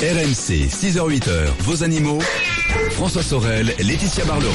RMC, 0.00 0.68
6h-8h, 0.70 1.48
vos 1.60 1.82
animaux. 1.82 2.20
François 2.92 3.22
Sorel, 3.22 3.74
Laetitia 3.80 4.24
Barlerin. 4.26 4.52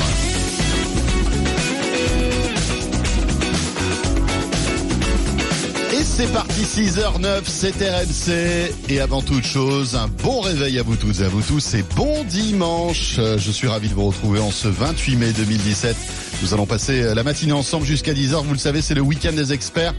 Et 5.94 6.04
c'est 6.04 6.32
parti, 6.32 6.62
6h09, 6.62 7.42
c'est 7.46 7.74
RMC. 7.82 8.72
Et 8.90 9.00
avant 9.00 9.22
toute 9.22 9.46
chose, 9.46 9.96
un 9.96 10.08
bon 10.08 10.40
réveil 10.42 10.80
à 10.80 10.84
vous 10.84 10.96
toutes 10.96 11.20
et 11.20 11.26
à 11.26 11.28
vous 11.30 11.42
tous 11.42 11.74
et 11.76 11.84
bon 11.96 12.24
dimanche. 12.24 13.16
Euh, 13.20 13.38
Je 13.38 13.52
suis 13.52 13.68
ravi 13.68 13.90
de 13.90 13.94
vous 13.94 14.08
retrouver 14.08 14.40
en 14.40 14.50
ce 14.52 14.68
28 14.68 15.16
mai 15.18 15.32
2017. 15.34 15.96
Nous 16.42 16.54
allons 16.54 16.66
passer 16.66 17.14
la 17.14 17.24
matinée 17.24 17.54
ensemble 17.54 17.86
jusqu'à 17.86 18.14
10h. 18.14 18.44
Vous 18.44 18.54
le 18.54 18.60
savez, 18.60 18.82
c'est 18.82 18.96
le 18.96 19.02
week-end 19.02 19.34
des 19.34 19.54
experts. 19.54 19.94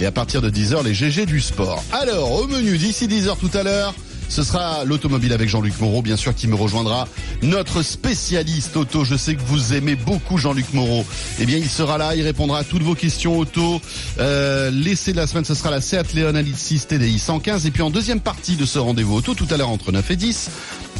Et 0.00 0.06
à 0.06 0.12
partir 0.12 0.42
de 0.42 0.50
10h, 0.50 0.84
les 0.84 0.94
GG 0.94 1.26
du 1.26 1.40
sport. 1.40 1.82
Alors, 1.92 2.32
au 2.32 2.46
menu 2.48 2.76
d'ici 2.76 3.06
10h 3.06 3.36
tout 3.38 3.50
à 3.56 3.62
l'heure, 3.62 3.94
ce 4.28 4.42
sera 4.42 4.84
l'automobile 4.84 5.32
avec 5.32 5.48
Jean-Luc 5.48 5.80
Moreau, 5.80 6.02
bien 6.02 6.16
sûr, 6.16 6.34
qui 6.34 6.48
me 6.48 6.54
rejoindra. 6.54 7.08
Notre 7.42 7.82
spécialiste 7.82 8.76
auto, 8.76 9.04
je 9.04 9.16
sais 9.16 9.34
que 9.34 9.42
vous 9.42 9.74
aimez 9.74 9.96
beaucoup 9.96 10.38
Jean-Luc 10.38 10.72
Moreau. 10.72 11.04
Eh 11.38 11.46
bien, 11.46 11.58
il 11.58 11.68
sera 11.68 11.98
là, 11.98 12.14
il 12.14 12.22
répondra 12.22 12.58
à 12.58 12.64
toutes 12.64 12.82
vos 12.82 12.94
questions 12.94 13.38
auto. 13.38 13.80
Euh, 14.18 14.70
L'essai 14.70 15.12
de 15.12 15.16
la 15.16 15.26
semaine, 15.26 15.44
ce 15.44 15.54
sera 15.54 15.70
la 15.70 15.80
Seat 15.80 16.14
Leon 16.14 16.34
Elite 16.34 16.56
6 16.56 16.86
TDI 16.88 17.18
115. 17.18 17.66
Et 17.66 17.70
puis 17.70 17.82
en 17.82 17.90
deuxième 17.90 18.20
partie 18.20 18.56
de 18.56 18.64
ce 18.64 18.78
rendez-vous 18.78 19.16
auto, 19.16 19.34
tout 19.34 19.46
à 19.50 19.56
l'heure 19.56 19.70
entre 19.70 19.92
9 19.92 20.10
et 20.10 20.16
10, 20.16 20.50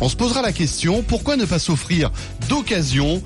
on 0.01 0.09
se 0.09 0.17
posera 0.17 0.43
la 0.43 0.53
question, 0.53 1.03
pourquoi 1.03 1.37
ne 1.37 1.45
pas 1.45 1.59
s'offrir 1.59 2.11
d'occasion 2.49 3.23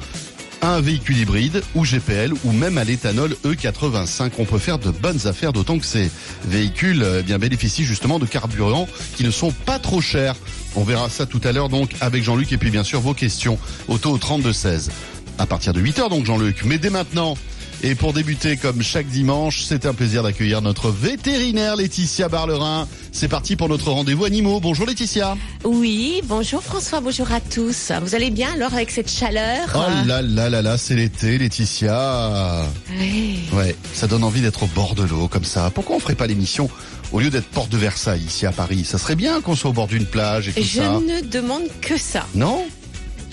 un 0.62 0.80
véhicule 0.80 1.18
hybride 1.18 1.62
ou 1.74 1.84
GPL 1.84 2.32
ou 2.44 2.52
même 2.52 2.78
à 2.78 2.84
l'éthanol 2.84 3.36
E85. 3.44 4.32
On 4.38 4.44
peut 4.44 4.58
faire 4.58 4.78
de 4.78 4.90
bonnes 4.90 5.26
affaires, 5.26 5.52
d'autant 5.52 5.78
que 5.78 5.86
ces 5.86 6.10
véhicules 6.44 7.04
eh 7.18 7.22
bien 7.22 7.38
bénéficient 7.38 7.84
justement 7.84 8.18
de 8.18 8.26
carburants 8.26 8.88
qui 9.16 9.24
ne 9.24 9.30
sont 9.30 9.52
pas 9.52 9.78
trop 9.78 10.00
chers. 10.00 10.36
On 10.76 10.84
verra 10.84 11.08
ça 11.08 11.26
tout 11.26 11.40
à 11.44 11.52
l'heure 11.52 11.68
donc 11.68 11.90
avec 12.00 12.22
Jean-Luc 12.22 12.52
et 12.52 12.58
puis 12.58 12.70
bien 12.70 12.84
sûr 12.84 13.00
vos 13.00 13.14
questions 13.14 13.58
auto 13.88 14.10
au 14.10 14.18
32 14.18 14.52
16 14.52 14.90
à 15.38 15.46
partir 15.46 15.72
de 15.72 15.80
8h 15.80 16.10
donc 16.10 16.26
Jean-Luc. 16.26 16.64
Mais 16.64 16.78
dès 16.78 16.90
maintenant 16.90 17.36
et 17.82 17.94
pour 17.94 18.12
débuter 18.12 18.58
comme 18.58 18.82
chaque 18.82 19.06
dimanche, 19.06 19.62
c'est 19.66 19.86
un 19.86 19.94
plaisir 19.94 20.22
d'accueillir 20.22 20.60
notre 20.60 20.90
vétérinaire 20.90 21.76
Laetitia 21.76 22.28
Barlerin. 22.28 22.86
C'est 23.12 23.28
parti 23.28 23.56
pour 23.56 23.68
notre 23.68 23.90
rendez-vous 23.90 24.24
animaux. 24.24 24.60
Bonjour 24.60 24.86
Laetitia. 24.86 25.36
Oui, 25.64 26.22
bonjour 26.24 26.62
François, 26.62 27.00
bonjour 27.00 27.30
à 27.32 27.40
tous. 27.40 27.92
Vous 28.02 28.14
allez 28.14 28.30
bien 28.30 28.52
alors 28.54 28.72
avec 28.72 28.90
cette 28.90 29.10
chaleur 29.10 29.68
Oh 29.74 30.06
là 30.06 30.22
là 30.22 30.48
là 30.48 30.62
là, 30.62 30.78
c'est 30.78 30.94
l'été 30.94 31.36
Laetitia. 31.36 32.66
Oui. 32.98 33.40
Ouais, 33.52 33.76
ça 33.92 34.06
donne 34.06 34.24
envie 34.24 34.40
d'être 34.40 34.62
au 34.62 34.66
bord 34.68 34.94
de 34.94 35.02
l'eau 35.02 35.28
comme 35.28 35.44
ça. 35.44 35.70
Pourquoi 35.74 35.96
on 35.96 35.98
ferait 36.00 36.14
pas 36.14 36.26
l'émission 36.28 36.70
au 37.12 37.20
lieu 37.20 37.30
d'être 37.30 37.48
porte 37.48 37.70
de 37.70 37.76
Versailles 37.76 38.22
ici 38.26 38.46
à 38.46 38.52
Paris? 38.52 38.84
Ça 38.84 38.96
serait 38.96 39.16
bien 39.16 39.40
qu'on 39.40 39.56
soit 39.56 39.70
au 39.70 39.74
bord 39.74 39.88
d'une 39.88 40.06
plage 40.06 40.48
et 40.48 40.52
tout 40.52 40.62
Je 40.62 40.78
ça. 40.80 41.00
ne 41.00 41.20
demande 41.20 41.64
que 41.82 41.98
ça. 41.98 42.26
Non? 42.34 42.64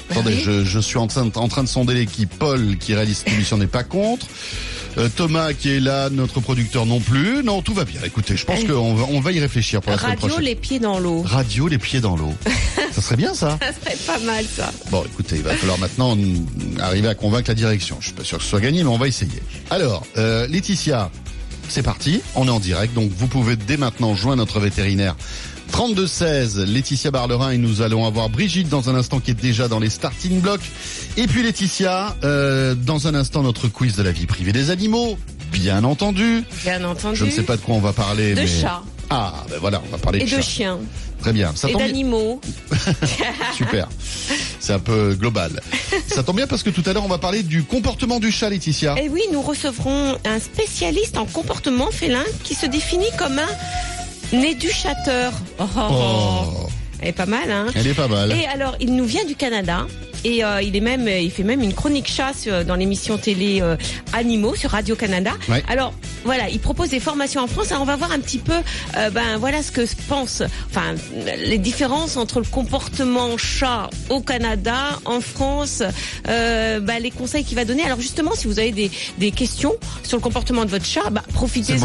Attendez, 0.09 0.35
oui. 0.35 0.41
je, 0.43 0.63
je 0.65 0.79
suis 0.79 0.97
en 0.97 1.07
train, 1.07 1.25
de- 1.25 1.37
en 1.37 1.47
train 1.49 1.63
de 1.63 1.67
sonder 1.69 1.93
l'équipe. 1.93 2.33
Paul, 2.39 2.77
qui 2.77 2.95
réalise 2.95 3.17
cette 3.19 3.33
émission, 3.33 3.57
n'est 3.57 3.67
pas 3.67 3.83
contre. 3.83 4.25
Euh, 4.97 5.09
Thomas, 5.15 5.53
qui 5.53 5.69
est 5.69 5.79
là, 5.79 6.09
notre 6.09 6.39
producteur 6.39 6.85
non 6.85 6.99
plus. 6.99 7.43
Non, 7.43 7.61
tout 7.61 7.73
va 7.73 7.85
bien. 7.85 8.01
Écoutez, 8.03 8.35
je 8.35 8.45
pense 8.45 8.63
qu'on 8.63 8.95
va, 8.95 9.05
on 9.09 9.19
va 9.19 9.31
y 9.31 9.39
réfléchir 9.39 9.81
pour 9.81 9.91
la 9.91 9.97
semaine 9.97 10.11
Radio 10.11 10.27
prochaine. 10.27 10.45
les 10.45 10.55
pieds 10.55 10.79
dans 10.79 10.99
l'eau. 10.99 11.21
Radio, 11.23 11.67
les 11.67 11.77
pieds 11.77 11.99
dans 11.99 12.15
l'eau. 12.15 12.33
ça 12.91 13.01
serait 13.01 13.15
bien 13.15 13.33
ça 13.33 13.59
Ça 13.61 13.71
serait 13.73 13.97
pas 14.05 14.19
mal 14.25 14.45
ça. 14.45 14.71
Bon, 14.89 15.03
écoutez, 15.05 15.35
il 15.35 15.43
va 15.43 15.53
falloir 15.55 15.77
maintenant 15.77 16.17
arriver 16.79 17.07
à 17.07 17.15
convaincre 17.15 17.49
la 17.49 17.55
direction. 17.55 17.97
Je 17.99 18.07
suis 18.07 18.15
pas 18.15 18.23
sûr 18.23 18.39
que 18.39 18.43
ce 18.43 18.49
soit 18.49 18.59
gagné, 18.61 18.83
mais 18.83 18.89
on 18.89 18.97
va 18.97 19.07
essayer. 19.07 19.41
Alors, 19.69 20.03
euh, 20.17 20.47
Laetitia, 20.47 21.11
c'est 21.69 21.83
parti. 21.83 22.21
On 22.35 22.47
est 22.47 22.51
en 22.51 22.59
direct, 22.59 22.93
donc 22.93 23.11
vous 23.15 23.27
pouvez 23.27 23.55
dès 23.55 23.77
maintenant 23.77 24.15
joindre 24.15 24.37
notre 24.37 24.59
vétérinaire. 24.59 25.15
32-16, 25.71 26.63
Laetitia 26.63 27.11
Barlerin 27.11 27.51
et 27.51 27.57
nous 27.57 27.81
allons 27.81 28.05
avoir 28.05 28.29
Brigitte 28.29 28.69
dans 28.69 28.89
un 28.89 28.95
instant 28.95 29.19
qui 29.19 29.31
est 29.31 29.39
déjà 29.39 29.67
dans 29.67 29.79
les 29.79 29.89
starting 29.89 30.39
blocks. 30.39 30.61
Et 31.17 31.27
puis 31.27 31.43
Laetitia, 31.43 32.15
euh, 32.23 32.75
dans 32.75 33.07
un 33.07 33.15
instant 33.15 33.43
notre 33.43 33.67
quiz 33.67 33.95
de 33.95 34.03
la 34.03 34.11
vie 34.11 34.25
privée 34.25 34.51
des 34.51 34.69
animaux, 34.69 35.17
bien 35.51 35.83
entendu. 35.83 36.43
Bien 36.63 36.83
entendu. 36.83 37.15
Je 37.17 37.25
ne 37.25 37.31
sais 37.31 37.43
pas 37.43 37.57
de 37.57 37.61
quoi 37.61 37.75
on 37.75 37.79
va 37.79 37.93
parler. 37.93 38.33
De 38.33 38.41
mais... 38.41 38.47
chats. 38.47 38.81
Ah, 39.09 39.45
ben 39.49 39.57
voilà, 39.61 39.81
on 39.87 39.89
va 39.91 39.97
parler 39.97 40.19
Et 40.19 40.25
de 40.25 40.29
de 40.29 40.35
chats. 40.35 40.41
chiens. 40.41 40.79
Très 41.21 41.33
bien. 41.33 41.51
Ça 41.55 41.69
et 41.69 41.73
d'animaux. 41.73 42.41
Super. 43.55 43.87
C'est 44.59 44.73
un 44.73 44.79
peu 44.79 45.15
global. 45.15 45.61
Ça 46.07 46.23
tombe 46.23 46.35
bien 46.35 46.47
parce 46.47 46.61
que 46.61 46.69
tout 46.69 46.83
à 46.85 46.93
l'heure, 46.93 47.05
on 47.05 47.09
va 47.09 47.17
parler 47.17 47.41
du 47.43 47.63
comportement 47.63 48.19
du 48.19 48.31
chat, 48.31 48.49
Laetitia. 48.49 48.95
Et 49.01 49.09
oui, 49.09 49.21
nous 49.31 49.41
recevrons 49.41 50.17
un 50.25 50.39
spécialiste 50.39 51.17
en 51.17 51.25
comportement 51.25 51.89
félin 51.91 52.23
qui 52.43 52.53
se 52.53 52.65
définit 52.65 53.09
comme 53.17 53.39
un 53.39 53.47
éducateur. 54.33 55.33
Oh, 55.59 55.63
Oh, 55.77 56.67
Elle 56.99 57.09
est 57.09 57.13
pas 57.13 57.25
mal, 57.25 57.51
hein 57.51 57.67
elle 57.75 57.87
est 57.87 57.93
pas 57.93 58.07
mal. 58.07 58.31
Et 58.31 58.45
alors, 58.45 58.75
il 58.79 58.95
nous 58.95 59.05
vient 59.05 59.25
du 59.25 59.35
Canada. 59.35 59.85
Et 60.23 60.43
euh, 60.43 60.61
il 60.61 60.75
est 60.75 60.79
même, 60.81 61.07
il 61.07 61.31
fait 61.31 61.43
même 61.43 61.61
une 61.61 61.73
chronique 61.73 62.07
chasse 62.07 62.47
dans 62.47 62.75
l'émission 62.75 63.17
télé 63.17 63.59
euh, 63.61 63.75
Animaux 64.13 64.55
sur 64.55 64.71
Radio 64.71 64.95
Canada. 64.95 65.31
Ouais. 65.49 65.63
Alors 65.67 65.93
voilà, 66.25 66.49
il 66.49 66.59
propose 66.59 66.89
des 66.89 66.99
formations 66.99 67.41
en 67.41 67.47
France. 67.47 67.71
Alors 67.71 67.83
on 67.83 67.85
va 67.85 67.95
voir 67.95 68.11
un 68.11 68.19
petit 68.19 68.39
peu, 68.39 68.53
euh, 68.97 69.09
ben 69.09 69.37
voilà 69.39 69.61
ce 69.63 69.71
que 69.71 69.85
se 69.85 69.95
pense, 70.09 70.43
enfin 70.69 70.95
les 71.45 71.57
différences 71.57 72.17
entre 72.17 72.39
le 72.39 72.45
comportement 72.45 73.37
chat 73.37 73.89
au 74.09 74.19
Canada, 74.21 74.99
en 75.05 75.21
France, 75.21 75.83
euh, 76.27 76.79
ben, 76.79 77.01
les 77.01 77.11
conseils 77.11 77.43
qu'il 77.43 77.55
va 77.55 77.65
donner. 77.65 77.83
Alors 77.83 78.01
justement, 78.01 78.31
si 78.35 78.47
vous 78.47 78.59
avez 78.59 78.71
des, 78.71 78.91
des 79.19 79.31
questions 79.31 79.73
sur 80.03 80.17
le 80.17 80.21
comportement 80.21 80.65
de 80.65 80.69
votre 80.69 80.85
chat, 80.85 81.09
ben, 81.09 81.21
profitez-en 81.33 81.77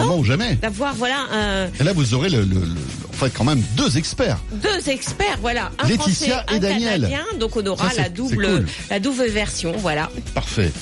d'avoir 0.57 0.95
voilà 0.95 1.19
un, 1.33 1.67
Et 1.81 1.85
là, 1.85 1.93
vous 1.93 2.15
aurez 2.15 2.29
le, 2.31 2.39
le- 2.41 2.45
le- 2.61 2.67
en 3.13 3.17
fait 3.17 3.31
quand 3.31 3.45
même 3.45 3.63
deux 3.77 3.97
experts. 3.99 4.39
deux 4.53 4.89
experts, 4.89 5.39
voilà, 5.41 5.71
un 5.79 5.89
Laetitia 5.89 6.39
français, 6.39 6.45
et 6.53 6.57
un 6.57 6.59
Daniel. 6.59 7.01
canadien. 7.03 7.25
Donc 7.39 7.57
on 7.57 7.67
aura 7.67 7.91
Ça, 7.91 8.03
la 8.03 8.09
double, 8.09 8.47
cool. 8.47 8.67
la 8.91 9.01
double 9.01 9.27
version, 9.27 9.73
voilà. 9.79 10.11
Parfait. 10.35 10.73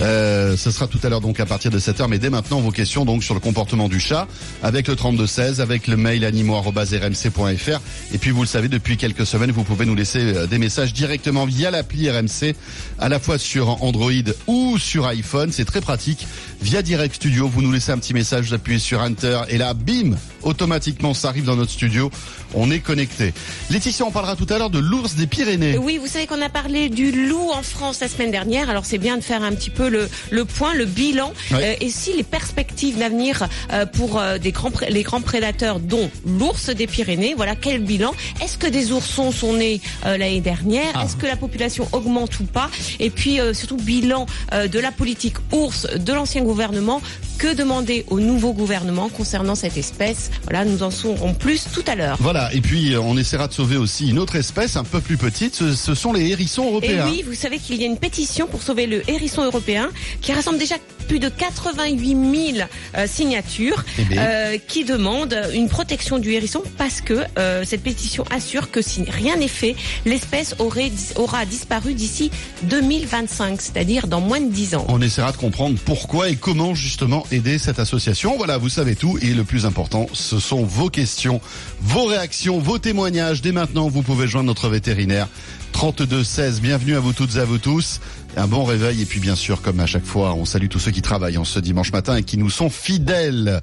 Euh, 0.00 0.56
ce 0.56 0.70
sera 0.70 0.86
tout 0.86 0.98
à 1.02 1.08
l'heure 1.08 1.20
donc 1.20 1.40
à 1.40 1.46
partir 1.46 1.70
de 1.70 1.78
7h, 1.78 2.06
mais 2.08 2.18
dès 2.18 2.30
maintenant 2.30 2.60
vos 2.60 2.70
questions 2.70 3.04
donc 3.04 3.22
sur 3.24 3.34
le 3.34 3.40
comportement 3.40 3.88
du 3.88 4.00
chat 4.00 4.26
avec 4.62 4.88
le 4.88 4.96
3216, 4.96 5.60
avec 5.60 5.86
le 5.86 5.96
mail 5.96 6.24
animaux@rmc.fr 6.24 7.80
et 8.14 8.18
puis 8.18 8.30
vous 8.30 8.42
le 8.42 8.46
savez 8.48 8.68
depuis 8.68 8.96
quelques 8.96 9.26
semaines 9.26 9.50
vous 9.50 9.64
pouvez 9.64 9.86
nous 9.86 9.94
laisser 9.94 10.20
euh, 10.20 10.46
des 10.46 10.58
messages 10.58 10.92
directement 10.92 11.44
via 11.46 11.70
l'appli 11.70 12.10
RMC 12.10 12.54
à 12.98 13.08
la 13.08 13.18
fois 13.18 13.38
sur 13.38 13.82
Android 13.82 14.10
ou 14.46 14.78
sur 14.78 15.06
iPhone, 15.06 15.50
c'est 15.52 15.64
très 15.64 15.80
pratique. 15.80 16.26
Via 16.62 16.82
Direct 16.82 17.14
Studio, 17.14 17.46
vous 17.48 17.62
nous 17.62 17.70
laissez 17.70 17.92
un 17.92 17.98
petit 17.98 18.12
message, 18.14 18.46
vous 18.48 18.54
appuyez 18.54 18.78
sur 18.80 19.00
Enter 19.00 19.40
et 19.48 19.56
là 19.58 19.72
bim, 19.72 20.16
automatiquement 20.42 21.14
ça 21.14 21.28
arrive 21.28 21.44
dans 21.44 21.54
notre 21.54 21.70
studio. 21.70 22.10
On 22.54 22.70
est 22.70 22.80
connecté. 22.80 23.34
Laetitia, 23.70 24.04
on 24.06 24.10
parlera 24.10 24.34
tout 24.36 24.46
à 24.50 24.58
l'heure 24.58 24.70
de 24.70 24.78
l'ours 24.78 25.14
des 25.14 25.26
Pyrénées. 25.26 25.78
Oui, 25.78 25.98
vous 25.98 26.06
savez 26.06 26.26
qu'on 26.26 26.40
a 26.42 26.48
parlé 26.48 26.88
du 26.88 27.28
loup 27.28 27.50
en 27.52 27.62
France 27.62 28.00
la 28.00 28.08
semaine 28.08 28.30
dernière, 28.30 28.68
alors 28.70 28.84
c'est 28.84 28.98
bien 28.98 29.16
de 29.16 29.22
faire 29.22 29.42
un 29.42 29.52
petit 29.52 29.70
peu 29.70 29.88
le, 29.88 30.08
le 30.30 30.44
point, 30.44 30.74
le 30.74 30.86
bilan, 30.86 31.32
Ouais. 31.52 31.76
euh, 31.80 31.84
et 31.84 31.90
si 31.90 32.14
les 32.16 32.22
perspectives 32.24 32.98
d'avenir 32.98 33.48
euh, 33.72 33.84
pour 33.86 34.18
euh, 34.18 34.38
des 34.38 34.50
grands, 34.52 34.70
pré- 34.70 34.90
les 34.90 35.02
grands 35.02 35.20
prédateurs, 35.20 35.78
dont 35.78 36.10
l'ours 36.26 36.70
des 36.70 36.86
Pyrénées, 36.86 37.34
voilà, 37.36 37.54
quel 37.54 37.80
bilan? 37.82 38.12
Est-ce 38.42 38.58
que 38.58 38.66
des 38.66 38.90
oursons 38.92 39.30
sont 39.30 39.52
nés 39.52 39.80
l'année 40.04 40.40
dernière? 40.40 40.92
Ah. 40.94 41.04
Est-ce 41.04 41.16
que 41.16 41.26
la 41.26 41.36
population 41.36 41.86
augmente 41.92 42.40
ou 42.40 42.44
pas? 42.44 42.70
Et 42.98 43.10
puis 43.10 43.38
surtout 43.52 43.76
bilan 43.76 44.26
de 44.52 44.78
la 44.78 44.90
politique 44.92 45.36
ours 45.52 45.86
de 45.94 46.12
l'ancien 46.12 46.42
gouvernement. 46.46 47.00
Que 47.38 47.54
demander 47.54 48.06
au 48.08 48.18
nouveau 48.18 48.54
gouvernement 48.54 49.10
concernant 49.10 49.54
cette 49.54 49.76
espèce 49.76 50.30
Voilà, 50.44 50.64
nous 50.64 50.82
en 50.82 50.90
saurons 50.90 51.34
plus 51.34 51.66
tout 51.72 51.84
à 51.86 51.94
l'heure. 51.94 52.16
Voilà, 52.20 52.52
et 52.54 52.62
puis 52.62 52.94
euh, 52.94 53.00
on 53.00 53.16
essaiera 53.18 53.46
de 53.46 53.52
sauver 53.52 53.76
aussi 53.76 54.08
une 54.08 54.18
autre 54.18 54.36
espèce 54.36 54.76
un 54.76 54.84
peu 54.84 55.00
plus 55.02 55.18
petite, 55.18 55.54
ce, 55.54 55.74
ce 55.74 55.94
sont 55.94 56.14
les 56.14 56.30
hérissons 56.30 56.64
Et 56.64 56.68
européens. 56.68 57.06
oui, 57.10 57.22
vous 57.26 57.34
savez 57.34 57.58
qu'il 57.58 57.76
y 57.76 57.84
a 57.84 57.86
une 57.86 57.98
pétition 57.98 58.46
pour 58.46 58.62
sauver 58.62 58.86
le 58.86 59.08
hérisson 59.10 59.44
européen 59.44 59.90
qui 60.22 60.32
rassemble 60.32 60.58
déjà 60.58 60.76
plus 61.06 61.18
de 61.18 61.28
88 61.28 62.54
000 62.54 62.68
euh, 62.96 63.06
signatures 63.06 63.84
Eh 63.98 64.18
euh, 64.18 64.58
qui 64.66 64.84
demandent 64.84 65.38
une 65.54 65.68
protection 65.68 66.18
du 66.18 66.32
hérisson 66.32 66.62
parce 66.78 67.00
que 67.00 67.24
euh, 67.38 67.64
cette 67.64 67.82
pétition 67.82 68.24
assure 68.30 68.70
que 68.70 68.82
si 68.82 69.04
rien 69.04 69.36
n'est 69.36 69.48
fait, 69.48 69.76
l'espèce 70.04 70.54
aura 70.58 71.44
disparu 71.46 71.94
d'ici 71.94 72.30
2025, 72.64 73.60
c'est-à-dire 73.60 74.06
dans 74.06 74.20
moins 74.20 74.40
de 74.40 74.50
10 74.50 74.74
ans. 74.76 74.86
On 74.88 75.00
essaiera 75.00 75.32
de 75.32 75.36
comprendre 75.36 75.78
pourquoi 75.84 76.28
et 76.28 76.36
comment 76.36 76.74
justement 76.74 77.25
aider 77.30 77.58
cette 77.58 77.78
association. 77.78 78.36
Voilà, 78.36 78.58
vous 78.58 78.68
savez 78.68 78.96
tout 78.96 79.18
et 79.20 79.34
le 79.34 79.44
plus 79.44 79.66
important, 79.66 80.06
ce 80.12 80.38
sont 80.38 80.64
vos 80.64 80.88
questions, 80.88 81.40
vos 81.80 82.04
réactions, 82.04 82.58
vos 82.58 82.78
témoignages. 82.78 83.42
Dès 83.42 83.52
maintenant, 83.52 83.88
vous 83.88 84.02
pouvez 84.02 84.26
joindre 84.26 84.46
notre 84.46 84.68
vétérinaire 84.68 85.28
32 85.72 86.24
16. 86.24 86.60
Bienvenue 86.60 86.96
à 86.96 87.00
vous 87.00 87.12
toutes 87.12 87.36
et 87.36 87.40
à 87.40 87.44
vous 87.44 87.58
tous. 87.58 88.00
Un 88.36 88.46
bon 88.46 88.64
réveil 88.64 89.02
et 89.02 89.04
puis 89.06 89.20
bien 89.20 89.36
sûr, 89.36 89.62
comme 89.62 89.80
à 89.80 89.86
chaque 89.86 90.04
fois, 90.04 90.34
on 90.34 90.44
salue 90.44 90.68
tous 90.68 90.78
ceux 90.78 90.90
qui 90.90 91.02
travaillent 91.02 91.38
en 91.38 91.44
ce 91.44 91.58
dimanche 91.58 91.92
matin 91.92 92.16
et 92.16 92.22
qui 92.22 92.38
nous 92.38 92.50
sont 92.50 92.70
fidèles. 92.70 93.60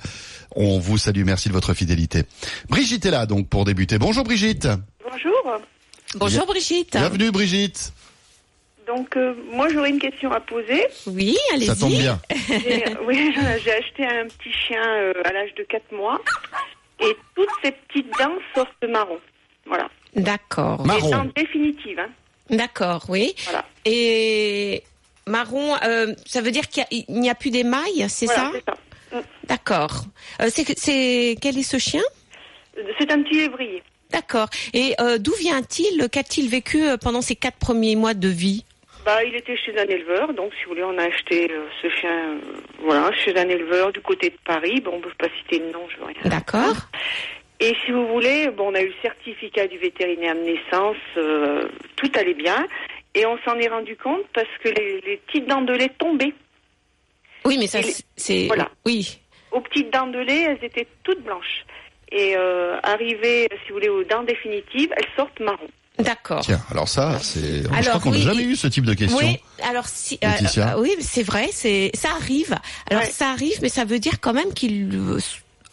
On 0.55 0.79
vous 0.79 0.97
salue, 0.97 1.23
merci 1.23 1.49
de 1.49 1.53
votre 1.53 1.73
fidélité. 1.73 2.23
Brigitte 2.69 3.05
est 3.05 3.11
là 3.11 3.25
donc 3.25 3.47
pour 3.47 3.65
débuter. 3.65 3.97
Bonjour 3.97 4.23
Brigitte. 4.23 4.67
Bonjour. 5.03 5.61
Bonjour 6.15 6.45
Brigitte. 6.45 6.91
Bienvenue 6.91 7.31
Brigitte. 7.31 7.93
Donc 8.87 9.15
euh, 9.15 9.33
moi 9.51 9.69
j'aurais 9.69 9.89
une 9.91 9.99
question 9.99 10.31
à 10.31 10.39
poser. 10.39 10.85
Oui, 11.07 11.37
allez-y. 11.53 11.67
Ça 11.67 11.75
tombe 11.75 11.91
bien. 11.91 12.19
J'ai 12.49 12.83
oui, 13.05 13.33
j'ai 13.63 13.71
acheté 13.71 14.05
un 14.05 14.25
petit 14.27 14.51
chien 14.51 14.83
euh, 14.83 15.13
à 15.23 15.31
l'âge 15.31 15.53
de 15.55 15.63
4 15.63 15.91
mois 15.93 16.19
et 16.99 17.15
toutes 17.35 17.49
ses 17.63 17.71
petites 17.71 18.11
dents 18.19 18.37
sortent 18.53 18.83
marron. 18.89 19.19
Voilà. 19.65 19.89
D'accord. 20.15 20.85
Marron. 20.85 21.05
Les 21.07 21.11
dents 21.11 21.31
définitives. 21.35 21.99
Hein. 21.99 22.09
D'accord, 22.49 23.05
oui. 23.09 23.33
Voilà. 23.45 23.65
Et 23.85 24.83
marron, 25.25 25.75
euh, 25.85 26.13
ça 26.25 26.41
veut 26.41 26.51
dire 26.51 26.67
qu'il 26.67 26.83
a- 26.83 27.11
n'y 27.11 27.29
a, 27.29 27.35
plus 27.35 27.49
d'émail, 27.51 28.05
c'est 28.09 28.25
Voilà, 28.25 28.41
ça 28.41 28.51
c'est 28.53 28.65
ça. 28.65 29.17
Mm. 29.17 29.23
D'accord. 29.47 30.03
Euh, 30.41 30.49
c'est, 30.53 30.65
que- 30.65 30.73
c'est 30.75 31.37
quel 31.41 31.57
est 31.57 31.63
ce 31.63 31.77
chien 31.77 32.03
C'est 32.99 33.11
un 33.11 33.21
petit 33.23 33.35
lévrier. 33.35 33.81
D'accord. 34.11 34.47
Et 34.73 34.93
euh, 34.99 35.17
d'où 35.17 35.33
vient-il 35.39 36.07
Qu'a-t-il 36.09 36.49
vécu 36.49 36.83
euh, 36.83 36.97
pendant 36.97 37.21
ces 37.21 37.35
quatre 37.35 37.57
premiers 37.57 37.95
mois 37.95 38.13
de 38.13 38.27
vie 38.27 38.65
Bah, 39.05 39.23
il 39.25 39.35
était 39.35 39.57
chez 39.57 39.77
un 39.77 39.85
éleveur, 39.85 40.33
donc 40.33 40.53
si 40.53 40.63
vous 40.63 40.69
voulez, 40.69 40.83
on 40.83 40.97
a 40.97 41.03
acheté 41.03 41.51
euh, 41.51 41.65
ce 41.81 41.89
chien, 41.89 42.09
euh, 42.09 42.37
voilà, 42.79 43.11
chez 43.13 43.35
un 43.37 43.49
éleveur 43.49 43.91
du 43.91 43.99
côté 43.99 44.29
de 44.29 44.37
Paris. 44.45 44.79
Bon, 44.79 44.91
on 44.93 44.97
ne 44.99 45.03
peut 45.03 45.11
pas 45.17 45.27
citer 45.39 45.59
le 45.59 45.71
nom, 45.71 45.85
je 45.89 45.97
veux 45.97 46.05
rien. 46.05 46.15
D'accord. 46.25 46.75
Et 47.59 47.75
si 47.85 47.91
vous 47.91 48.07
voulez, 48.07 48.49
bon, 48.49 48.71
on 48.71 48.75
a 48.75 48.81
eu 48.81 48.87
le 48.87 48.93
certificat 49.01 49.67
du 49.67 49.77
vétérinaire 49.77 50.35
de 50.35 50.41
naissance, 50.41 50.95
euh, 51.17 51.67
tout 51.97 52.11
allait 52.15 52.33
bien, 52.33 52.65
et 53.13 53.25
on 53.25 53.37
s'en 53.39 53.57
est 53.59 53.67
rendu 53.67 53.97
compte 53.97 54.25
parce 54.33 54.47
que 54.63 54.69
les, 54.69 55.01
les 55.01 55.17
petites 55.17 55.47
dents 55.47 55.61
de 55.61 55.73
lait 55.73 55.91
tombaient. 55.97 56.33
Oui, 57.45 57.57
mais 57.59 57.67
ça, 57.67 57.79
c'est- 58.15 58.47
voilà. 58.47 58.69
Oui. 58.85 59.19
Aux 59.51 59.59
petites 59.61 59.91
dents 59.91 60.07
de 60.07 60.19
lait, 60.19 60.43
elles 60.43 60.63
étaient 60.63 60.87
toutes 61.03 61.21
blanches. 61.23 61.65
Et 62.11 62.35
arrivées, 62.83 63.47
si 63.63 63.69
vous 63.69 63.75
voulez, 63.75 63.89
aux 63.89 64.03
dents 64.03 64.23
définitives, 64.23 64.93
elles 64.95 65.09
sortent 65.15 65.39
marron. 65.39 65.67
D'accord. 65.99 66.41
Tiens, 66.43 66.59
alors 66.71 66.89
ça, 66.89 67.19
c'est. 67.21 67.63
je 67.63 67.67
Alors, 67.67 67.81
crois 67.81 67.99
qu'on 67.99 68.09
n'a 68.11 68.17
oui, 68.17 68.23
jamais 68.23 68.43
eu 68.43 68.55
ce 68.55 68.65
type 68.67 68.83
de 68.85 68.95
question. 68.95 69.17
Oui, 69.19 69.37
alors 69.63 69.87
si, 69.87 70.17
euh, 70.23 70.73
oui, 70.79 70.89
c'est 70.99 71.21
vrai, 71.21 71.49
c'est 71.53 71.91
ça 71.93 72.09
arrive. 72.19 72.55
Alors 72.89 73.03
Ouais. 73.03 73.11
ça 73.11 73.29
arrive, 73.29 73.59
mais 73.61 73.69
ça 73.69 73.85
veut 73.85 73.99
dire 73.99 74.19
quand 74.19 74.33
même 74.33 74.53
qu'il 74.53 74.89
euh, 74.95 75.19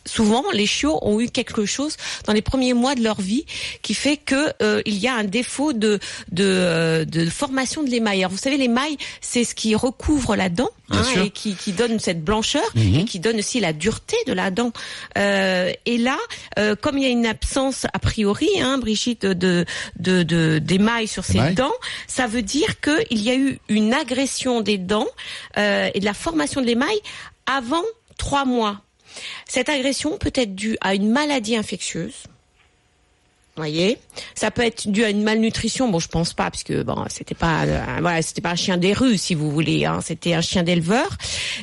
souvent 0.07 0.45
les 0.53 0.67
chiots 0.67 0.99
ont 1.03 1.21
eu 1.21 1.29
quelque 1.29 1.65
chose 1.67 1.97
dans 2.27 2.33
les 2.33 2.43
premiers 2.43 2.75
mois 2.75 2.95
de 2.95 3.03
leur 3.03 3.21
vie 3.21 3.45
qui 3.83 3.95
fait 3.95 4.17
que 4.17 4.53
euh, 4.63 4.83
il 4.87 4.97
y 4.99 5.09
a 5.09 5.15
un 5.15 5.25
défaut 5.25 5.73
de 5.73 5.99
de, 6.33 6.45
euh, 6.45 7.05
de 7.05 7.29
formation 7.29 7.83
de 7.83 7.91
l'émail. 7.91 8.21
Alors 8.21 8.31
vous 8.33 8.39
savez 8.39 8.57
l'émail, 8.57 8.97
c'est 9.21 9.45
ce 9.45 9.55
qui 9.55 9.75
recouvre 9.75 10.37
la 10.37 10.49
dent 10.49 10.71
hein, 10.91 11.03
et 11.25 11.31
qui, 11.31 11.55
qui 11.55 11.73
donne 11.73 11.99
cette 11.99 12.23
blancheur 12.25 12.63
Mhm. 12.75 13.01
et 13.01 13.05
qui 13.05 13.19
donne 13.21 13.39
aussi 13.39 13.61
la 13.61 13.73
dureté 13.73 14.17
de 14.27 14.33
la 14.33 14.51
dent. 14.51 14.73
Euh, 15.19 15.73
et 15.87 15.99
là, 15.99 16.17
euh, 16.59 16.75
comme 16.77 16.99
il 16.99 17.05
y 17.05 17.07
a 17.07 17.11
une 17.11 17.27
absence 17.27 17.87
a 17.93 17.99
priori, 17.99 18.49
hein, 18.61 18.79
Brigitte, 18.79 19.27
de 19.27 19.65
de 19.99 20.23
de 20.23 20.59
d'émail 20.59 21.07
sur 21.09 21.25
ces 21.25 21.37
Émail. 21.39 21.55
dents, 21.55 21.73
ça 22.07 22.27
veut 22.27 22.43
dire 22.43 22.81
que 22.81 22.91
il 23.11 23.21
y 23.23 23.31
a 23.31 23.35
eu 23.35 23.59
une 23.69 23.93
agression 23.95 24.61
des 24.61 24.79
dents 24.79 25.09
euh, 25.59 25.91
et 25.95 26.01
de 26.01 26.05
la 26.05 26.15
formation 26.15 26.61
de 26.61 26.67
l'émail 26.67 26.99
avant 27.47 27.83
trois 28.19 28.45
mois. 28.45 28.81
Cette 29.47 29.69
agression 29.69 30.19
peut 30.19 30.33
être 30.35 30.55
due 30.55 30.77
à 30.81 30.95
une 30.95 31.11
maladie 31.11 31.57
infectieuse. 31.57 32.25
Voyez, 33.57 33.99
ça 34.35 34.51
peut 34.51 34.63
être 34.63 34.89
dû 34.89 35.05
à 35.05 35.11
une 35.11 35.23
malnutrition. 35.23 35.89
Bon, 35.91 35.99
je 35.99 36.09
pense 36.09 36.33
pas, 36.33 36.51
parce 36.51 36.63
que 36.63 36.83
bon, 36.83 37.05
c'était 37.11 37.35
pas, 37.35 37.65
euh, 37.65 37.85
voilà, 38.01 38.23
c'était 38.23 38.41
pas 38.41 38.51
un 38.53 38.57
chien 38.57 38.79
des 38.79 38.93
rues, 38.95 39.19
si 39.19 39.35
vous 39.35 39.51
voulez. 39.51 39.85
Hein, 39.85 40.01
c'était 40.03 40.33
un 40.35 40.41
chien 40.41 40.63
d'éleveur. 40.63 41.09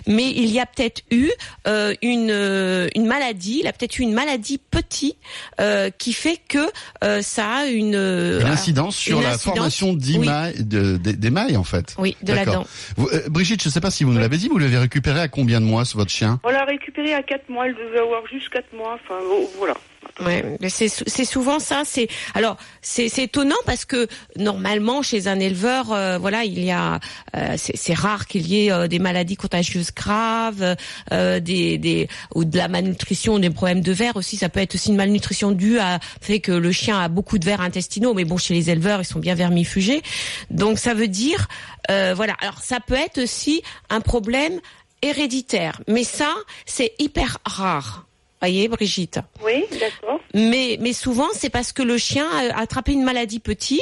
Mais 0.05 0.29
il 0.29 0.47
y 0.51 0.59
a 0.59 0.65
peut-être 0.65 1.01
eu 1.11 1.31
euh, 1.67 1.95
une 2.03 2.29
euh, 2.29 2.87
une 2.95 3.07
maladie. 3.07 3.59
Il 3.61 3.67
a 3.67 3.73
peut-être 3.73 3.97
eu 3.97 4.03
une 4.03 4.13
maladie 4.13 4.59
petit 4.59 5.15
euh, 5.59 5.89
qui 5.97 6.13
fait 6.13 6.39
que 6.47 6.69
euh, 7.03 7.21
ça 7.23 7.47
a 7.49 7.65
une 7.65 7.95
euh, 7.95 8.41
Une 8.41 8.47
incidence 8.47 8.95
sur 8.95 9.17
une 9.17 9.23
la 9.23 9.33
incidence, 9.33 9.55
formation 9.55 9.93
d'émail, 9.93 10.63
de- 10.63 10.97
de- 10.97 11.11
d'émail 11.13 11.57
en 11.57 11.63
fait. 11.63 11.95
Oui, 11.97 12.15
de 12.21 12.33
la 12.33 12.45
D'accord. 12.45 12.63
dent. 12.63 12.67
Vous, 12.97 13.07
euh, 13.11 13.27
Brigitte, 13.29 13.63
je 13.63 13.69
ne 13.69 13.73
sais 13.73 13.81
pas 13.81 13.91
si 13.91 14.03
vous 14.03 14.11
nous 14.11 14.19
l'avez 14.19 14.37
dit, 14.37 14.49
vous 14.49 14.59
l'avez 14.59 14.77
récupéré 14.77 15.19
à 15.21 15.27
combien 15.29 15.59
de 15.61 15.65
mois, 15.65 15.83
ce 15.85 15.95
votre 15.97 16.11
chien? 16.11 16.39
On 16.43 16.49
l'a 16.49 16.65
récupéré 16.65 17.13
à 17.13 17.23
4 17.23 17.49
mois, 17.49 17.65
elle 17.67 17.75
devait 17.75 17.99
avoir 17.99 18.27
juste 18.27 18.49
4 18.49 18.65
mois, 18.75 18.95
enfin 19.03 19.19
oh, 19.31 19.49
voilà. 19.57 19.73
Ouais, 20.19 20.57
c'est 20.69 20.87
sou- 20.89 21.03
c'est 21.05 21.25
souvent 21.25 21.59
ça. 21.59 21.83
C'est 21.85 22.07
alors 22.33 22.57
c'est 22.81 23.05
étonnant 23.19 23.55
parce 23.67 23.85
que 23.85 24.07
normalement 24.35 25.03
chez 25.03 25.27
un 25.27 25.39
éleveur, 25.39 25.91
euh, 25.91 26.17
voilà, 26.17 26.43
il 26.43 26.63
y 26.63 26.71
a 26.71 26.99
euh, 27.35 27.53
c'est 27.55 27.77
c'est 27.77 27.93
rare 27.93 28.25
qu'il 28.25 28.47
y 28.47 28.65
ait 28.65 28.71
euh, 28.71 28.87
des 28.87 28.97
maladies 28.97 29.35
contagieuses 29.35 29.91
graves, 29.93 30.75
euh, 31.13 31.39
des 31.39 31.77
des 31.77 32.07
ou 32.33 32.45
de 32.45 32.57
la 32.57 32.67
malnutrition, 32.67 33.37
des 33.37 33.51
problèmes 33.51 33.81
de 33.81 33.91
verre 33.91 34.15
aussi. 34.15 34.37
Ça 34.37 34.49
peut 34.49 34.59
être 34.59 34.73
aussi 34.73 34.89
une 34.89 34.95
malnutrition 34.95 35.51
due 35.51 35.77
à 35.77 35.99
fait 36.19 36.39
que 36.39 36.51
le 36.51 36.71
chien 36.71 36.99
a 36.99 37.09
beaucoup 37.09 37.37
de 37.37 37.45
vers 37.45 37.61
intestinaux, 37.61 38.15
mais 38.15 38.25
bon 38.25 38.37
chez 38.37 38.55
les 38.55 38.71
éleveurs 38.71 39.01
ils 39.01 39.05
sont 39.05 39.19
bien 39.19 39.35
vermifugés. 39.35 40.01
Donc 40.49 40.79
ça 40.79 40.95
veut 40.95 41.07
dire 41.09 41.47
euh, 41.91 42.13
voilà. 42.15 42.33
Alors 42.41 42.57
ça 42.63 42.79
peut 42.79 42.95
être 42.95 43.19
aussi 43.21 43.61
un 43.91 44.01
problème 44.01 44.59
héréditaire, 45.03 45.79
mais 45.87 46.03
ça 46.03 46.33
c'est 46.65 46.93
hyper 46.97 47.37
rare. 47.45 48.06
Voyez 48.39 48.67
Brigitte. 48.67 49.19
Oui, 49.43 49.65
d'accord. 49.79 50.19
Mais, 50.33 50.77
mais 50.79 50.93
souvent, 50.93 51.27
c'est 51.33 51.49
parce 51.49 51.71
que 51.71 51.81
le 51.81 51.97
chien 51.97 52.27
a 52.29 52.59
attrapé 52.59 52.91
une 52.91 53.03
maladie 53.03 53.39
petit. 53.39 53.81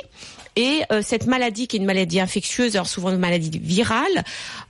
Et 0.55 0.83
euh, 0.91 1.01
cette 1.01 1.25
maladie, 1.27 1.67
qui 1.67 1.75
est 1.75 1.79
une 1.79 1.85
maladie 1.85 2.21
infectieuse, 2.21 2.75
alors 2.75 2.87
souvent 2.87 3.09
une 3.09 3.19
maladie 3.19 3.59
virale, 3.59 4.23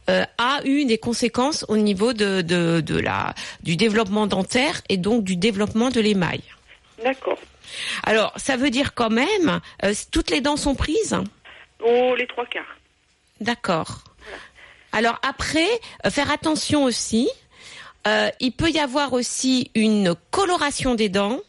euh, 0.09 0.25
a 0.39 0.61
eu 0.65 0.85
des 0.85 0.97
conséquences 0.97 1.63
au 1.67 1.77
niveau 1.77 2.13
de, 2.13 2.41
de, 2.41 2.81
de 2.81 2.97
la, 2.97 3.35
du 3.61 3.75
développement 3.75 4.25
dentaire 4.25 4.81
et 4.89 4.97
donc 4.97 5.23
du 5.23 5.35
développement 5.35 5.91
de 5.91 6.01
l'émail. 6.01 6.41
D'accord. 7.03 7.37
Alors, 8.03 8.33
ça 8.37 8.57
veut 8.57 8.71
dire 8.71 8.95
quand 8.95 9.11
même, 9.11 9.61
euh, 9.83 9.93
toutes 10.11 10.31
les 10.31 10.41
dents 10.41 10.57
sont 10.57 10.73
prises? 10.73 11.15
Oh, 11.85 12.15
les 12.17 12.25
trois 12.25 12.47
quarts. 12.47 12.77
D'accord. 13.39 14.03
Alors 14.91 15.19
après, 15.27 15.67
faire 16.09 16.31
attention 16.31 16.85
aussi. 16.85 17.29
Euh, 18.07 18.29
il 18.39 18.51
peut 18.51 18.69
y 18.69 18.79
avoir 18.79 19.13
aussi 19.13 19.71
une 19.75 20.15
coloration 20.31 20.95
des 20.95 21.09
dents, 21.09 21.39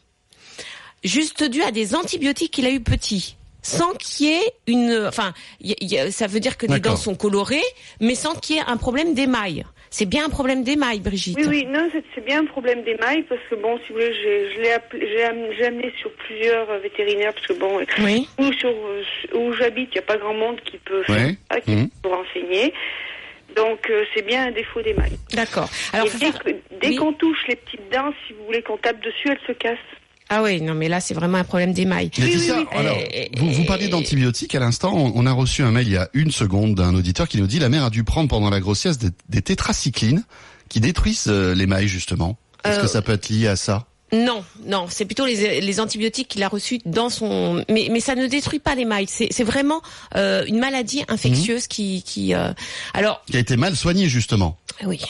juste 1.04 1.44
due 1.44 1.62
à 1.62 1.70
des 1.70 1.94
antibiotiques 1.94 2.52
qu'il 2.52 2.66
a 2.66 2.70
eu 2.70 2.80
petit, 2.80 3.36
sans 3.62 3.92
qu'il 3.94 4.26
y 4.26 4.30
ait 4.32 4.52
une. 4.66 5.04
Enfin, 5.06 5.34
y- 5.60 6.10
ça 6.12 6.26
veut 6.26 6.40
dire 6.40 6.56
que 6.56 6.66
les 6.66 6.80
dents 6.80 6.96
sont 6.96 7.14
colorées, 7.14 7.64
mais 8.00 8.14
sans 8.14 8.34
qu'il 8.34 8.56
y 8.56 8.58
ait 8.58 8.64
un 8.66 8.76
problème 8.76 9.14
d'émail. 9.14 9.64
C'est 9.88 10.04
bien 10.06 10.26
un 10.26 10.28
problème 10.28 10.64
d'émail, 10.64 10.98
Brigitte. 11.00 11.38
Oui, 11.38 11.44
oui, 11.48 11.64
non, 11.66 11.88
c'est- 11.92 12.02
bien 12.26 12.40
un 12.40 12.44
problème 12.46 12.82
d'émail 12.82 13.22
parce 13.28 13.40
que 13.48 13.54
bon, 13.54 13.78
si 13.78 13.88
vous 13.92 13.94
voulez, 13.94 14.12
j'ai- 14.14 14.50
je 14.52 14.60
l'ai 14.60 14.72
appelé- 14.72 15.06
j'ai 15.08 15.22
am- 15.22 15.46
j'ai 15.56 15.66
amené 15.66 15.92
sur 16.00 16.10
plusieurs 16.14 16.68
euh, 16.68 16.78
vétérinaires 16.80 17.32
parce 17.32 17.46
que 17.46 17.52
bon, 17.52 17.78
Oui. 18.00 18.28
où, 18.38 18.52
sur, 18.54 18.68
euh, 18.70 19.02
où 19.34 19.52
j'habite, 19.52 19.90
il 19.92 19.98
n'y 19.98 19.98
a 19.98 20.02
pas 20.02 20.16
grand 20.16 20.34
monde 20.34 20.60
qui 20.64 20.76
peut 20.78 21.04
faire 21.04 21.30
ça, 21.52 21.60
qui 21.60 21.70
Mhm. 21.70 21.88
peut 22.02 22.08
renseigner. 22.08 22.74
Donc 23.56 23.78
euh, 23.90 24.04
c'est 24.14 24.24
bien 24.26 24.48
un 24.48 24.50
défaut 24.52 24.82
d'émail. 24.82 25.12
D'accord. 25.32 25.68
Alors, 25.92 26.06
dès 26.06 26.18
faire- 26.18 26.38
que- 26.42 26.50
dès 26.80 26.88
oui. 26.88 26.96
qu'on 26.96 27.12
touche 27.14 27.38
les 27.48 27.56
petites 27.56 27.90
dents, 27.92 28.12
si 28.26 28.34
vous 28.34 28.44
voulez 28.46 28.62
qu'on 28.62 28.76
tape 28.76 29.02
dessus, 29.02 29.28
elles 29.30 29.38
se 29.46 29.52
cassent. 29.52 29.78
Ah 30.28 30.42
oui, 30.42 30.60
non, 30.60 30.74
mais 30.74 30.88
là, 30.88 30.98
c'est 31.00 31.14
vraiment 31.14 31.38
un 31.38 31.44
problème 31.44 31.72
d'émail. 31.72 32.10
Oui, 32.18 32.34
oui. 32.36 32.66
alors, 32.72 32.96
Et- 33.12 33.30
vous, 33.36 33.50
vous 33.52 33.64
parliez 33.64 33.86
d'antibiotiques 33.88 34.54
à 34.56 34.58
l'instant. 34.58 34.92
On, 34.92 35.12
on 35.14 35.24
a 35.24 35.32
reçu 35.32 35.62
un 35.62 35.70
mail 35.70 35.86
il 35.86 35.92
y 35.92 35.96
a 35.96 36.08
une 36.14 36.32
seconde 36.32 36.74
d'un 36.74 36.94
auditeur 36.96 37.28
qui 37.28 37.40
nous 37.40 37.46
dit 37.46 37.60
la 37.60 37.68
mère 37.68 37.84
a 37.84 37.90
dû 37.90 38.02
prendre 38.02 38.28
pendant 38.28 38.50
la 38.50 38.58
grossesse 38.60 38.98
des, 38.98 39.10
des 39.28 39.40
tétracyclines 39.42 40.24
qui 40.68 40.80
détruisent 40.80 41.28
euh, 41.28 41.54
l'émail 41.54 41.86
justement. 41.86 42.36
Est-ce 42.64 42.78
Euh, 42.80 42.82
que 42.82 42.88
ça 42.88 43.02
peut 43.02 43.12
être 43.12 43.28
lié 43.28 43.46
à 43.46 43.54
ça? 43.56 43.86
Non, 44.12 44.44
non, 44.64 44.86
c'est 44.88 45.04
plutôt 45.04 45.26
les, 45.26 45.60
les 45.60 45.80
antibiotiques 45.80 46.28
qu'il 46.28 46.42
a 46.44 46.48
reçus 46.48 46.78
dans 46.84 47.08
son. 47.10 47.64
Mais, 47.68 47.88
mais 47.90 47.98
ça 48.00 48.14
ne 48.14 48.26
détruit 48.28 48.60
pas 48.60 48.74
l'émail. 48.76 49.06
C'est 49.08 49.28
c'est 49.32 49.42
vraiment 49.44 49.82
euh, 50.14 50.44
une 50.46 50.58
maladie 50.60 51.02
infectieuse 51.08 51.66
qui 51.66 52.02
qui. 52.04 52.32
euh, 52.34 52.52
Alors 52.94 53.22
Qui 53.30 53.36
a 53.36 53.40
été 53.40 53.56
mal 53.56 53.74
soigné 53.74 54.08
justement. 54.08 54.56
oui. 54.84 55.00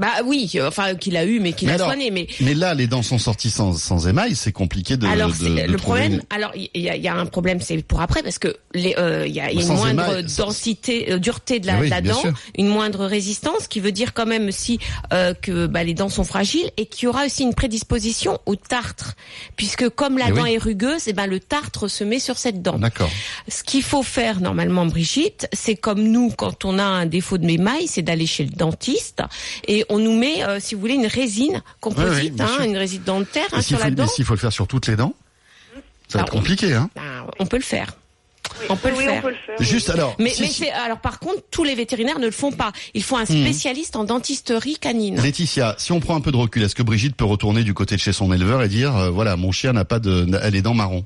Bah 0.00 0.08
oui, 0.24 0.50
euh, 0.56 0.66
enfin 0.68 0.94
qu'il 0.94 1.16
a 1.16 1.24
eu, 1.26 1.38
mais 1.40 1.52
qu'il 1.52 1.70
a 1.70 1.74
alors, 1.74 1.88
soigné. 1.88 2.10
Mais 2.10 2.26
Mais 2.40 2.54
là, 2.54 2.74
les 2.74 2.86
dents 2.86 3.02
sont 3.02 3.18
sorties 3.18 3.50
sans, 3.50 3.74
sans 3.74 4.08
émail, 4.08 4.34
c'est 4.34 4.50
compliqué 4.52 4.96
de. 4.96 5.06
alors 5.06 5.30
de- 5.30 5.66
le 5.70 5.76
problème, 5.76 6.14
une- 6.14 6.22
alors 6.30 6.52
il 6.56 6.68
y, 6.82 6.88
a- 6.88 6.96
y 6.96 7.06
a 7.06 7.14
un 7.14 7.26
problème, 7.26 7.60
c'est 7.60 7.82
pour 7.82 8.00
après 8.00 8.22
parce 8.22 8.38
que 8.38 8.56
les, 8.74 8.94
euh, 8.98 9.26
il 9.26 9.34
y 9.34 9.40
a, 9.40 9.50
il 9.50 9.56
y 9.56 9.58
a 9.58 9.60
une 9.62 9.66
Sans 9.68 9.76
moindre 9.76 10.08
émail, 10.10 10.24
densité, 10.38 11.12
euh, 11.12 11.18
dureté 11.18 11.60
de 11.60 11.66
la, 11.66 11.74
Mais 11.74 11.80
oui, 11.82 11.86
de 11.86 11.90
la 11.90 12.00
bien 12.00 12.12
dent, 12.14 12.20
sûr. 12.20 12.32
une 12.56 12.68
moindre 12.68 13.04
résistance, 13.04 13.68
qui 13.68 13.80
veut 13.80 13.92
dire 13.92 14.14
quand 14.14 14.26
même 14.26 14.48
aussi 14.48 14.78
euh, 15.12 15.34
que 15.34 15.66
bah, 15.66 15.84
les 15.84 15.92
dents 15.94 16.08
sont 16.08 16.24
fragiles 16.24 16.70
et 16.78 16.86
qu'il 16.86 17.04
y 17.04 17.08
aura 17.08 17.26
aussi 17.26 17.42
une 17.42 17.54
prédisposition 17.54 18.38
au 18.46 18.56
tartre, 18.56 19.14
puisque 19.56 19.88
comme 19.90 20.16
la 20.16 20.26
Eh 20.28 20.32
dent 20.32 20.44
oui. 20.44 20.54
est 20.54 20.58
rugueuse, 20.58 21.08
et 21.08 21.12
ben 21.12 21.26
le 21.26 21.40
tartre 21.40 21.88
se 21.88 22.04
met 22.04 22.18
sur 22.20 22.38
cette 22.38 22.62
dent. 22.62 22.78
D'accord. 22.78 23.10
Ce 23.48 23.62
qu'il 23.62 23.82
faut 23.82 24.02
faire 24.02 24.40
normalement, 24.40 24.86
Brigitte, 24.86 25.46
c'est 25.52 25.76
comme 25.76 26.02
nous, 26.02 26.30
quand 26.30 26.64
on 26.64 26.78
a 26.78 26.84
un 26.84 27.04
défaut 27.06 27.36
de 27.36 27.48
émail, 27.50 27.86
c'est 27.88 28.02
d'aller 28.02 28.26
chez 28.26 28.44
le 28.44 28.50
dentiste 28.50 29.22
et 29.66 29.84
on 29.90 29.98
nous 29.98 30.16
met, 30.16 30.42
euh, 30.44 30.58
si 30.60 30.74
vous 30.74 30.80
voulez, 30.80 30.94
une 30.94 31.06
résine 31.06 31.52
Oui, 31.54 31.58
oui, 31.60 31.62
composite, 31.80 32.40
hein, 32.40 32.64
une 32.64 32.76
résine 32.78 33.02
dentaire 33.04 33.46
hein, 33.52 33.60
sur 33.60 33.76
faut, 33.78 33.84
la 33.84 33.90
mais 33.90 33.96
dent. 33.96 34.06
s'il 34.06 34.24
faut 34.24 34.34
le 34.34 34.38
faire 34.40 34.52
sur 34.52 34.66
toutes 34.66 34.86
les 34.86 34.96
dents, 34.96 35.14
ça 36.08 36.18
va 36.18 36.18
Bah, 36.18 36.26
être 36.28 36.32
compliqué, 36.32 36.72
hein. 36.72 36.88
Ben, 36.96 37.02
on 37.38 37.46
peut 37.46 37.56
le 37.58 37.62
faire. 37.62 37.94
On 38.68 38.76
peut 38.76 38.88
le 38.90 38.96
oui, 38.96 39.04
faire. 39.04 39.18
on 39.18 39.22
peut 39.22 39.28
le 39.28 39.34
faire. 39.36 39.56
oui. 39.60 39.64
Juste 39.66 39.90
alors. 39.90 40.16
Mais, 40.18 40.30
si- 40.30 40.42
mais 40.42 40.48
si- 40.48 40.54
c'est 40.64 40.70
alors 40.72 40.98
par 40.98 41.20
contre 41.20 41.42
tous 41.50 41.62
les 41.62 41.74
vétérinaires 41.76 42.18
ne 42.18 42.26
le 42.26 42.30
font 42.32 42.50
pas. 42.50 42.72
Il 42.94 43.02
faut 43.02 43.16
un 43.16 43.22
Hmm. 43.22 43.26
spécialiste 43.26 43.94
en 43.96 44.04
dentisterie 44.04 44.76
canine. 44.76 45.20
Laetitia, 45.20 45.76
si 45.78 45.92
on 45.92 46.00
prend 46.00 46.16
un 46.16 46.20
peu 46.20 46.32
de 46.32 46.36
recul, 46.36 46.62
est-ce 46.64 46.74
que 46.74 46.82
Brigitte 46.82 47.14
peut 47.16 47.24
retourner 47.24 47.62
du 47.62 47.74
côté 47.74 47.94
de 47.94 48.00
chez 48.00 48.12
son 48.12 48.32
éleveur 48.32 48.62
et 48.62 48.68
dire, 48.68 48.96
euh, 48.96 49.10
voilà, 49.10 49.36
mon 49.36 49.52
chien 49.52 49.72
n'a 49.72 49.84
pas 49.84 49.98
de, 50.00 50.26
elle 50.28 50.34
a 50.34 50.50
les 50.50 50.62
dents 50.62 50.74
marron. 50.74 51.04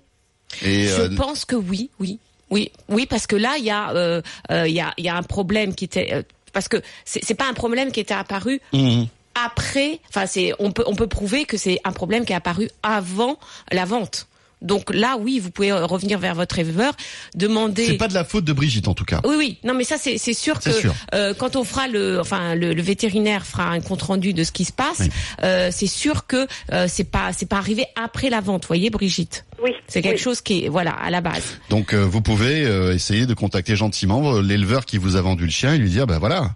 Et 0.62 0.86
Je 0.86 1.02
euh, 1.02 1.16
pense 1.16 1.44
que 1.44 1.56
oui, 1.56 1.90
oui, 2.00 2.18
oui, 2.50 2.70
oui, 2.88 3.06
parce 3.06 3.26
que 3.26 3.36
là 3.36 3.56
il 3.58 3.64
y 3.64 3.70
a 3.70 3.90
euh, 3.90 4.22
euh, 4.50 4.66
y 4.68 4.80
a 4.80 4.94
il 4.96 5.04
y 5.04 5.08
a 5.08 5.16
un 5.16 5.22
problème 5.22 5.74
qui 5.74 5.84
était 5.84 6.10
euh, 6.12 6.22
parce 6.54 6.68
que 6.68 6.80
c'est 7.04 7.34
pas 7.34 7.46
un 7.46 7.52
problème 7.52 7.92
qui 7.92 8.00
était 8.00 8.14
apparu 8.14 8.60
mhm. 8.72 9.06
après. 9.34 10.00
Enfin 10.08 10.26
c'est 10.26 10.52
on 10.58 10.72
peut 10.72 10.84
on 10.86 10.94
peut 10.94 11.08
prouver 11.08 11.44
que 11.44 11.58
c'est 11.58 11.78
un 11.84 11.92
problème 11.92 12.24
qui 12.24 12.32
est 12.32 12.36
apparu 12.36 12.70
avant 12.82 13.38
la 13.70 13.84
vente. 13.84 14.26
Donc 14.64 14.92
là 14.92 15.16
oui 15.20 15.38
vous 15.38 15.50
pouvez 15.50 15.70
euh, 15.70 15.86
revenir 15.86 16.18
vers 16.18 16.34
votre 16.34 16.58
éleveur 16.58 16.92
demander. 17.34 17.86
c'est 17.86 17.96
pas 17.96 18.08
de 18.08 18.14
la 18.14 18.24
faute 18.24 18.44
de 18.44 18.52
Brigitte 18.52 18.88
en 18.88 18.94
tout 18.94 19.04
cas. 19.04 19.20
Oui, 19.24 19.36
oui. 19.38 19.58
Non, 19.62 19.74
mais 19.74 19.84
ça, 19.84 19.96
c'est 19.98 20.18
c'est 20.18 20.34
sûr 20.34 20.58
que 20.60 20.72
sûr. 20.72 20.94
euh, 21.14 21.34
quand 21.34 21.54
on 21.56 21.64
fera 21.64 21.86
le, 21.88 22.18
enfin, 22.20 22.54
le, 22.54 22.72
le 22.74 22.82
vétérinaire 22.82 23.46
fera 23.46 23.68
un 23.70 23.80
compte 23.80 24.02
rendu 24.02 24.32
de 24.32 24.42
ce 24.44 24.52
qui 24.52 24.64
se 24.64 24.72
passe, 24.72 25.00
Oui. 25.00 25.08
euh, 25.42 25.68
c'est 25.70 25.86
sûr 25.86 26.26
que 26.26 26.46
euh, 26.72 26.86
c'est 26.88 27.10
pas, 27.10 27.32
c'est 27.32 27.48
pas 27.48 27.58
arrivé 27.58 27.84
après 28.02 28.30
la 28.30 28.40
vente. 28.40 28.66
Voyez, 28.66 28.90
Brigitte? 28.90 29.44
Oui. 29.62 29.70
C'est 29.86 30.02
quelque 30.02 30.16
oui. 30.16 30.22
chose 30.22 30.40
qui 30.40 30.64
est, 30.64 30.68
voilà, 30.68 30.92
à 30.92 31.10
la 31.10 31.20
base. 31.20 31.58
Donc 31.70 31.92
euh, 31.94 32.04
vous 32.04 32.20
pouvez 32.22 32.64
euh, 32.64 32.94
essayer 32.94 33.26
de 33.26 33.34
contacter 33.34 33.76
gentiment 33.76 34.40
l'éleveur 34.40 34.84
qui 34.86 34.98
vous 34.98 35.16
a 35.16 35.20
vendu 35.20 35.44
le 35.44 35.50
chien 35.50 35.74
et 35.74 35.78
lui 35.78 35.90
dire, 35.90 36.06
ben 36.06 36.18
voilà, 36.18 36.50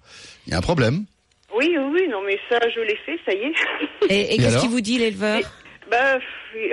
il 0.47 0.53
y 0.53 0.55
a 0.55 0.59
un 0.59 0.63
problème. 0.63 1.05
Oui, 1.57 1.69
oui, 1.77 1.85
oui, 1.93 2.03
non, 2.11 2.19
mais 2.27 2.39
ça, 2.49 2.59
je 2.75 2.81
l'ai 2.81 2.97
fait, 3.05 3.19
ça 3.27 3.33
y 3.33 3.39
est. 3.39 4.13
Et, 4.15 4.35
et 4.35 4.37
qu'est-ce 4.39 4.59
qu'il 4.59 4.71
vous 4.71 4.81
dit 4.81 4.99
l'éleveur? 4.99 5.41
Bah, 5.91 6.19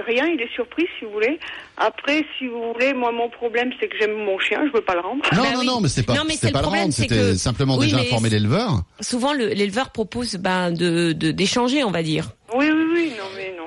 rien, 0.06 0.28
il 0.28 0.42
est 0.42 0.52
surpris, 0.54 0.86
si 0.98 1.06
vous 1.06 1.12
voulez. 1.12 1.40
Après, 1.78 2.26
si 2.38 2.48
vous 2.48 2.74
voulez, 2.74 2.94
moi, 2.94 3.12
mon 3.12 3.30
problème, 3.30 3.72
c'est 3.80 3.88
que 3.88 3.98
j'aime 4.00 4.14
mon 4.24 4.40
chien, 4.40 4.62
je 4.68 4.72
veux 4.72 4.82
pas 4.84 4.94
le 4.96 5.02
rendre. 5.02 5.24
Non, 5.34 5.44
Bah 5.44 5.52
non, 5.54 5.60
oui. 5.60 5.66
non, 5.68 5.82
mais 5.82 5.90
c'est 5.90 6.04
pas, 6.04 6.14
Non, 6.14 6.24
mais 6.28 6.34
c'est 6.36 6.52
pas 6.52 6.60
le 6.60 6.64
le 6.64 6.64
problème, 6.64 6.82
rendre, 6.84 6.94
c'est 6.94 7.02
c'était 7.04 7.16
que- 7.16 7.36
simplement 7.36 7.78
Oui, 7.78 7.86
déjà 7.86 8.00
informer 8.00 8.30
l'éleveur. 8.30 8.82
Souvent, 9.02 9.34
le- 9.34 9.48
l'éleveur 9.48 9.92
propose 9.92 10.36
ben 10.36 10.72
de 10.72 11.12
de- 11.14 11.32
d'échanger, 11.32 11.84
on 11.84 11.92
va 11.92 12.04
dire. 12.04 12.30
Oui, 12.56 12.66
oui, 12.72 12.86
oui, 12.94 13.14
non, 13.18 13.26
mais 13.36 13.54
non. 13.58 13.64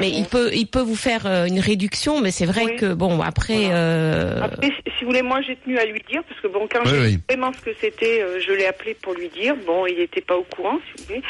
Mais 0.00 0.10
il 0.10 0.24
peut, 0.26 0.50
il 0.54 0.66
peut 0.66 0.80
vous 0.82 0.96
faire 0.96 1.26
euh, 1.26 1.46
une 1.46 1.60
réduction, 1.60 2.20
mais 2.20 2.30
c'est 2.30 2.46
vrai 2.46 2.64
Oui. 2.64 2.76
que 2.76 2.92
bon, 2.94 3.20
après, 3.20 3.56
Voilà. 3.64 3.76
euh, 3.76 4.40
Après, 4.42 4.68
si 4.68 5.04
vous 5.04 5.10
voulez, 5.10 5.22
moi, 5.22 5.40
j'ai 5.42 5.56
tenu 5.56 5.78
à 5.78 5.84
lui 5.86 6.02
dire, 6.08 6.22
parce 6.28 6.40
que 6.40 6.48
bon, 6.48 6.68
quand 6.70 6.80
Oui, 6.84 6.90
j'ai 6.90 6.98
oui. 7.00 7.10
vu 7.16 7.20
vraiment 7.28 7.52
ce 7.52 7.60
que 7.60 7.70
c'était, 7.80 8.20
euh, 8.22 8.40
je 8.46 8.52
l'ai 8.52 8.66
appelé 8.66 8.94
pour 8.94 9.14
lui 9.14 9.28
dire. 9.28 9.54
Bon, 9.66 9.86
il 9.86 9.96
n'était 9.98 10.20
pas 10.20 10.36
au 10.36 10.44
courant, 10.54 10.78
si 10.96 11.02
vous 11.02 11.08
voulez. 11.08 11.22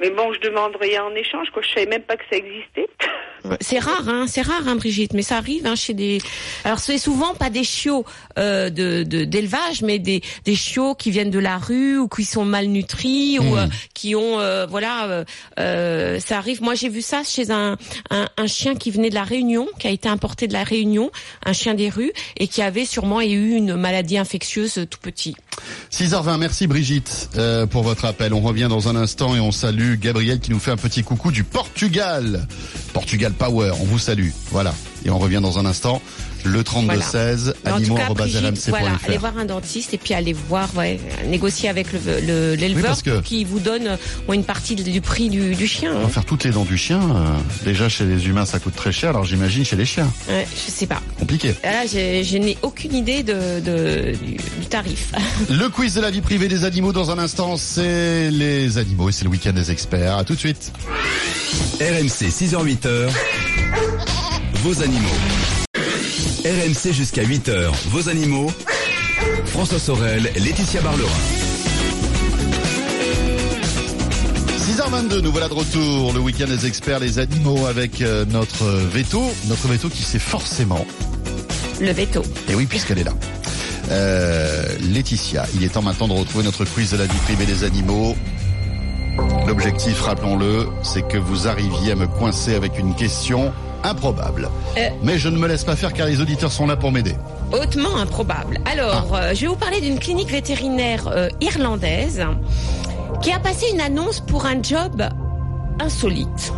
Mais 0.00 0.10
bon, 0.10 0.32
je 0.32 0.40
demande 0.40 0.76
rien 0.80 1.04
en 1.04 1.14
échange, 1.14 1.48
quoi. 1.52 1.62
Je 1.62 1.72
savais 1.72 1.86
même 1.86 2.02
pas 2.02 2.16
que 2.16 2.24
ça 2.30 2.36
existait. 2.36 2.88
C'est 3.60 3.78
rare, 3.78 4.08
hein, 4.08 4.24
c'est 4.26 4.40
rare, 4.40 4.66
hein, 4.66 4.76
Brigitte, 4.76 5.12
mais 5.12 5.20
ça 5.22 5.36
arrive 5.36 5.66
hein, 5.66 5.76
chez 5.76 5.92
des. 5.92 6.16
Alors 6.64 6.78
c'est 6.78 6.96
souvent 6.96 7.34
pas 7.34 7.50
des 7.50 7.62
chiots 7.62 8.06
euh, 8.38 8.70
de 8.70 9.02
de- 9.02 9.24
d'élevage, 9.24 9.82
mais 9.82 9.98
des 9.98 10.22
des 10.46 10.54
chiots 10.54 10.94
qui 10.94 11.10
viennent 11.10 11.30
de 11.30 11.38
la 11.38 11.58
rue 11.58 11.98
ou 11.98 12.08
qui 12.08 12.24
sont 12.24 12.46
malnutris 12.46 13.38
ou 13.38 13.54
euh, 13.58 13.66
qui 13.92 14.14
ont 14.16 14.40
euh, 14.40 14.64
voilà. 14.64 15.04
euh, 15.10 15.24
euh, 15.60 16.18
ça 16.20 16.38
arrive. 16.38 16.62
Moi 16.62 16.74
j'ai 16.74 16.88
vu 16.88 17.02
ça 17.02 17.22
chez 17.22 17.50
un, 17.50 17.76
un 18.08 18.13
un 18.36 18.46
chien 18.46 18.74
qui 18.74 18.90
venait 18.90 19.10
de 19.10 19.14
la 19.14 19.24
Réunion, 19.24 19.68
qui 19.78 19.86
a 19.86 19.90
été 19.90 20.08
importé 20.08 20.46
de 20.46 20.52
la 20.52 20.64
Réunion, 20.64 21.10
un 21.44 21.52
chien 21.52 21.74
des 21.74 21.88
rues 21.88 22.12
et 22.36 22.48
qui 22.48 22.62
avait 22.62 22.84
sûrement 22.84 23.20
eu 23.20 23.54
une 23.54 23.76
maladie 23.76 24.18
infectieuse 24.18 24.86
tout 24.88 24.98
petit. 25.00 25.36
6h20, 25.92 26.38
merci 26.38 26.66
Brigitte 26.66 27.30
euh, 27.36 27.66
pour 27.66 27.82
votre 27.82 28.04
appel. 28.04 28.34
On 28.34 28.40
revient 28.40 28.66
dans 28.68 28.88
un 28.88 28.96
instant 28.96 29.36
et 29.36 29.40
on 29.40 29.52
salue 29.52 29.94
Gabriel 29.96 30.40
qui 30.40 30.50
nous 30.50 30.58
fait 30.58 30.70
un 30.70 30.76
petit 30.76 31.02
coucou 31.02 31.30
du 31.30 31.44
Portugal. 31.44 32.46
Portugal 32.92 33.32
Power, 33.32 33.72
on 33.80 33.84
vous 33.84 33.98
salue. 33.98 34.30
Voilà. 34.50 34.74
Et 35.04 35.10
on 35.10 35.18
revient 35.18 35.40
dans 35.42 35.58
un 35.58 35.66
instant. 35.66 36.00
Le 36.44 36.62
3216, 36.62 37.54
Mais 37.64 37.70
en 37.72 37.80
tout 37.80 37.94
cas, 37.94 38.08
Brigitte, 38.12 38.36
animaux.rmc.fr. 38.38 38.68
voilà, 38.70 38.98
allez 39.06 39.18
voir 39.18 39.38
un 39.38 39.44
dentiste 39.46 39.94
et 39.94 39.98
puis 39.98 40.14
allez 40.14 40.32
voir, 40.34 40.68
ouais, 40.76 41.00
négocier 41.28 41.68
avec 41.68 41.86
le 41.92 41.98
le- 42.20 42.54
l'éleveur 42.54 42.84
parce 42.88 43.02
que- 43.02 43.20
qui 43.20 43.44
vous 43.44 43.60
donne 43.60 43.86
euh, 43.88 44.32
une 44.32 44.44
partie 44.44 44.74
du 44.74 45.00
prix 45.00 45.30
du, 45.30 45.54
du 45.54 45.66
chien. 45.66 45.92
On 45.94 45.98
hein. 45.98 46.02
va 46.02 46.08
faire 46.08 46.24
toutes 46.24 46.44
les 46.44 46.50
dents 46.50 46.64
du 46.64 46.76
chien. 46.76 47.00
euh, 47.00 47.24
déjà 47.64 47.88
chez 47.88 48.04
les 48.04 48.26
humains 48.28 48.44
ça 48.44 48.58
coûte 48.58 48.74
très 48.76 48.92
cher, 48.92 49.10
alors 49.10 49.24
j'imagine 49.24 49.64
chez 49.64 49.76
les 49.76 49.86
chiens. 49.86 50.10
Ouais, 50.28 50.46
je 50.54 50.70
sais 50.70 50.86
pas. 50.86 51.00
Compliqué. 51.18 51.54
Là, 51.64 51.86
j'ai- 51.90 52.22
je 52.24 52.36
n'ai 52.36 52.58
aucune 52.62 52.94
idée 52.94 53.22
de, 53.22 53.60
de- 53.60 54.12
du, 54.24 54.32
du 54.36 54.66
tarif. 54.68 55.12
Le 55.50 55.68
quiz 55.68 55.94
de 55.94 56.00
la 56.00 56.10
vie 56.10 56.20
privée 56.20 56.48
des 56.48 56.64
animaux 56.64 56.92
dans 56.92 57.10
un 57.10 57.18
instant, 57.18 57.56
c'est 57.56 58.30
les 58.30 58.76
animaux 58.78 59.08
et 59.08 59.12
c'est 59.12 59.24
le 59.24 59.30
week-end 59.30 59.52
des 59.52 59.70
experts. 59.70 60.16
À 60.18 60.24
tout 60.24 60.34
de 60.34 60.38
suite. 60.40 60.72
RMC 61.80 62.28
6h-8h, 62.30 63.08
vos 64.62 64.82
animaux. 64.82 65.08
RMC 66.44 66.92
jusqu'à 66.92 67.22
8h, 67.22 67.70
vos 67.88 68.10
animaux. 68.10 68.52
François 69.46 69.78
Sorel, 69.78 70.30
Laetitia 70.36 70.82
Barlerin. 70.82 71.08
6h22, 74.58 75.20
nous 75.22 75.32
voilà 75.32 75.48
de 75.48 75.54
retour. 75.54 76.12
Le 76.12 76.20
week-end 76.20 76.46
des 76.46 76.66
experts, 76.66 76.98
les 76.98 77.18
animaux 77.18 77.64
avec 77.64 78.02
euh, 78.02 78.26
notre 78.26 78.66
veto. 78.66 79.22
Notre 79.48 79.68
veto 79.68 79.88
qui 79.88 80.02
sait 80.02 80.18
forcément 80.18 80.84
Le 81.80 81.92
veto. 81.92 82.20
Et 82.50 82.54
oui, 82.54 82.66
puisqu'elle 82.66 82.98
est 82.98 83.04
là. 83.04 83.14
Euh, 83.90 84.66
Laetitia, 84.92 85.46
il 85.54 85.64
est 85.64 85.70
temps 85.70 85.80
maintenant 85.80 86.08
de 86.08 86.12
retrouver 86.12 86.44
notre 86.44 86.66
quiz 86.66 86.90
de 86.90 86.98
la 86.98 87.06
vie 87.06 87.18
privée 87.24 87.46
des 87.46 87.64
animaux. 87.64 88.14
L'objectif, 89.46 89.98
rappelons-le, 90.02 90.66
c'est 90.82 91.08
que 91.08 91.16
vous 91.16 91.48
arriviez 91.48 91.92
à 91.92 91.94
me 91.94 92.06
coincer 92.06 92.54
avec 92.54 92.78
une 92.78 92.94
question 92.94 93.50
improbable. 93.84 94.48
Euh. 94.76 94.88
Mais 95.02 95.18
je 95.18 95.28
ne 95.28 95.38
me 95.38 95.46
laisse 95.46 95.62
pas 95.64 95.76
faire 95.76 95.92
car 95.92 96.06
les 96.06 96.20
auditeurs 96.20 96.50
sont 96.52 96.66
là 96.66 96.76
pour 96.76 96.90
m'aider. 96.90 97.14
Hautement 97.52 97.96
improbable. 97.96 98.58
Alors, 98.70 99.10
Ah. 99.12 99.16
euh, 99.16 99.34
je 99.34 99.42
vais 99.42 99.46
vous 99.46 99.56
parler 99.56 99.80
d'une 99.80 99.98
clinique 99.98 100.30
vétérinaire 100.30 101.06
euh, 101.08 101.28
irlandaise 101.40 102.24
qui 103.22 103.30
a 103.30 103.38
passé 103.38 103.66
une 103.72 103.80
annonce 103.80 104.20
pour 104.20 104.46
un 104.46 104.60
job 104.62 105.02
insolite. 105.80 106.52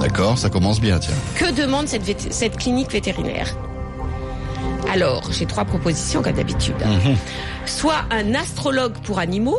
D'accord, 0.00 0.38
ça 0.38 0.48
commence 0.48 0.80
bien, 0.80 0.98
tiens. 0.98 1.14
Que 1.36 1.52
demande 1.52 1.86
cette, 1.88 2.56
clinique 2.56 2.90
vétérinaire? 2.90 3.54
Alors, 4.92 5.22
j'ai 5.30 5.46
trois 5.46 5.64
propositions 5.64 6.22
comme 6.22 6.32
d'habitude. 6.32 6.74
Mhm. 6.84 7.16
Soit 7.66 8.04
un 8.10 8.34
astrologue 8.34 8.94
pour 9.04 9.18
animaux, 9.18 9.58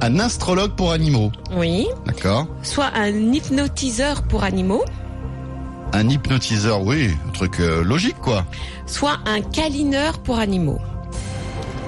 Un 0.00 0.18
astrologue 0.20 0.72
pour 0.72 0.92
animaux. 0.92 1.30
oui. 1.56 1.86
D'accord. 2.06 2.46
Soit 2.62 2.90
un 2.94 3.08
hypnotiseur 3.32 4.22
pour 4.22 4.42
animaux, 4.44 4.84
Un 5.92 6.08
hypnotiseur, 6.08 6.82
oui, 6.82 7.14
un 7.28 7.30
truc 7.32 7.60
euh, 7.60 7.84
logique, 7.84 8.16
quoi. 8.18 8.44
soit 8.86 9.18
un 9.26 9.40
câlineur 9.42 10.18
pour 10.20 10.38
animaux. 10.38 10.80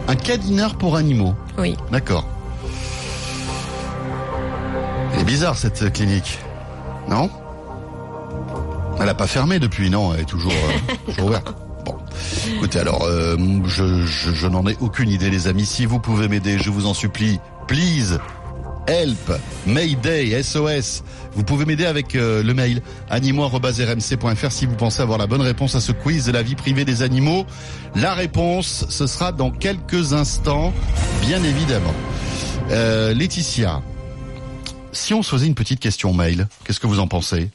Un 0.09 0.17
câlineur 0.17 0.75
pour 0.77 0.97
animaux. 0.97 1.35
Oui. 1.57 1.77
D'accord. 1.91 2.27
Elle 5.15 5.21
est 5.21 5.25
bizarre 5.25 5.57
cette 5.57 5.93
clinique, 5.93 6.39
non? 7.09 7.31
Elle 9.01 9.09
a 9.09 9.15
pas 9.15 9.27
fermé 9.27 9.59
depuis, 9.59 9.89
non? 9.89 10.13
Elle 10.13 10.21
est 10.21 10.25
toujours, 10.25 10.53
euh, 10.53 10.95
toujours 11.07 11.27
ouverte. 11.27 11.55
Bon, 11.87 11.97
écoutez, 12.57 12.81
alors, 12.81 13.05
euh, 13.05 13.37
je, 13.67 14.05
je, 14.05 14.33
je 14.33 14.47
n'en 14.47 14.67
ai 14.67 14.77
aucune 14.81 15.09
idée, 15.09 15.31
les 15.31 15.49
amis. 15.49 15.65
Si 15.67 15.87
vous 15.87 15.99
pouvez 15.99 16.29
m'aider, 16.29 16.59
je 16.59 16.69
vous 16.71 16.87
en 16.87 16.95
supplie, 16.95 17.41
please, 17.67 18.19
help, 18.87 19.33
Mayday, 19.67 20.43
SOS. 20.43 21.03
Vous 21.33 21.43
pouvez 21.43 21.65
m'aider 21.65 21.87
avec 21.87 22.15
euh, 22.15 22.43
le 22.43 22.55
mail 22.55 22.83
animaux.rmc.fr 23.11 24.53
si 24.53 24.67
vous 24.67 24.77
pensez 24.77 25.03
avoir 25.03 25.19
la 25.19 25.27
bonne 25.27 25.41
réponse 25.41 25.75
à 25.75 25.81
ce 25.81 25.93
quiz 25.93 26.27
de 26.27 26.33
la 26.33 26.43
vie 26.43 26.55
privée 26.55 26.85
des 26.85 27.03
animaux. 27.03 27.47
La 27.95 28.15
réponse, 28.15 28.87
ce 28.89 29.07
sera 29.07 29.33
dans 29.33 29.51
quelques 29.51 30.13
instants, 30.13 30.73
bien 31.23 31.43
évidemment. 31.43 31.95
Euh, 32.71 33.13
Laetitia, 33.15 33.83
si 34.93 35.15
on 35.15 35.23
se 35.23 35.31
faisait 35.31 35.47
une 35.47 35.55
petite 35.55 35.81
question 35.81 36.13
mail, 36.13 36.47
qu'est-ce 36.65 36.81
que 36.81 36.87
vous 36.87 37.01
en 37.01 37.09
pensez? 37.09 37.51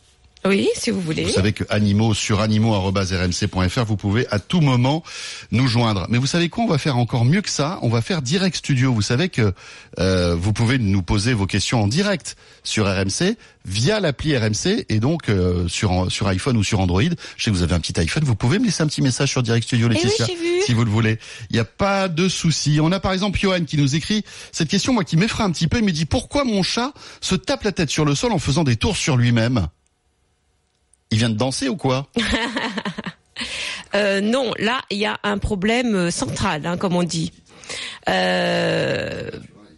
Oui, 0.45 0.69
si 0.75 0.89
vous 0.89 1.01
voulez. 1.01 1.23
Vous 1.23 1.31
savez 1.31 1.51
que 1.51 1.65
animaux 1.69 2.13
sur 2.13 2.39
animaux@rmc.fr, 2.39 3.83
vous 3.85 3.97
pouvez 3.97 4.25
à 4.31 4.39
tout 4.39 4.61
moment 4.61 5.03
nous 5.51 5.67
joindre. 5.67 6.05
Mais 6.09 6.17
vous 6.17 6.27
savez 6.27 6.47
quoi 6.47 6.63
On 6.63 6.67
va 6.67 6.77
faire 6.77 6.97
encore 6.97 7.25
mieux 7.25 7.41
que 7.41 7.49
ça. 7.49 7.77
On 7.81 7.89
va 7.89 8.01
faire 8.01 8.21
direct 8.21 8.55
studio. 8.55 8.93
Vous 8.93 9.01
savez 9.01 9.27
que 9.27 9.53
euh, 9.99 10.35
vous 10.35 10.53
pouvez 10.53 10.77
nous 10.79 11.01
poser 11.01 11.33
vos 11.33 11.45
questions 11.45 11.83
en 11.83 11.87
direct 11.87 12.37
sur 12.63 12.85
RMC 12.87 13.35
via 13.65 13.99
l'appli 13.99 14.35
RMC 14.37 14.85
et 14.87 14.99
donc 15.01 15.27
euh, 15.27 15.67
sur 15.67 16.09
sur 16.09 16.27
iPhone 16.29 16.55
ou 16.55 16.63
sur 16.63 16.79
Android. 16.79 17.01
Je 17.35 17.43
sais 17.43 17.51
que 17.51 17.55
vous 17.55 17.63
avez 17.63 17.75
un 17.75 17.81
petit 17.81 17.99
iPhone. 17.99 18.23
Vous 18.23 18.35
pouvez 18.35 18.59
me 18.59 18.65
laisser 18.65 18.81
un 18.81 18.87
petit 18.87 19.01
message 19.01 19.29
sur 19.31 19.43
Direct 19.43 19.65
Studio, 19.67 19.87
Eh 19.91 19.95
oui, 19.95 20.01
Laetitia, 20.03 20.25
vu. 20.27 20.61
si 20.65 20.73
vous 20.73 20.85
le 20.85 20.91
voulez. 20.91 21.19
Il 21.49 21.55
n'y 21.55 21.59
a 21.59 21.65
pas 21.65 22.07
de 22.07 22.29
souci. 22.29 22.79
On 22.81 22.93
a 22.93 23.01
par 23.01 23.11
exemple 23.11 23.37
Johan 23.37 23.65
qui 23.65 23.77
nous 23.77 23.93
écrit 23.95 24.23
cette 24.53 24.69
question, 24.69 24.93
moi 24.93 25.03
qui 25.03 25.17
m'effraie 25.17 25.43
un 25.43 25.51
petit 25.51 25.67
peu. 25.67 25.79
Il 25.79 25.83
me 25.83 25.91
dit 25.91 26.05
pourquoi 26.05 26.45
mon 26.45 26.63
chat 26.63 26.93
se 27.19 27.35
tape 27.35 27.63
la 27.63 27.73
tête 27.73 27.89
sur 27.89 28.05
le 28.05 28.15
sol 28.15 28.31
en 28.31 28.39
faisant 28.39 28.63
des 28.63 28.77
tours 28.77 28.95
sur 28.95 29.17
lui-même? 29.17 29.67
Il 31.11 31.17
vient 31.17 31.29
de 31.29 31.35
danser 31.35 31.69
ou 31.69 31.75
quoi 31.77 32.07
Euh, 33.95 34.21
non, 34.21 34.53
là, 34.59 34.81
il 34.91 34.97
y 34.99 35.05
a 35.07 35.17
un 35.23 35.37
problème 35.39 35.95
euh, 35.95 36.11
central, 36.11 36.65
hein, 36.67 36.77
comme 36.77 36.95
on 36.95 37.01
dit. 37.03 37.31
Euh, 38.07 39.31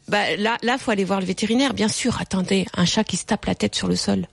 bah, 0.10 0.36
là, 0.38 0.58
là, 0.64 0.78
faut 0.78 0.92
aller 0.92 1.04
voir 1.06 1.20
le 1.22 1.26
vétérinaire, 1.26 1.74
bien 1.74 1.88
sûr. 1.88 2.20
Attendez, 2.20 2.66
un 2.76 2.86
chat 2.86 3.04
qui 3.06 3.16
se 3.18 3.26
tape 3.26 3.46
la 3.46 3.56
tête 3.56 3.74
sur 3.76 3.88
le 3.88 3.96
sol. 3.96 4.26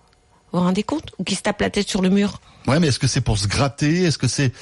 Vous 0.53 0.59
vous 0.59 0.65
rendez 0.65 0.83
compte 0.83 1.13
Ou 1.19 1.25
qui 1.25 1.35
se 1.37 1.43
tape 1.43 1.61
la 1.61 1.71
tête 1.71 1.89
sur 1.89 2.03
le 2.03 2.09
mur 2.09 2.41
Ouais, 2.67 2.81
mais 2.81 2.89
est-ce 2.89 2.99
que 2.99 3.07
c'est 3.07 3.21
pour 3.21 3.39
se 3.39 3.47
gratter 3.47 4.03
Est-ce 4.05 4.19
que 4.19 4.27
c'est 4.27 4.53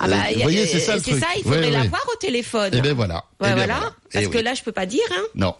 Ah 0.00 0.08
bah, 0.08 0.16
Euh, 0.30 0.34
Vous 0.36 0.42
voyez, 0.42 0.66
c'est 0.66 0.80
ça 0.80 0.96
le 0.96 1.02
c'est 1.02 1.10
truc. 1.12 1.22
ça, 1.22 1.28
il 1.36 1.42
faudrait 1.44 1.60
Ouais, 1.60 1.70
la 1.70 1.80
ouais. 1.82 1.88
voir 1.88 2.04
au 2.12 2.16
téléphone. 2.16 2.70
Eh 2.74 2.80
ben 2.80 2.94
voilà. 2.94 3.14
Ouais, 3.14 3.20
Eh 3.40 3.44
ben 3.50 3.54
voilà. 3.54 3.74
voilà. 3.76 3.92
Parce 4.12 4.24
Eh 4.24 4.28
que 4.30 4.38
oui. 4.38 4.42
là, 4.42 4.54
je 4.54 4.62
peux 4.62 4.72
pas 4.72 4.86
dire. 4.86 5.04
Hein. 5.12 5.22
Non. 5.36 5.54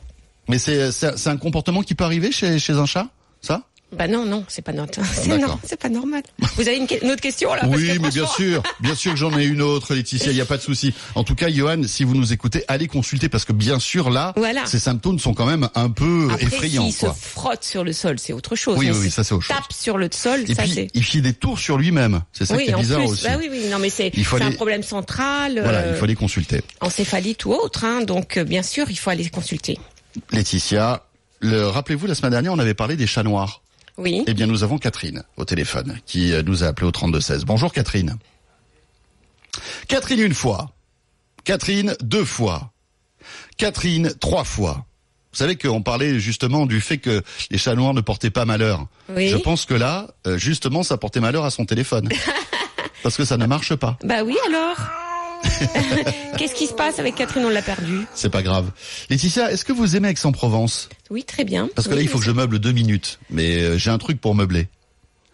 Mais 0.48 0.58
c'est 0.58 0.90
c'est 0.90 1.16
c'est 1.16 1.30
un 1.30 1.36
comportement 1.36 1.82
qui 1.82 1.94
peut 1.94 2.04
arriver 2.04 2.32
chez 2.32 2.58
chez 2.58 2.72
un 2.72 2.86
chat, 2.86 3.06
ça? 3.40 3.62
Bah 3.96 4.08
non, 4.08 4.24
non, 4.26 4.44
c'est 4.48 4.62
pas 4.62 4.72
notre. 4.72 5.00
C'est 5.14 5.28
D'accord. 5.28 5.48
non, 5.48 5.58
c'est 5.64 5.78
pas 5.78 5.88
normal. 5.88 6.22
Vous 6.56 6.68
avez 6.68 6.76
une, 6.76 6.84
autre 7.10 7.20
question 7.20 7.54
là 7.54 7.62
Oui, 7.66 7.86
que 7.96 7.98
mais 8.00 8.08
bien 8.10 8.26
sûr, 8.26 8.62
bien 8.80 8.94
sûr 8.94 9.12
que 9.12 9.18
j'en 9.18 9.36
ai 9.38 9.44
une 9.44 9.62
autre, 9.62 9.94
Laetitia, 9.94 10.30
il 10.30 10.34
n'y 10.34 10.40
a 10.40 10.44
pas 10.46 10.56
de 10.56 10.62
souci. 10.62 10.92
En 11.14 11.24
tout 11.24 11.34
cas, 11.34 11.48
Johan, 11.48 11.82
si 11.86 12.04
vous 12.04 12.14
nous 12.14 12.32
écoutez, 12.32 12.64
allez 12.68 12.86
consulter 12.88 13.28
parce 13.28 13.44
que 13.44 13.52
bien 13.52 13.78
sûr 13.78 14.10
là, 14.10 14.32
Voilà. 14.36 14.66
ces 14.66 14.78
symptômes 14.78 15.18
sont 15.18 15.34
quand 15.34 15.46
même 15.46 15.68
un 15.74 15.90
peu 15.90 16.28
Après, 16.32 16.44
effrayants. 16.46 16.84
s'il 16.90 16.94
se 16.94 17.06
frotte 17.14 17.64
sur 17.64 17.84
le 17.84 17.92
sol, 17.92 18.18
c'est 18.18 18.32
autre 18.32 18.56
chose. 18.56 18.76
Oui, 18.78 18.86
Mais 18.90 18.96
oui, 18.96 19.10
ça, 19.10 19.22
c'est 19.24 19.34
autre 19.34 19.44
chose. 19.44 19.56
Tape 19.56 19.72
sur 19.72 19.96
le 19.98 20.08
sol, 20.12 20.44
Et 20.48 20.54
ça 20.54 20.62
puis, 20.62 20.72
c'est. 20.72 20.88
il 20.94 21.04
fait 21.04 21.20
des 21.20 21.32
tours 21.32 21.58
sur 21.58 21.78
lui-même. 21.78 22.22
C'est 22.32 22.46
ça 22.46 22.56
qui 22.56 22.64
Oui, 22.64 22.68
est 22.70 22.74
en 22.74 22.80
bizarre 22.80 23.00
plus. 23.00 23.08
aussi. 23.10 23.24
Bah 23.24 23.36
oui, 23.38 23.48
oui, 23.50 23.66
non, 23.70 23.78
mais 23.78 23.90
c'est 23.90 24.10
Il 24.14 24.24
faut 24.24 24.38
c'est 24.38 24.44
un 24.44 24.50
problème 24.52 24.82
central, 24.82 25.60
Voilà, 25.62 25.78
euh, 25.78 25.90
il 25.92 25.96
faut 25.98 26.04
aller 26.04 26.14
consulter. 26.16 26.62
encéphalite 26.80 27.44
ou 27.44 27.52
autre, 27.52 27.84
hein, 27.84 28.02
donc 28.02 28.36
euh, 28.36 28.44
bien 28.44 28.62
sûr, 28.62 28.86
il 28.90 28.96
faut 28.96 29.10
aller 29.10 29.28
consulter. 29.28 29.78
Laetitia, 30.32 31.02
le, 31.40 31.66
rappelez-vous, 31.68 32.06
la 32.06 32.14
semaine 32.14 32.30
dernière, 32.32 32.52
on 32.52 32.58
avait 32.58 32.74
parlé 32.74 32.96
des 32.96 33.06
chats 33.06 33.22
noirs. 33.22 33.60
Oui. 33.96 34.24
Eh 34.26 34.34
bien, 34.34 34.46
nous 34.46 34.64
avons 34.64 34.78
Catherine 34.78 35.22
au 35.36 35.44
téléphone 35.44 35.98
qui 36.06 36.32
euh, 36.32 36.42
nous 36.42 36.64
a 36.64 36.68
appelé 36.68 36.86
au 36.86 36.90
3216. 36.90 37.44
Bonjour 37.44 37.72
Catherine. 37.72 38.16
Catherine 39.88 40.20
une 40.20 40.34
fois. 40.34 40.72
Catherine 41.44 41.94
deux 42.00 42.24
fois. 42.24 42.72
Catherine 43.56 44.12
trois 44.20 44.44
fois. 44.44 44.84
Vous 45.32 45.38
savez 45.38 45.56
qu'on 45.56 45.82
parlait 45.82 46.18
justement 46.18 46.66
du 46.66 46.80
fait 46.80 46.98
que 46.98 47.22
les 47.50 47.58
chats 47.58 47.74
noirs 47.74 47.94
ne 47.94 48.00
portaient 48.00 48.30
pas 48.30 48.44
malheur. 48.44 48.86
Oui. 49.08 49.28
Je 49.28 49.36
pense 49.36 49.64
que 49.64 49.74
là, 49.74 50.08
euh, 50.26 50.38
justement, 50.38 50.82
ça 50.82 50.96
portait 50.96 51.20
malheur 51.20 51.44
à 51.44 51.50
son 51.50 51.64
téléphone. 51.64 52.08
Parce 53.02 53.16
que 53.16 53.24
ça 53.24 53.36
ne 53.36 53.46
marche 53.46 53.74
pas. 53.74 53.98
Bah 54.04 54.22
oui, 54.24 54.36
alors? 54.46 54.76
Qu'est-ce 56.38 56.54
qui 56.54 56.66
se 56.66 56.72
passe 56.74 56.98
avec 56.98 57.14
Catherine? 57.14 57.44
On 57.44 57.50
l'a 57.50 57.62
perdue. 57.62 58.06
C'est 58.14 58.30
pas 58.30 58.42
grave. 58.42 58.70
Laetitia, 59.10 59.50
est-ce 59.52 59.64
que 59.64 59.72
vous 59.72 59.96
aimez 59.96 60.08
Aix-en-Provence? 60.08 60.88
Oui, 61.10 61.24
très 61.24 61.44
bien. 61.44 61.68
Parce 61.74 61.86
que 61.86 61.92
Oui, 61.92 61.98
là, 61.98 62.02
il 62.02 62.08
faut 62.08 62.18
que 62.18 62.24
je 62.24 62.30
meuble 62.30 62.58
deux 62.58 62.72
minutes. 62.72 63.18
Mais 63.30 63.60
euh, 63.62 63.78
j'ai 63.78 63.90
un 63.90 63.98
truc 63.98 64.20
pour 64.20 64.34
meubler. 64.34 64.68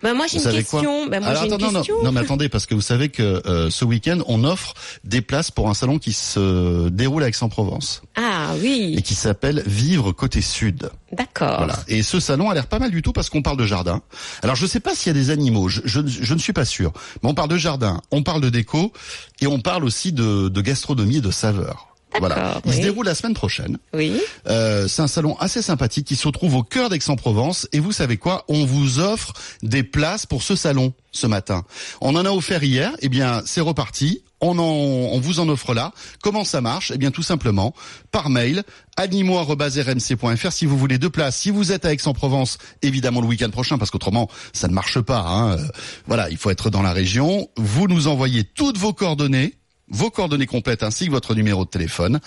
Bah 0.03 0.15
moi 0.15 0.27
j'ai 0.27 0.39
une 0.43 0.51
question. 0.51 1.07
Bah 1.09 1.21
moi 1.21 1.29
Alors, 1.31 1.43
j'ai 1.43 1.49
une 1.49 1.55
attends, 1.55 1.67
non, 1.67 1.73
non, 1.73 1.79
question. 1.81 2.03
non, 2.03 2.13
mais 2.13 2.21
attendez, 2.21 2.49
parce 2.49 2.67
que 2.67 2.75
vous 2.75 2.81
savez 2.81 3.11
que 3.11 3.43
euh, 3.47 3.69
ce 3.71 3.85
week-end, 3.85 4.19
on 4.27 4.45
offre 4.45 4.75
des 5.05 5.21
places 5.21 5.51
pour 5.51 5.69
un 5.69 5.75
salon 5.75 5.99
qui 5.99 6.13
se 6.13 6.89
déroule 6.89 7.23
à 7.23 7.29
Aix-en-Provence 7.29 8.03
Ah 8.17 8.55
et 8.57 8.61
oui, 8.61 9.03
qui 9.03 9.15
s'appelle 9.15 9.63
Vivre 9.67 10.13
côté 10.13 10.41
sud. 10.41 10.91
d'accord. 11.13 11.59
Voilà. 11.59 11.79
Et 11.89 12.03
ce 12.03 12.19
salon 12.21 12.49
a 12.51 12.55
l'air 12.55 12.67
pas 12.67 12.79
mal 12.79 12.91
du 12.91 13.03
tout 13.03 13.13
parce 13.13 13.29
qu'on 13.29 13.43
parle 13.43 13.57
de 13.59 13.67
jardin. 13.67 14.01
Alors 14.43 14.57
je 14.57 14.67
sais 14.67 14.81
pas 14.81 14.95
s'il 14.95 15.09
y 15.09 15.17
a 15.17 15.21
des 15.21 15.31
animaux, 15.31 15.69
je, 15.69 15.81
je, 15.85 16.01
je 16.07 16.35
ne 16.35 16.39
suis 16.39 16.53
pas 16.53 16.65
sûr. 16.65 16.93
Mais 17.23 17.29
on 17.29 17.35
parle 17.35 17.49
de 17.51 17.57
jardin, 17.59 18.01
on 18.11 18.23
parle 18.23 18.41
de 18.41 18.49
déco 18.49 18.93
et 19.41 19.47
on 19.47 19.61
parle 19.61 19.85
aussi 19.85 20.13
de, 20.13 20.49
de 20.49 20.61
gastronomie 20.63 21.19
et 21.19 21.21
de 21.21 21.31
saveurs. 21.31 21.89
Voilà. 22.19 22.61
Il 22.67 22.73
se 22.73 22.81
déroule 22.81 23.07
la 23.07 23.15
semaine 23.15 23.35
prochaine. 23.35 23.79
Oui. 23.95 24.21
Euh, 24.49 24.89
c'est 24.89 25.03
un 25.03 25.07
salon 25.07 25.37
assez 25.39 25.63
sympathique 25.63 26.07
qui 26.07 26.17
se 26.17 26.29
trouve 26.29 26.55
au 26.57 26.63
cœur 26.63 26.89
d'Aix-en-Provence. 26.89 27.69
Et 27.73 27.81
vous 27.81 27.93
savez 27.93 28.17
quoi? 28.17 28.45
On 28.49 28.65
vous 28.65 28.99
offre 28.99 29.33
des 29.63 29.83
places 29.83 30.27
pour 30.27 30.43
ce 30.43 30.57
salon 30.57 30.93
ce 31.13 31.27
matin. 31.27 31.65
On 32.01 32.15
en 32.17 32.25
a 32.25 32.31
offert 32.31 32.63
hier. 32.63 32.93
Eh 33.01 33.09
bien, 33.09 33.43
c'est 33.47 33.61
reparti. 33.61 34.23
On, 34.43 34.59
en, 34.59 34.63
on 34.63 35.21
vous 35.21 35.39
en 35.39 35.49
offre 35.51 35.75
là. 35.75 35.93
Comment 36.23 36.45
ça 36.45 36.61
marche? 36.63 36.93
Eh 36.95 36.99
bien, 36.99 37.11
tout 37.11 37.23
simplement 37.23 37.75
par 38.11 38.31
mail 38.31 38.63
animaux@rmc.fr 38.97 40.53
si 40.53 40.67
vous 40.67 40.79
voulez 40.79 40.99
deux 40.99 41.11
places. 41.11 41.37
Si 41.37 41.51
vous 41.51 41.73
êtes 41.73 41.85
à 41.85 41.93
Aix-en-Provence, 41.93 42.59
évidemment 42.83 43.21
le 43.21 43.27
week-end 43.27 43.51
prochain, 43.51 43.77
parce 43.79 43.91
qu'autrement 43.91 44.29
ça 44.53 44.69
ne 44.69 44.73
marche 44.73 45.01
pas. 45.01 45.21
Hein. 45.21 45.59
Euh, 45.59 45.65
Voilà, 46.07 46.31
il 46.31 46.37
faut 46.37 46.51
être 46.51 46.71
dans 46.71 46.83
la 46.83 46.93
région. 46.93 47.49
Vous 47.57 47.87
nous 47.87 48.09
envoyez 48.09 48.45
toutes 48.45 48.79
vos 48.79 48.93
coordonnées 48.93 49.55
vos 49.91 50.11
coordonnées 50.11 50.47
complètes 50.47 50.83
ainsi 50.83 51.07
que 51.07 51.11
votre 51.11 51.35
numéro 51.35 51.65
de 51.65 51.71
téléphone 51.71 52.21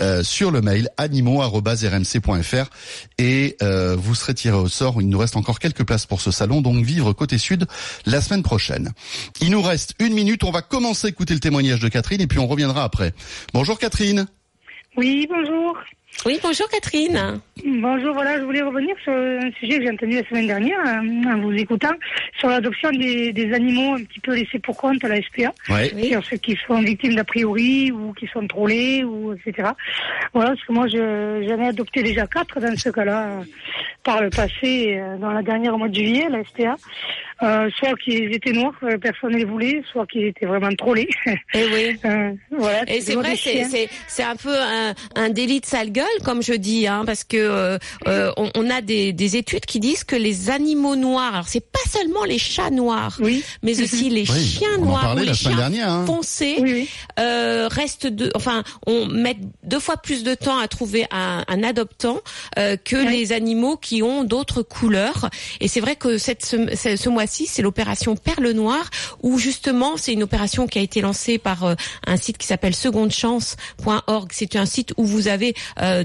euh, 0.00 0.22
sur 0.22 0.50
le 0.50 0.60
mail 0.60 0.88
animaux@rmc.fr 0.96 2.70
et 3.18 3.56
euh, 3.62 3.96
vous 3.96 4.14
serez 4.14 4.34
tiré 4.34 4.56
au 4.56 4.68
sort. 4.68 5.00
Il 5.00 5.08
nous 5.08 5.18
reste 5.18 5.36
encore 5.36 5.58
quelques 5.58 5.84
places 5.84 6.06
pour 6.06 6.20
ce 6.20 6.30
salon, 6.30 6.60
donc 6.60 6.84
vivre 6.84 7.12
côté 7.12 7.38
sud 7.38 7.66
la 8.06 8.20
semaine 8.20 8.42
prochaine. 8.42 8.92
Il 9.40 9.50
nous 9.50 9.62
reste 9.62 9.94
une 9.98 10.14
minute. 10.14 10.44
On 10.44 10.50
va 10.50 10.62
commencer 10.62 11.06
à 11.06 11.10
écouter 11.10 11.34
le 11.34 11.40
témoignage 11.40 11.80
de 11.80 11.88
Catherine 11.88 12.20
et 12.20 12.26
puis 12.26 12.38
on 12.38 12.46
reviendra 12.46 12.84
après. 12.84 13.14
Bonjour 13.52 13.78
Catherine. 13.78 14.26
Oui, 15.00 15.26
bonjour. 15.30 15.78
Oui, 16.26 16.38
bonjour 16.42 16.68
Catherine. 16.68 17.40
Bonjour, 17.64 18.12
voilà, 18.12 18.36
je 18.38 18.42
voulais 18.44 18.60
revenir 18.60 18.94
sur 19.02 19.14
un 19.14 19.50
sujet 19.58 19.78
que 19.78 19.84
j'ai 19.84 19.90
entendu 19.90 20.16
la 20.20 20.28
semaine 20.28 20.46
dernière 20.46 20.78
euh, 20.86 21.32
en 21.32 21.38
vous 21.40 21.52
écoutant, 21.54 21.94
sur 22.38 22.48
l'adoption 22.50 22.90
des, 22.90 23.32
des 23.32 23.50
animaux 23.54 23.94
un 23.94 24.04
petit 24.04 24.20
peu 24.20 24.34
laissés 24.34 24.58
pour 24.58 24.76
compte 24.76 25.02
à 25.02 25.08
la 25.08 25.22
SPA, 25.22 25.54
Ouais. 25.70 25.90
Oui. 25.94 26.08
sur 26.10 26.22
ceux 26.24 26.36
qui 26.36 26.58
sont 26.66 26.80
victimes 26.82 27.14
d'a 27.14 27.24
priori 27.24 27.90
ou 27.90 28.12
qui 28.12 28.26
sont 28.26 28.46
trollés, 28.46 29.02
ou 29.04 29.32
etc. 29.32 29.70
Voilà, 30.34 30.50
parce 30.50 30.64
que 30.64 30.72
moi, 30.74 30.86
je- 30.88 31.46
j'en 31.48 31.62
ai 31.62 31.68
adopté 31.68 32.02
déjà 32.02 32.26
quatre 32.26 32.60
dans 32.60 32.76
ce 32.76 32.90
cas-là, 32.90 33.38
par 34.04 34.20
le 34.20 34.28
passé, 34.28 34.98
euh, 34.98 35.16
dans 35.16 35.30
la 35.30 35.40
dernière 35.42 35.74
au 35.74 35.78
mois 35.78 35.88
de 35.88 35.94
juillet, 35.94 36.26
à 36.26 36.28
la 36.28 36.44
SPA. 36.44 36.76
Euh, 37.42 37.70
soit 37.78 37.94
qu'ils 37.94 38.32
étaient 38.34 38.52
noirs, 38.52 38.74
euh, 38.82 38.98
personne 38.98 39.32
ne 39.32 39.38
les 39.38 39.44
voulait, 39.44 39.82
soit 39.90 40.06
qu'ils 40.06 40.26
étaient 40.26 40.44
vraiment 40.46 40.70
trollés. 40.76 41.08
Eh 41.26 41.64
oui. 41.72 41.96
Euh, 42.04 42.32
voilà, 42.56 42.82
Et 42.90 43.00
c'est 43.00 43.14
vrai, 43.14 43.34
c'est 43.36 43.64
c'est 43.64 43.88
c'est 44.08 44.22
un 44.22 44.36
peu 44.36 44.54
un, 44.58 44.94
un 45.16 45.28
délit 45.30 45.60
de 45.60 45.66
sale 45.66 45.90
gueule, 45.92 46.04
comme 46.24 46.42
je 46.42 46.52
dis, 46.54 46.86
hein, 46.86 47.02
parce 47.06 47.24
que 47.24 47.36
euh, 47.36 47.78
euh, 48.06 48.32
on, 48.36 48.50
on 48.54 48.70
a 48.70 48.80
des, 48.80 49.12
des 49.12 49.36
études 49.36 49.64
qui 49.66 49.80
disent 49.80 50.04
que 50.04 50.16
les 50.16 50.50
animaux 50.50 50.96
noirs, 50.96 51.34
alors 51.34 51.48
c'est 51.48 51.60
pas 51.70 51.78
seulement 51.88 52.24
les 52.24 52.38
chats 52.38 52.70
noirs, 52.70 53.18
Oui. 53.20 53.44
mais 53.62 53.80
aussi 53.82 54.08
les 54.10 54.30
Oui, 54.30 54.44
chiens 54.44 54.78
noirs 54.78 55.14
ou 55.16 55.20
les 55.20 55.34
chiens 55.34 55.56
dernière, 55.56 55.90
hein. 55.90 56.04
foncés 56.06 56.56
Oui, 56.60 56.72
oui. 56.72 56.88
euh, 57.18 57.68
restent 57.70 58.06
de, 58.06 58.30
enfin, 58.34 58.62
on 58.86 59.06
met 59.06 59.36
deux 59.64 59.80
fois 59.80 59.96
plus 59.96 60.22
de 60.24 60.34
temps 60.34 60.58
à 60.58 60.68
trouver 60.68 61.06
un, 61.10 61.44
un 61.48 61.62
adoptant 61.62 62.20
euh, 62.58 62.76
que 62.82 62.96
Oui. 62.96 63.10
les 63.18 63.32
animaux 63.32 63.76
qui 63.76 64.02
ont 64.02 64.24
d'autres 64.24 64.62
couleurs. 64.62 65.28
Et 65.60 65.68
c'est 65.68 65.80
vrai 65.80 65.96
que 65.96 66.18
cette, 66.18 66.44
ce, 66.44 66.56
ce- 66.76 66.96
ce 66.96 67.08
c'est 67.30 67.62
l'opération 67.62 68.16
Perle 68.16 68.50
Noire, 68.50 68.90
où 69.22 69.38
justement, 69.38 69.96
c'est 69.96 70.12
une 70.12 70.22
opération 70.22 70.66
qui 70.66 70.78
a 70.78 70.82
été 70.82 71.00
lancée 71.00 71.38
par 71.38 71.64
euh, 71.64 71.74
un 72.06 72.16
site 72.16 72.38
qui 72.38 72.46
s'appelle 72.46 72.74
secondechance.org. 72.74 74.28
C'est 74.32 74.56
un 74.56 74.66
site 74.66 74.92
où 74.96 75.04
vous 75.04 75.28
avez 75.28 75.54
euh, 75.80 76.04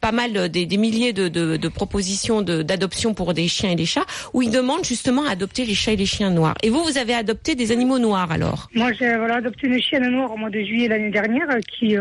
pas 0.00 0.12
mal 0.12 0.48
des, 0.48 0.66
milliers 0.76 1.12
de, 1.12 1.68
propositions 1.68 2.42
d'adoption 2.42 3.14
pour 3.14 3.34
des 3.34 3.48
chiens 3.48 3.70
et 3.70 3.76
des 3.76 3.86
chats, 3.86 4.06
où 4.32 4.42
ils 4.42 4.50
demandent 4.50 4.84
justement 4.84 5.24
à 5.24 5.30
adopter 5.32 5.64
les 5.64 5.74
chats 5.74 5.92
et 5.92 5.96
les 5.96 6.06
chiens 6.06 6.30
noirs. 6.30 6.56
Et 6.62 6.70
vous, 6.70 6.82
vous 6.82 6.98
avez 6.98 7.14
adopté 7.14 7.54
des 7.54 7.72
animaux 7.72 7.98
noirs 7.98 8.30
alors? 8.30 8.68
Moi, 8.74 8.92
j'ai 8.92 9.08
adopté 9.08 9.66
une 9.66 9.80
chienne 9.80 10.08
noire 10.08 10.32
au 10.32 10.36
mois 10.36 10.50
de 10.50 10.60
juillet 10.60 10.88
l'année 10.88 11.10
dernière 11.10 11.48
euh, 11.50 11.60
qui, 11.60 11.96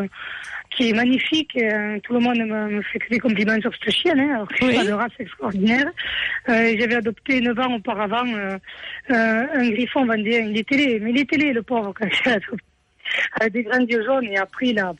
qui 0.77 0.89
est 0.89 0.93
magnifique. 0.93 1.57
euh, 1.57 1.99
tout 2.03 2.13
le 2.13 2.19
monde 2.19 2.37
me, 2.37 2.69
me 2.77 2.81
fait 2.83 2.99
que 2.99 3.09
des 3.09 3.19
compliments 3.19 3.59
sur 3.59 3.71
cette 3.73 3.93
chienne, 3.93 4.19
hein, 4.19 4.35
alors 4.35 4.47
que 4.47 4.63
Oui. 4.65 4.85
de 4.85 4.91
race 4.93 5.11
extraordinaire. 5.19 5.87
Euh, 6.49 6.75
J'avais 6.79 6.95
adopté 6.95 7.41
9 7.41 7.59
ans 7.59 7.75
auparavant 7.75 8.25
euh, 8.27 8.57
euh, 9.11 9.45
un 9.53 9.69
griffon 9.71 10.05
vendéen. 10.05 10.47
Il 10.51 10.57
était 10.57 10.77
laid, 10.77 10.99
mais 10.99 11.09
il 11.11 11.19
était 11.19 11.37
laid, 11.37 11.53
le 11.53 11.63
pauvre, 11.63 11.93
quand 11.97 12.07
adopté. 12.23 12.39
Avec 13.39 13.53
des 13.53 13.63
grands 13.63 13.79
yeux 13.85 14.03
jaunes 14.05 14.25
et 14.25 14.37
après 14.37 14.73
là, 14.73 14.93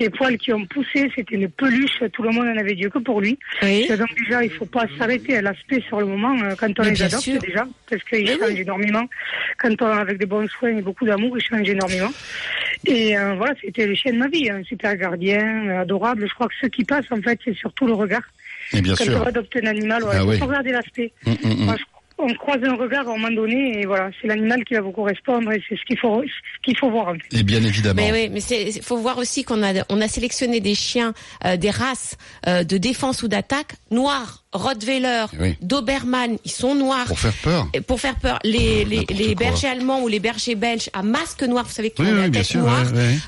les 0.00 0.10
poils 0.10 0.36
qui 0.38 0.52
ont 0.52 0.64
poussé, 0.66 1.10
c'était 1.14 1.34
une 1.36 1.48
peluche, 1.48 2.02
tout 2.12 2.22
le 2.22 2.30
monde 2.30 2.48
en 2.48 2.56
avait 2.56 2.74
Dieu 2.74 2.88
que 2.90 2.98
pour 2.98 3.20
lui. 3.20 3.38
Oui. 3.62 3.86
Donc 3.88 4.08
déjà, 4.24 4.44
il 4.44 4.50
faut 4.50 4.66
pas 4.66 4.84
s'arrêter 4.98 5.36
à 5.38 5.42
l'aspect 5.42 5.80
sur 5.88 6.00
le 6.00 6.06
moment 6.06 6.36
euh, 6.42 6.54
quand 6.58 6.78
on 6.78 6.82
Mais 6.82 6.90
les 6.90 7.02
adopte 7.02 7.22
sûr. 7.22 7.38
déjà, 7.40 7.66
parce 7.88 8.02
qu'ils 8.04 8.28
changent 8.28 8.38
oui. 8.50 8.60
énormément. 8.60 9.04
Quand 9.58 9.82
on 9.82 9.86
avec 9.86 10.18
des 10.18 10.26
bons 10.26 10.48
soins 10.48 10.76
et 10.76 10.82
beaucoup 10.82 11.04
d'amour, 11.06 11.36
ils 11.38 11.42
changent 11.44 11.68
énormément. 11.68 12.10
Et 12.86 13.16
euh, 13.16 13.34
voilà, 13.36 13.54
c'était 13.60 13.86
le 13.86 13.94
chien 13.94 14.12
de 14.12 14.18
ma 14.18 14.28
vie, 14.28 14.50
un 14.50 14.62
super 14.64 14.96
gardien, 14.96 15.68
euh, 15.68 15.80
adorable. 15.80 16.26
Je 16.28 16.34
crois 16.34 16.48
que 16.48 16.54
ce 16.60 16.66
qui 16.66 16.84
passe, 16.84 17.06
en 17.10 17.20
fait, 17.22 17.38
c'est 17.44 17.54
surtout 17.56 17.86
le 17.86 17.94
regard. 17.94 18.22
Et 18.72 18.80
bien 18.80 18.94
Quand 18.96 19.04
sûr. 19.04 19.20
on 19.22 19.26
adopte 19.26 19.56
un 19.62 19.66
animal, 19.66 20.02
ouais, 20.04 20.10
Ah 20.14 20.20
il 20.22 20.28
oui. 20.28 20.38
faut 20.38 20.46
regarder 20.46 20.72
l'aspect. 20.72 21.12
Hum, 21.26 21.36
hum, 21.44 21.50
hum. 21.52 21.64
Moi, 21.66 21.76
je, 21.78 21.84
on 22.18 22.32
croise 22.34 22.62
un 22.64 22.74
regard 22.74 23.08
à 23.08 23.12
un 23.12 23.18
moment 23.18 23.30
donné 23.30 23.80
et 23.80 23.86
voilà, 23.86 24.10
c'est 24.20 24.26
l'animal 24.26 24.64
qui 24.64 24.74
va 24.74 24.80
vous 24.80 24.92
correspondre 24.92 25.52
et 25.52 25.62
c'est 25.68 25.76
ce 25.76 25.84
qu'il 25.84 25.98
faut, 25.98 26.22
ce 26.22 26.62
qu'il 26.62 26.76
faut 26.78 26.90
voir. 26.90 27.08
en 27.08 27.14
fait. 27.14 27.38
Et 27.40 27.42
bien 27.42 27.62
évidemment. 27.62 28.00
Mais 28.00 28.12
oui, 28.12 28.28
mais 28.30 28.40
c'est 28.40 28.82
faut 28.82 28.96
voir 28.96 29.18
aussi 29.18 29.44
qu'on 29.44 29.62
a 29.62 29.84
on 29.90 30.00
a 30.00 30.08
sélectionné 30.08 30.60
des 30.60 30.74
chiens, 30.74 31.12
euh, 31.44 31.56
des 31.56 31.70
races 31.70 32.16
euh, 32.46 32.64
de 32.64 32.78
défense 32.78 33.22
ou 33.22 33.28
d'attaque 33.28 33.74
noirs, 33.90 34.44
Rottweiler, 34.56 35.24
Oui. 35.40 35.56
Doberman, 35.62 36.36
ils 36.44 36.50
sont 36.50 36.74
noirs. 36.74 37.06
Pour 37.06 37.18
faire 37.18 37.32
peur. 37.42 37.68
Et 37.74 37.80
pour 37.80 38.00
faire 38.00 38.16
peur, 38.16 38.38
les, 38.44 38.84
les, 38.84 38.96
N'importe 39.00 39.18
les 39.18 39.26
quoi. 39.34 39.46
bergers 39.46 39.68
allemands 39.68 40.00
ou 40.02 40.08
les 40.08 40.20
bergers 40.20 40.54
belges 40.54 40.90
à 40.92 41.02
masque 41.02 41.42
noir, 41.42 41.64
vous 41.66 41.72
savez, 41.72 41.90
qui 41.90 42.02
Oui, 42.02 42.08
ont 42.08 42.12
oui, 42.12 42.20
la 42.22 42.28
bien 42.28 42.40
tête 42.40 42.50
sûr, 42.50 42.60
noire, 42.60 42.84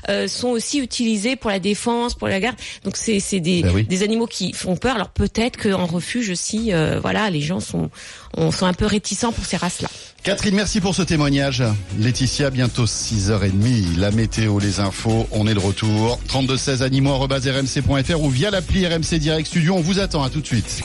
euh, 0.09 0.27
sont 0.27 0.49
aussi 0.49 0.79
utilisés 0.79 1.35
pour 1.35 1.49
la 1.49 1.59
défense, 1.59 2.13
pour 2.15 2.27
la 2.27 2.39
garde. 2.39 2.55
Donc 2.83 2.97
c'est 2.97 3.19
c'est 3.19 3.39
des, 3.39 3.61
Ben 3.63 3.83
des 3.83 4.03
animaux 4.03 4.27
qui 4.27 4.53
font 4.53 4.75
peur. 4.75 4.95
Alors 4.95 5.09
peut-être 5.09 5.57
qu'en 5.57 5.85
refuge 5.85 6.29
aussi, 6.29 6.73
euh, 6.73 6.99
voilà, 6.99 7.29
les 7.29 7.41
gens 7.41 7.59
sont 7.59 7.89
on, 8.37 8.51
sont 8.51 8.65
un 8.65 8.73
peu 8.73 8.85
réticents 8.85 9.31
pour 9.31 9.45
ces 9.45 9.57
races-là. 9.57 9.89
Catherine, 10.23 10.55
merci 10.55 10.81
pour 10.81 10.93
ce 10.95 11.01
témoignage. 11.01 11.63
Laetitia, 11.97 12.49
bientôt 12.49 12.85
6h30. 12.85 13.97
La 13.97 14.11
météo, 14.11 14.59
les 14.59 14.79
infos, 14.81 15.27
on 15.31 15.47
est 15.47 15.53
de 15.53 15.59
retour. 15.59 16.19
3216 16.27 16.83
animaux.rmc.fr 16.83 18.21
ou 18.21 18.29
via 18.29 18.51
l'appli 18.51 18.85
RMC 18.85 19.17
Direct 19.19 19.47
Studio. 19.47 19.75
On 19.75 19.81
vous 19.81 19.99
attend. 19.99 20.23
À 20.23 20.29
tout 20.29 20.41
de 20.41 20.45
suite. 20.45 20.83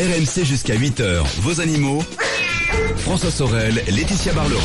RMC 0.00 0.46
jusqu'à 0.46 0.76
8h. 0.76 1.20
Vos 1.42 1.60
animaux. 1.60 2.02
François 2.96 3.30
Sorel, 3.30 3.82
Laetitia 3.86 4.32
Barlerin. 4.32 4.62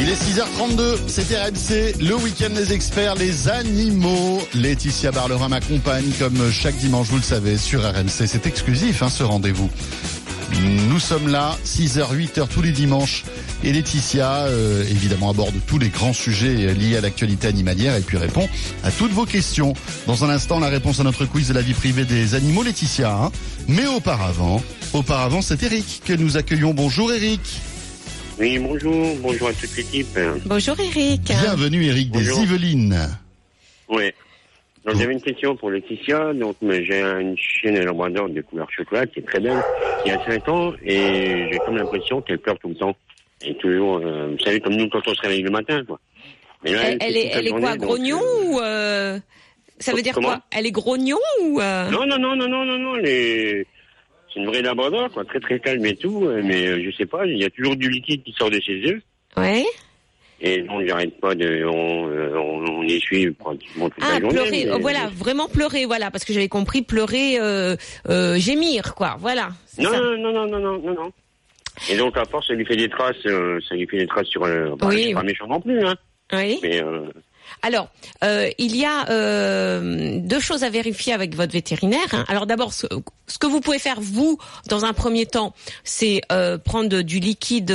Il 0.00 0.08
est 0.08 0.14
6h32, 0.14 0.96
c'est 1.06 1.36
RMC, 1.36 2.00
le 2.00 2.16
week-end 2.16 2.50
des 2.50 2.72
experts, 2.72 3.14
les 3.14 3.48
animaux. 3.48 4.40
Laetitia 4.54 5.12
Barlerin 5.12 5.48
m'accompagne 5.48 6.10
comme 6.18 6.50
chaque 6.50 6.76
dimanche, 6.78 7.06
vous 7.10 7.18
le 7.18 7.22
savez, 7.22 7.56
sur 7.56 7.82
RMC. 7.84 8.26
C'est 8.26 8.44
exclusif, 8.46 9.04
hein, 9.04 9.08
ce 9.08 9.22
rendez-vous. 9.22 9.70
Nous 10.88 10.98
sommes 10.98 11.28
là, 11.28 11.56
6h, 11.64 12.14
8h 12.16 12.48
tous 12.48 12.62
les 12.62 12.72
dimanches. 12.72 13.24
Et 13.62 13.72
Laetitia, 13.72 14.44
euh, 14.46 14.82
évidemment, 14.88 15.30
aborde 15.30 15.54
tous 15.66 15.78
les 15.78 15.88
grands 15.88 16.12
sujets 16.12 16.72
liés 16.74 16.96
à 16.96 17.00
l'actualité 17.00 17.46
animalière 17.48 17.94
et 17.96 18.00
puis 18.00 18.16
répond 18.16 18.48
à 18.82 18.90
toutes 18.90 19.12
vos 19.12 19.26
questions. 19.26 19.74
Dans 20.06 20.24
un 20.24 20.30
instant, 20.30 20.58
la 20.58 20.68
réponse 20.68 21.00
à 21.00 21.04
notre 21.04 21.26
quiz 21.26 21.48
de 21.48 21.54
la 21.54 21.60
vie 21.62 21.74
privée 21.74 22.04
des 22.04 22.34
animaux, 22.34 22.62
Laetitia. 22.62 23.12
hein. 23.12 23.32
Mais 23.68 23.86
auparavant, 23.86 24.62
auparavant, 24.94 25.42
c'est 25.42 25.62
Eric 25.62 26.02
que 26.04 26.14
nous 26.14 26.36
accueillons. 26.36 26.72
Bonjour 26.72 27.12
Eric. 27.12 27.40
Oui, 28.40 28.58
bonjour, 28.58 29.16
bonjour 29.20 29.48
à 29.48 29.52
toute 29.52 29.76
l'équipe. 29.76 30.18
Bonjour 30.46 30.76
Eric. 30.80 31.22
Bienvenue 31.42 31.84
Eric 31.86 32.10
des. 32.12 32.30
Yvelines. 32.40 33.08
Ouais. 33.88 34.14
Donc 34.88 34.96
j'avais 34.96 35.12
une 35.12 35.20
question 35.20 35.54
pour 35.54 35.70
Laetitia. 35.70 36.32
Donc 36.32 36.56
j'ai 36.62 37.02
une 37.02 37.36
chienne 37.36 37.78
labrador 37.78 38.30
de 38.30 38.40
couleur 38.40 38.70
chocolat 38.70 39.06
qui 39.06 39.18
est 39.18 39.22
très 39.22 39.38
belle, 39.38 39.62
qui 40.02 40.10
a 40.10 40.24
5 40.24 40.48
ans 40.48 40.72
et 40.82 41.48
j'ai 41.52 41.58
comme 41.66 41.76
l'impression 41.76 42.22
qu'elle 42.22 42.38
pleure 42.38 42.58
tout 42.58 42.68
le 42.68 42.74
temps. 42.74 42.96
Et 43.42 43.54
toujours, 43.56 43.98
euh, 43.98 44.28
vous 44.30 44.38
savez, 44.42 44.60
comme 44.60 44.74
nous 44.76 44.88
quand 44.88 45.06
on 45.06 45.14
se 45.14 45.20
réveille 45.20 45.42
le 45.42 45.50
matin, 45.50 45.84
quoi. 45.84 46.00
Mais 46.64 46.72
là, 46.72 46.90
Elle, 46.90 46.98
elle 47.00 47.46
est, 47.46 47.50
quoi, 47.50 47.76
donc, 47.76 47.80
grognon 47.80 48.18
euh, 48.20 48.44
ou 48.46 48.60
euh, 48.60 49.18
ça 49.78 49.92
veut 49.92 50.02
dire 50.02 50.14
quoi? 50.14 50.40
Elle 50.50 50.66
est 50.66 50.72
grognon 50.72 51.18
ou 51.42 51.60
euh, 51.60 51.90
Non, 51.90 52.06
non, 52.06 52.18
non, 52.18 52.34
non, 52.34 52.48
non, 52.48 52.64
non, 52.64 52.78
non. 52.78 52.94
C'est 53.04 53.66
une 54.36 54.46
vraie 54.46 54.62
labrador, 54.62 55.10
quoi, 55.12 55.24
très 55.24 55.38
très 55.38 55.60
calme 55.60 55.84
et 55.84 55.96
tout, 55.96 56.28
mais 56.42 56.82
je 56.82 56.96
sais 56.96 57.06
pas, 57.06 57.26
il 57.26 57.38
y 57.38 57.44
a 57.44 57.50
toujours 57.50 57.76
du 57.76 57.90
liquide 57.90 58.22
qui 58.22 58.32
sort 58.32 58.50
de 58.50 58.60
ses 58.60 58.72
yeux. 58.72 59.02
Ouais. 59.36 59.64
Et 60.40 60.62
donc 60.62 60.86
j'arrête 60.86 61.18
pas 61.20 61.34
de... 61.34 61.64
On, 61.64 62.08
euh, 62.10 62.32
on, 62.36 62.64
on 62.78 62.82
essuie 62.84 63.30
pratiquement 63.32 63.90
toute 63.90 64.02
Ah, 64.02 64.14
la 64.14 64.20
journée. 64.20 64.34
pleurer, 64.34 64.50
mais- 64.66 64.70
oh, 64.72 64.78
voilà, 64.80 65.10
vraiment 65.14 65.48
pleurer, 65.48 65.84
voilà, 65.84 66.10
parce 66.12 66.24
que 66.24 66.32
j'avais 66.32 66.48
compris 66.48 66.82
pleurer, 66.82 67.38
euh, 67.40 67.74
euh, 68.08 68.36
gémir, 68.38 68.94
quoi, 68.94 69.16
voilà. 69.18 69.48
Non, 69.78 69.90
ça. 69.90 69.98
non, 70.00 70.16
non, 70.18 70.32
non, 70.32 70.46
non, 70.46 70.58
non, 70.60 70.78
non, 70.78 70.94
non. 70.94 71.12
Et 71.90 71.96
donc, 71.96 72.16
à 72.16 72.24
force, 72.24 72.46
ça 72.48 72.54
lui 72.54 72.64
fait 72.64 72.76
des 72.76 72.88
traces, 72.88 73.16
euh, 73.26 73.58
ça 73.68 73.74
lui 73.74 73.86
fait 73.86 73.98
des 73.98 74.06
traces 74.06 74.26
sur, 74.28 74.44
euh, 74.44 74.74
bah, 74.78 74.86
Oui. 74.88 75.06
c'est 75.08 75.14
pas 75.14 75.22
méchant 75.22 75.46
non 75.48 75.60
plus, 75.60 75.84
hein. 75.84 75.94
Oui. 76.32 76.58
Mais, 76.62 76.82
euh, 76.82 77.02
Alors, 77.62 77.88
euh, 78.24 78.48
il 78.58 78.76
y 78.76 78.84
a 78.84 79.08
euh, 79.10 80.18
deux 80.20 80.40
choses 80.40 80.62
à 80.64 80.70
vérifier 80.70 81.12
avec 81.12 81.34
votre 81.34 81.52
vétérinaire. 81.52 81.98
hein. 82.12 82.24
Alors 82.28 82.46
d'abord, 82.46 82.72
ce, 82.72 82.86
ce 83.26 83.38
que 83.38 83.46
vous 83.46 83.60
pouvez 83.60 83.78
faire 83.78 84.00
vous, 84.00 84.38
dans 84.68 84.84
un 84.84 84.92
premier 84.92 85.26
temps, 85.26 85.54
c'est 85.84 86.20
euh, 86.32 86.56
prendre 86.58 87.02
du 87.02 87.18
liquide 87.18 87.74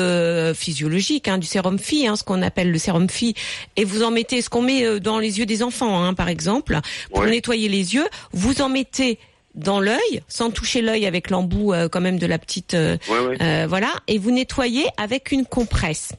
physiologique, 0.55 1.27
hein, 1.27 1.37
du 1.37 1.47
sérum 1.47 1.77
phi, 1.79 2.07
hein, 2.07 2.15
ce 2.15 2.23
qu'on 2.23 2.41
appelle 2.41 2.71
le 2.71 2.77
sérum 2.77 3.09
phi, 3.09 3.35
et 3.75 3.83
vous 3.83 4.03
en 4.03 4.11
mettez 4.11 4.41
ce 4.41 4.49
qu'on 4.49 4.61
met 4.61 4.99
dans 4.99 5.19
les 5.19 5.39
yeux 5.39 5.45
des 5.45 5.63
enfants, 5.63 6.03
hein, 6.03 6.13
par 6.13 6.29
exemple, 6.29 6.79
pour 7.11 7.21
Ouais. 7.23 7.29
nettoyer 7.29 7.69
les 7.69 7.95
yeux. 7.95 8.07
Vous 8.31 8.61
en 8.61 8.69
mettez 8.69 9.19
dans 9.55 9.79
l'œil, 9.79 10.21
sans 10.27 10.49
toucher 10.49 10.81
l'œil 10.81 11.05
avec 11.05 11.29
l'embout 11.29 11.73
euh, 11.73 11.87
quand 11.87 12.01
même 12.01 12.17
de 12.17 12.25
la 12.25 12.39
petite, 12.39 12.73
euh, 12.73 12.97
ouais, 13.07 13.19
ouais. 13.19 13.37
euh, 13.41 13.65
voilà, 13.69 13.91
et 14.07 14.17
vous 14.17 14.31
nettoyez 14.31 14.85
avec 14.97 15.31
une 15.31 15.45
compresse. 15.45 16.09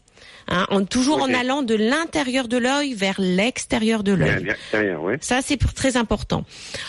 Hein, 0.49 0.67
en, 0.71 0.85
toujours 0.85 1.23
en 1.23 1.33
allant 1.33 1.63
de 1.63 1.75
l'intérieur 1.75 2.49
de 2.49 2.57
l'œil 2.59 2.93
vers 2.95 3.17
l'extérieur 3.19 4.03
de 4.03 4.13
l'œil. 4.13 4.55
ouais. 4.75 5.19
Ça, 5.21 5.41
c'est 5.43 5.57
très 5.57 5.97
important. 5.97 6.45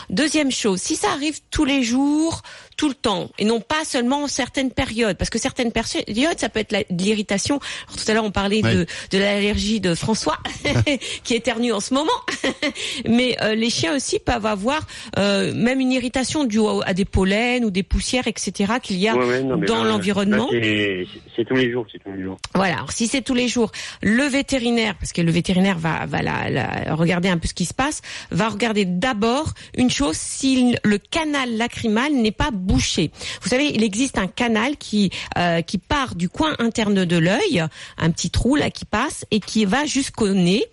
Deuxième 0.09 0.51
chose, 0.51 0.81
si 0.81 0.95
ça 0.95 1.09
arrive 1.11 1.39
tous 1.51 1.65
les 1.65 1.81
jours, 1.83 2.41
tout 2.77 2.89
le 2.89 2.93
temps, 2.95 3.29
et 3.39 3.45
non 3.45 3.61
pas 3.61 3.85
seulement 3.85 4.23
en 4.23 4.27
certaines 4.27 4.71
périodes, 4.71 5.17
parce 5.17 5.29
que 5.29 5.39
certaines 5.39 5.71
périodes, 5.71 6.37
ça 6.37 6.49
peut 6.49 6.59
être 6.59 6.71
la- 6.73 6.83
de 6.89 7.01
l'irritation. 7.03 7.59
Tout 7.95 8.03
à 8.11 8.13
l'heure, 8.13 8.25
on 8.25 8.31
parlait 8.31 8.61
de, 8.61 8.85
de 9.11 9.17
l'allergie 9.17 9.79
de 9.79 9.95
François, 9.95 10.37
qui 11.23 11.35
éternue 11.35 11.71
en 11.71 11.79
ce 11.79 11.93
moment. 11.93 12.11
Mais 13.07 13.37
euh, 13.41 13.55
les 13.55 13.69
chiens 13.69 13.95
aussi 13.95 14.19
peuvent 14.19 14.45
avoir 14.45 14.81
euh, 15.17 15.53
même 15.53 15.79
une 15.79 15.91
irritation 15.91 16.43
due 16.43 16.59
à 16.85 16.93
des 16.93 17.05
pollens 17.05 17.63
ou 17.63 17.71
des 17.71 17.83
poussières, 17.83 18.27
etc., 18.27 18.73
qu'il 18.83 18.97
y 18.97 19.07
a 19.07 19.15
Ouais, 19.15 19.25
ouais, 19.25 19.43
non, 19.43 19.57
mais 19.57 19.65
dans 19.67 19.83
l'environnement. 19.83 20.49
c'est 20.51 21.45
tous 21.47 21.55
les 21.55 21.71
jours, 21.71 21.85
c'est 21.91 21.99
tous 22.03 22.11
les 22.11 22.23
jours. 22.23 22.37
Voilà. 22.53 22.75
Alors, 22.75 22.91
si 22.91 23.07
c'est 23.07 23.21
tous 23.21 23.33
les 23.33 23.44
jours, 23.47 23.71
le 24.01 24.23
vétérinaire, 24.23 24.95
parce 24.97 25.11
que 25.13 25.21
le 25.21 25.31
vétérinaire 25.31 25.77
va, 25.77 26.05
va 26.05 26.21
la, 26.21 26.49
la- 26.49 26.95
regarder 26.95 27.29
un 27.29 27.37
peu 27.37 27.47
ce 27.47 27.53
qui 27.53 27.65
se 27.65 27.73
passe, 27.73 28.01
va 28.31 28.49
regarder 28.49 28.85
d'abord 28.85 29.53
une 29.77 29.89
chose 29.89 30.17
si 30.17 30.75
le 30.83 30.97
canal 30.97 31.55
lacrymal 31.57 32.13
n'est 32.13 32.31
pas 32.31 32.51
bouché. 32.51 33.11
Vous 33.41 33.49
savez, 33.49 33.67
il 33.73 33.83
existe 33.83 34.17
un 34.17 34.27
canal 34.27 34.77
qui 34.77 35.09
euh, 35.37 35.61
qui 35.61 35.77
part 35.77 36.15
du 36.15 36.29
coin 36.29 36.55
interne 36.59 37.05
de 37.05 37.17
l'œil, 37.17 37.63
un 37.97 38.11
petit 38.11 38.29
trou 38.29 38.55
là 38.55 38.69
qui 38.69 38.85
passe 38.85 39.25
et 39.31 39.39
qui 39.39 39.65
va 39.65 39.85
jusqu'au 39.85 40.29
nez. 40.29 40.65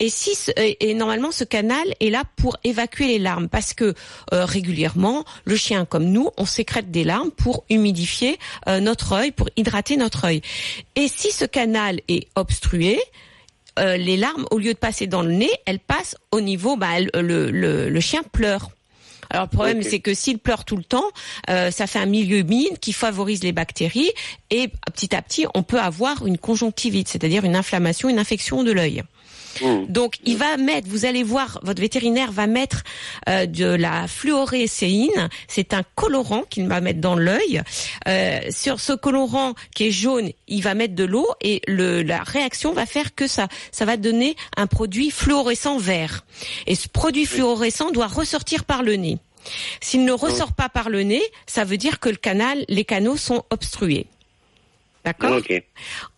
Et 0.00 0.10
si 0.10 0.30
et 0.56 0.94
normalement 0.94 1.30
ce 1.32 1.44
canal 1.44 1.86
est 2.00 2.10
là 2.10 2.24
pour 2.36 2.56
évacuer 2.64 3.06
les 3.06 3.18
larmes 3.18 3.48
parce 3.48 3.74
que 3.74 3.94
euh, 4.32 4.44
régulièrement 4.44 5.24
le 5.44 5.56
chien 5.56 5.84
comme 5.84 6.04
nous 6.06 6.30
on 6.36 6.44
sécrète 6.46 6.90
des 6.90 7.04
larmes 7.04 7.30
pour 7.30 7.64
humidifier 7.70 8.38
euh, 8.68 8.80
notre 8.80 9.12
œil, 9.12 9.32
pour 9.32 9.48
hydrater 9.56 9.96
notre 9.96 10.24
œil. 10.24 10.42
Et 10.96 11.08
si 11.08 11.30
ce 11.32 11.44
canal 11.44 12.00
est 12.08 12.28
obstrué, 12.34 12.98
euh, 13.78 13.96
les 13.96 14.16
larmes, 14.16 14.46
au 14.50 14.58
lieu 14.58 14.74
de 14.74 14.78
passer 14.78 15.06
dans 15.06 15.22
le 15.22 15.32
nez, 15.32 15.50
elles 15.66 15.78
passent 15.78 16.16
au 16.32 16.40
niveau, 16.40 16.76
bah, 16.76 17.00
le, 17.00 17.50
le, 17.50 17.88
le 17.88 18.00
chien 18.00 18.22
pleure. 18.32 18.70
Alors 19.30 19.44
le 19.44 19.50
problème, 19.50 19.82
c'est 19.82 20.00
que 20.00 20.14
s'il 20.14 20.38
pleure 20.38 20.64
tout 20.64 20.76
le 20.76 20.84
temps, 20.84 21.04
euh, 21.50 21.70
ça 21.70 21.86
fait 21.86 21.98
un 21.98 22.06
milieu 22.06 22.38
humide 22.38 22.78
qui 22.80 22.92
favorise 22.92 23.42
les 23.42 23.52
bactéries 23.52 24.10
et 24.50 24.68
petit 24.94 25.14
à 25.14 25.20
petit, 25.20 25.46
on 25.54 25.62
peut 25.62 25.80
avoir 25.80 26.26
une 26.26 26.38
conjonctivite, 26.38 27.08
c'est-à-dire 27.08 27.44
une 27.44 27.54
inflammation, 27.54 28.08
une 28.08 28.18
infection 28.18 28.64
de 28.64 28.72
l'œil. 28.72 29.02
Mmh. 29.62 29.86
Donc, 29.88 30.16
il 30.24 30.36
va 30.36 30.56
mettre, 30.56 30.88
vous 30.88 31.04
allez 31.04 31.22
voir, 31.22 31.60
votre 31.62 31.80
vétérinaire 31.80 32.32
va 32.32 32.46
mettre 32.46 32.82
euh, 33.28 33.46
de 33.46 33.66
la 33.66 34.06
fluorécéine. 34.08 35.28
C'est 35.46 35.74
un 35.74 35.82
colorant 35.94 36.42
qu'il 36.48 36.68
va 36.68 36.80
mettre 36.80 37.00
dans 37.00 37.16
l'œil. 37.16 37.62
Euh, 38.06 38.40
sur 38.50 38.80
ce 38.80 38.92
colorant 38.92 39.54
qui 39.74 39.88
est 39.88 39.90
jaune, 39.90 40.30
il 40.46 40.62
va 40.62 40.74
mettre 40.74 40.94
de 40.94 41.04
l'eau 41.04 41.26
et 41.40 41.60
le, 41.66 42.02
la 42.02 42.22
réaction 42.22 42.72
va 42.72 42.86
faire 42.86 43.14
que 43.14 43.26
ça, 43.26 43.48
ça 43.72 43.84
va 43.84 43.96
donner 43.96 44.36
un 44.56 44.66
produit 44.66 45.10
fluorescent 45.10 45.78
vert. 45.78 46.24
Et 46.66 46.74
ce 46.74 46.88
produit 46.88 47.26
fluorescent 47.26 47.90
doit 47.90 48.06
ressortir 48.06 48.64
par 48.64 48.82
le 48.82 48.96
nez. 48.96 49.18
S'il 49.80 50.04
ne 50.04 50.12
ressort 50.12 50.52
pas 50.52 50.68
par 50.68 50.90
le 50.90 51.02
nez, 51.02 51.22
ça 51.46 51.64
veut 51.64 51.76
dire 51.76 52.00
que 52.00 52.08
le 52.08 52.16
canal, 52.16 52.64
les 52.68 52.84
canaux 52.84 53.16
sont 53.16 53.44
obstrués. 53.50 54.06
D'accord. 55.08 55.40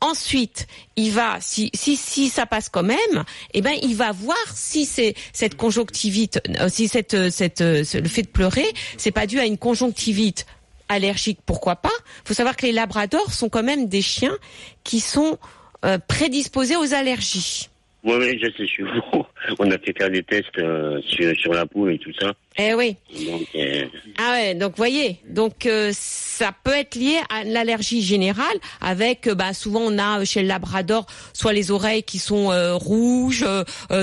Ensuite, 0.00 0.66
il 0.96 1.12
va, 1.12 1.38
si, 1.40 1.70
si, 1.74 1.96
si 1.96 2.28
ça 2.28 2.44
passe 2.44 2.68
quand 2.68 2.82
même, 2.82 3.24
eh 3.54 3.62
ben, 3.62 3.74
il 3.82 3.94
va 3.94 4.10
voir 4.10 4.36
si 4.52 4.84
c'est 4.84 5.14
cette 5.32 5.54
conjonctivite, 5.56 6.40
euh, 6.58 6.68
si 6.68 6.88
cette, 6.88 7.14
euh, 7.14 7.30
cette, 7.30 7.60
euh, 7.60 7.84
le 7.94 8.08
fait 8.08 8.22
de 8.22 8.28
pleurer, 8.28 8.66
c'est 8.96 9.12
pas 9.12 9.28
dû 9.28 9.38
à 9.38 9.44
une 9.44 9.58
conjonctivite 9.58 10.44
allergique, 10.88 11.38
pourquoi 11.46 11.76
pas. 11.76 11.92
Faut 12.24 12.34
savoir 12.34 12.56
que 12.56 12.66
les 12.66 12.72
labradors 12.72 13.32
sont 13.32 13.48
quand 13.48 13.62
même 13.62 13.86
des 13.86 14.02
chiens 14.02 14.36
qui 14.82 14.98
sont 14.98 15.38
euh, 15.84 15.98
prédisposés 15.98 16.76
aux 16.76 16.92
allergies. 16.92 17.69
Oui, 18.02 18.14
oui, 18.18 18.38
je 18.42 18.46
sais, 18.46 18.52
je 18.60 18.64
suis 18.64 18.84
bon. 18.84 19.24
On 19.58 19.70
a 19.70 19.78
fait 19.78 19.96
faire 19.96 20.10
des 20.10 20.22
tests 20.22 20.58
euh, 20.58 21.00
sur, 21.02 21.34
sur 21.36 21.52
la 21.52 21.66
poule 21.66 21.92
et 21.92 21.98
tout 21.98 22.12
ça. 22.18 22.32
Eh 22.58 22.74
oui. 22.74 22.96
Donc, 23.26 23.42
euh, 23.54 23.84
Ah 24.18 24.32
ouais, 24.32 24.54
donc 24.54 24.76
voyez, 24.76 25.16
donc 25.28 25.66
euh, 25.66 25.90
ça 25.92 26.50
peut 26.64 26.72
être 26.74 26.94
lié 26.94 27.16
à 27.30 27.44
l'allergie 27.44 28.02
générale 28.02 28.46
avec 28.80 29.26
euh, 29.28 29.34
bah 29.34 29.52
souvent 29.54 29.80
on 29.84 29.98
a 29.98 30.20
euh, 30.20 30.24
chez 30.24 30.42
le 30.42 30.48
labrador 30.48 31.06
soit 31.32 31.52
les 31.52 31.70
oreilles 31.70 32.02
qui 32.02 32.18
sont 32.18 32.50
euh, 32.50 32.74
rouges, 32.74 33.46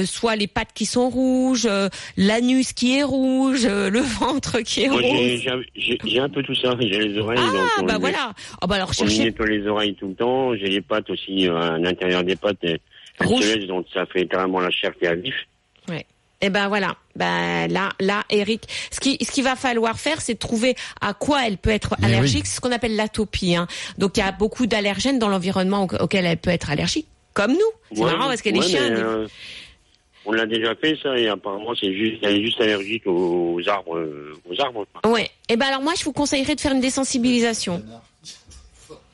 soit 0.06 0.36
les 0.36 0.48
pattes 0.48 0.74
qui 0.74 0.86
sont 0.86 1.10
rouges, 1.10 1.68
euh, 1.70 1.90
l'anus 2.16 2.74
qui 2.74 2.98
est 2.98 3.04
rouge, 3.04 3.66
euh, 3.66 3.90
le 3.90 4.00
ventre 4.20 4.60
qui 4.62 4.84
est 4.84 4.90
moi, 4.90 5.02
rouge. 5.02 5.50
j'ai 5.76 6.20
un 6.20 6.30
peu 6.30 6.42
tout 6.44 6.56
ça. 6.56 6.74
J'ai 6.80 7.00
les 7.00 7.18
oreilles. 7.20 7.40
Ah 7.42 7.82
on 7.82 7.84
bah 7.84 7.98
voilà. 8.00 8.34
Ah 8.62 8.68
bah 8.68 8.76
alors 8.76 8.90
On 8.90 8.94
cherchez 8.94 9.24
nettoie 9.26 9.48
les 9.48 9.68
oreilles 9.68 9.96
tout 9.96 10.08
le 10.08 10.16
temps. 10.16 10.56
J'ai 10.56 10.68
les 10.68 10.82
pattes 10.82 11.10
aussi, 11.10 11.48
euh, 11.48 11.58
à 11.60 11.78
l'intérieur 11.78 12.24
des 12.24 12.36
pattes. 12.36 12.66
Rouge. 13.20 13.66
donc 13.68 13.86
ça 13.94 14.06
fait 14.06 14.28
carrément 14.28 14.60
la 14.60 14.70
chair 14.72 14.92
qui 14.98 15.06
est 15.06 15.10
à 15.10 15.16
vif. 15.16 15.36
Eh 16.40 16.52
ben 16.52 16.68
voilà. 16.68 16.96
Ben 17.16 17.68
là, 17.72 17.90
là, 18.00 18.24
Eric, 18.30 18.62
ce 18.92 19.00
qui, 19.00 19.18
ce 19.26 19.32
qu'il 19.32 19.44
va 19.44 19.56
falloir 19.56 20.00
faire, 20.00 20.22
c'est 20.22 20.36
de 20.36 20.38
trouver 20.38 20.76
à 21.02 21.16
quoi 21.16 21.48
elle 21.48 21.58
peut 21.58 21.72
être 21.72 21.96
Mais 22.00 22.06
allergique. 22.06 22.44
oui. 22.44 22.46
C'est 22.46 22.58
ce 22.58 22.62
qu'on 22.62 22.72
appelle 22.72 22.96
l'atopie. 22.96 23.56
Hein. 23.56 23.66
Donc 23.98 24.18
il 24.18 24.20
y 24.20 24.24
a 24.24 24.32
beaucoup 24.32 24.68
d'allergènes 24.68 25.18
dans 25.18 25.30
l'environnement 25.30 25.86
au- 25.92 26.04
auquel 26.04 26.28
elle 26.28 26.38
peut 26.38 26.52
être 26.52 26.70
allergique, 26.70 27.08
comme 27.34 27.54
nous. 27.54 27.58
C'est 27.92 28.02
Ouais, 28.04 28.12
marrant 28.12 28.28
parce 28.28 28.44
que 28.44 28.50
les 28.50 28.60
ouais, 28.60 28.68
chiens. 28.68 28.88
mais, 28.88 28.96
des- 28.98 29.02
euh, 29.02 29.28
on 30.28 30.32
l'a 30.32 30.46
déjà 30.46 30.76
fait 30.76 30.96
ça 31.02 31.18
et 31.18 31.28
apparemment 31.28 31.74
c'est 31.74 31.92
juste, 31.92 32.18
elle 32.22 32.36
est 32.36 32.44
juste 32.44 32.62
allergique 32.62 33.08
aux, 33.08 33.56
aux 33.56 33.68
arbres, 33.68 33.98
euh, 33.98 34.38
aux 34.48 34.62
arbres. 34.62 34.86
quoi. 35.02 35.12
Ouais. 35.12 35.32
Eh 35.50 35.56
ben 35.58 35.66
alors 35.66 35.82
moi, 35.82 35.94
je 35.98 36.04
vous 36.04 36.14
conseillerais 36.14 36.54
de 36.54 36.62
faire 36.62 36.74
une 36.74 36.82
désensibilisation. 36.82 37.82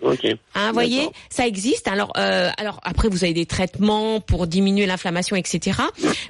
Ok. 0.04 0.26
Hein, 0.56 0.72
voyez, 0.74 1.08
ça 1.30 1.48
existe. 1.48 1.88
Alors, 1.88 2.12
euh, 2.18 2.50
alors 2.58 2.80
après, 2.84 3.08
vous 3.10 3.24
avez 3.24 3.34
des 3.34 3.46
traitements 3.46 4.20
pour 4.20 4.48
diminuer 4.48 4.86
l'inflammation, 4.86 5.36
etc. 5.36 5.80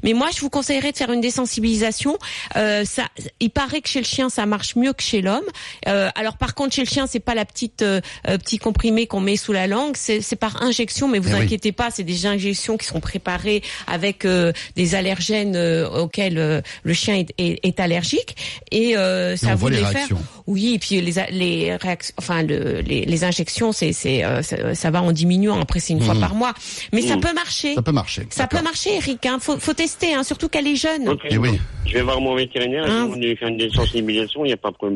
Mais 0.04 0.14
moi, 0.14 0.30
je 0.36 0.40
vous 0.42 0.50
conseillerais 0.50 0.92
de 0.92 0.98
faire 0.98 1.12
une 1.12 1.22
désensibilisation. 1.22 2.18
Euh, 2.56 2.86
ça, 2.86 3.04
il 3.40 3.50
paraît 3.50 3.82
que 3.82 3.90
chez 3.90 4.00
le 4.00 4.06
chien, 4.06 4.30
ça 4.30 4.46
marche 4.46 4.76
mieux 4.76 4.94
que 4.94 5.04
chez 5.04 5.22
l'homme. 5.22 5.44
Euh, 5.88 6.10
alors, 6.16 6.38
par 6.38 6.56
contre, 6.56 6.74
chez 6.76 6.84
le 6.84 6.88
chien, 6.90 7.08
c'est 7.08 7.20
pas 7.20 7.36
la 7.36 7.46
petite 7.46 7.82
euh, 7.82 8.00
euh, 8.28 8.38
petit 8.38 8.58
comprimé 8.58 9.08
qu'on 9.08 9.20
met 9.22 9.36
sous 9.38 9.54
la 9.54 9.68
langue, 9.68 9.96
c'est 9.98 10.22
c'est 10.22 10.36
par 10.36 10.62
injection. 10.64 11.08
Mais 11.08 11.20
vous 11.20 11.30
Eh 11.32 11.36
oui. 11.36 11.42
inquiétez 11.42 11.72
pas, 11.72 11.90
c'est 11.92 12.04
des 12.04 12.26
injections 12.26 12.78
qui 12.78 12.86
sont 12.86 13.00
préparées 13.00 13.64
avec 13.88 14.26
euh, 14.26 14.54
des 14.76 14.96
allergènes 14.96 15.56
euh, 15.56 15.90
auxquels 15.90 16.38
euh, 16.38 16.62
le 16.84 16.94
chien 16.94 17.16
est, 17.16 17.34
est- 17.38 17.60
est 17.66 17.80
allergique. 17.80 18.36
Et 18.72 18.96
euh, 18.98 19.36
ça 19.36 19.56
vous 19.56 19.68
les 19.70 19.78
les 19.78 19.86
faire. 19.86 20.08
Oui, 20.48 20.74
et 20.76 20.80
puis 20.80 21.02
les 21.02 21.14
les 21.32 21.76
réactions, 21.76 22.14
enfin 22.18 22.44
le, 22.44 22.82
les, 22.82 23.06
les 23.06 23.24
injections, 23.24 23.63
c'est 23.72 23.94
c'est 23.94 24.24
euh, 24.24 24.42
ça, 24.42 24.76
ça 24.76 24.92
va 24.92 25.02
en 25.02 25.12
diminuant. 25.12 25.60
Après, 25.62 25.80
c'est 25.80 25.94
une 25.94 26.02
fois 26.02 26.14
Mhm. 26.16 26.20
par 26.22 26.36
mois, 26.36 26.54
mais 26.92 27.02
ça 27.02 27.16
Mhm. 27.16 27.22
peut 27.22 27.34
marcher. 27.34 27.76
Ça 27.76 27.82
peut 27.82 27.92
marcher. 27.92 28.28
Ça 28.30 28.48
peut 28.48 28.62
marcher, 28.62 28.96
Eric. 28.96 29.26
Hein. 29.26 29.38
Faut, 29.40 29.58
faut 29.58 29.74
tester, 29.74 30.14
hein, 30.14 30.24
surtout 30.24 30.50
qu'elle 30.50 30.68
est 30.68 30.76
jeune. 30.76 31.08
Ok. 31.10 31.22
Eh 31.30 31.38
oui. 31.38 31.60
Je 31.86 31.94
vais 31.94 32.02
voir 32.02 32.20
mon 32.22 32.36
vétérinaire. 32.36 32.86
Hein. 32.90 33.10
Je 33.14 33.20
vais 33.20 33.26
lui 33.28 33.36
faire 33.38 33.48
une 33.50 33.58
désensibilisation. 33.58 34.44
Il 34.46 34.48
n'y 34.48 34.54
a 34.54 34.58
pas, 34.58 34.72
pas, 34.72 34.88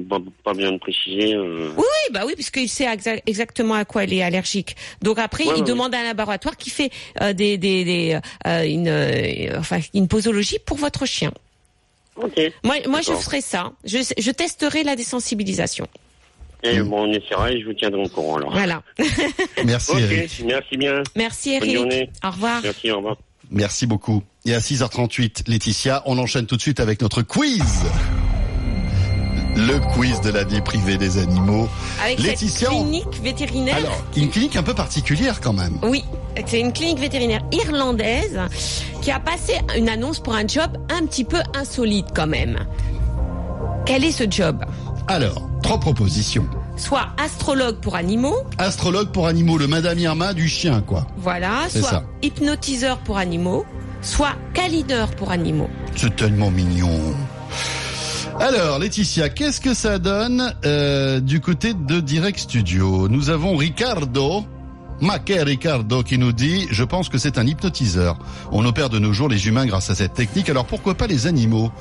pas 0.44 0.54
besoin 0.54 0.72
de 0.72 0.78
préciser. 0.80 1.34
euh. 1.36 1.70
Oui, 1.78 1.84
bah 2.12 2.24
oui, 2.26 2.34
puisqu'il 2.36 2.68
sait 2.70 2.86
exa- 2.86 3.22
exactement 3.26 3.76
à 3.76 3.86
quoi 3.86 4.04
elle 4.04 4.14
est 4.14 4.24
allergique. 4.24 4.76
Donc 5.02 5.20
après, 5.20 5.46
Ouais, 5.46 5.54
il 5.58 5.64
demande 5.64 5.94
à 5.96 6.00
un 6.00 6.04
laboratoire 6.04 6.58
qui 6.58 6.70
fait 6.70 6.90
euh, 7.22 7.34
des, 7.34 7.58
des, 7.58 7.84
des 7.86 8.20
euh, 8.48 8.64
une, 8.64 8.88
euh, 8.88 9.60
enfin 9.60 9.80
une 9.94 10.08
posologie 10.08 10.58
pour 10.66 10.78
votre 10.78 11.06
chien. 11.06 11.32
Ok. 12.16 12.40
Moi, 12.64 12.76
moi, 12.88 13.02
je 13.02 13.14
ferai 13.14 13.42
ça. 13.42 13.74
Je, 13.86 14.00
je 14.18 14.32
testerai 14.32 14.84
la 14.84 14.96
désensibilisation. 14.96 15.86
Et 16.64 16.80
bon, 16.82 17.04
on 17.08 17.12
essaiera 17.12 17.52
et 17.52 17.62
je 17.62 17.66
vous 17.68 17.74
tiendrai 17.74 18.02
au 18.04 18.10
courant 18.10 18.38
alors. 18.38 18.52
Voilà. 18.52 18.82
Merci 19.66 19.92
Eric. 20.00 20.44
merci 20.46 20.78
bien. 20.78 21.04
Merci, 21.16 21.60
Bonne 21.60 21.70
Eric. 21.70 21.78
journée. 21.78 22.10
Au 22.24 22.32
revoir. 22.32 22.62
Merci, 22.64 22.92
au 22.92 22.98
revoir. 22.98 23.18
Merci 23.52 23.86
beaucoup. 23.88 24.24
Et 24.46 24.54
à 24.54 24.60
6h38, 24.60 25.50
Laetitia, 25.50 26.04
on 26.06 26.18
enchaîne 26.18 26.46
tout 26.48 26.58
de 26.58 26.62
suite 26.62 26.80
avec 26.80 27.02
notre 27.02 27.22
quiz. 27.22 27.86
Le 29.56 29.80
quiz 29.94 30.22
de 30.22 30.30
la 30.30 30.44
vie 30.44 30.62
privée 30.62 30.98
des 30.98 31.18
animaux. 31.18 31.68
Avec 32.04 32.20
Laetitia, 32.20 32.70
cette 32.70 32.78
clinique 32.78 33.22
vétérinaire. 33.24 33.78
Alors, 33.78 34.04
une 34.16 34.30
clinique 34.30 34.56
un 34.56 34.64
peu 34.64 34.74
particulière 34.76 35.42
quand 35.42 35.54
même. 35.54 35.80
Oui, 35.84 36.04
c'est 36.46 36.60
une 36.60 36.74
clinique 36.74 37.00
vétérinaire 37.00 37.42
irlandaise 37.52 38.40
qui 39.02 39.10
a 39.12 39.20
passé 39.20 39.54
une 39.76 39.90
annonce 39.90 40.20
pour 40.20 40.36
un 40.36 40.48
job 40.48 40.78
un 40.90 41.06
petit 41.08 41.24
peu 41.24 41.40
insolite 41.56 42.08
quand 42.14 42.28
même. 42.28 42.60
Quel 43.86 44.04
est 44.04 44.12
ce 44.12 44.26
job? 44.30 44.64
Alors, 45.08 45.47
trois 45.68 45.80
propositions. 45.82 46.48
Soit 46.78 47.08
astrologue 47.18 47.82
pour 47.82 47.98
animaux, 47.98 48.38
Astrologue 48.58 49.12
pour 49.12 49.28
animaux, 49.28 49.58
le 49.58 49.68
Madame 49.68 50.00
Irma 50.00 50.34
du 50.34 50.48
chien, 50.48 50.80
quoi. 50.80 51.06
voilà, 51.18 51.68
soit 51.70 51.82
ça. 51.82 52.04
hypnotiseur 52.22 53.00
pour 53.00 53.18
animaux, 53.18 53.66
soit 54.02 54.36
câlineur 54.54 55.10
pour 55.12 55.32
animaux. 55.32 55.70
C'est 55.94 56.16
tellement 56.16 56.52
mignon. 56.52 56.98
Alors, 58.40 58.80
Laetitia, 58.80 59.28
qu'est-ce 59.28 59.60
que 59.60 59.74
ça 59.74 60.00
donne 60.00 60.54
euh, 60.64 61.20
du 61.20 61.42
côté 61.42 61.74
de 61.74 62.00
Direct 62.00 62.40
Studio? 62.40 63.10
Nous 63.10 63.30
avons 63.30 63.58
Ricardo, 63.58 64.46
Maquet 65.02 65.44
Ricardo, 65.44 66.02
qui 66.02 66.18
nous 66.18 66.32
dit 66.32 66.66
«Je 66.72 66.86
pense 66.86 67.10
que 67.10 67.18
c'est 67.18 67.38
un 67.38 67.46
hypnotiseur. 67.46 68.18
On 68.54 68.64
opère 68.64 68.90
de 68.90 69.00
nos 69.00 69.12
jours 69.12 69.28
les 69.28 69.48
humains 69.50 69.66
grâce 69.66 69.90
à 69.90 69.96
cette 69.96 70.14
technique, 70.14 70.50
alors 70.50 70.66
pourquoi 70.66 70.96
pas 70.96 71.08
les 71.08 71.28
animaux?» 71.28 71.74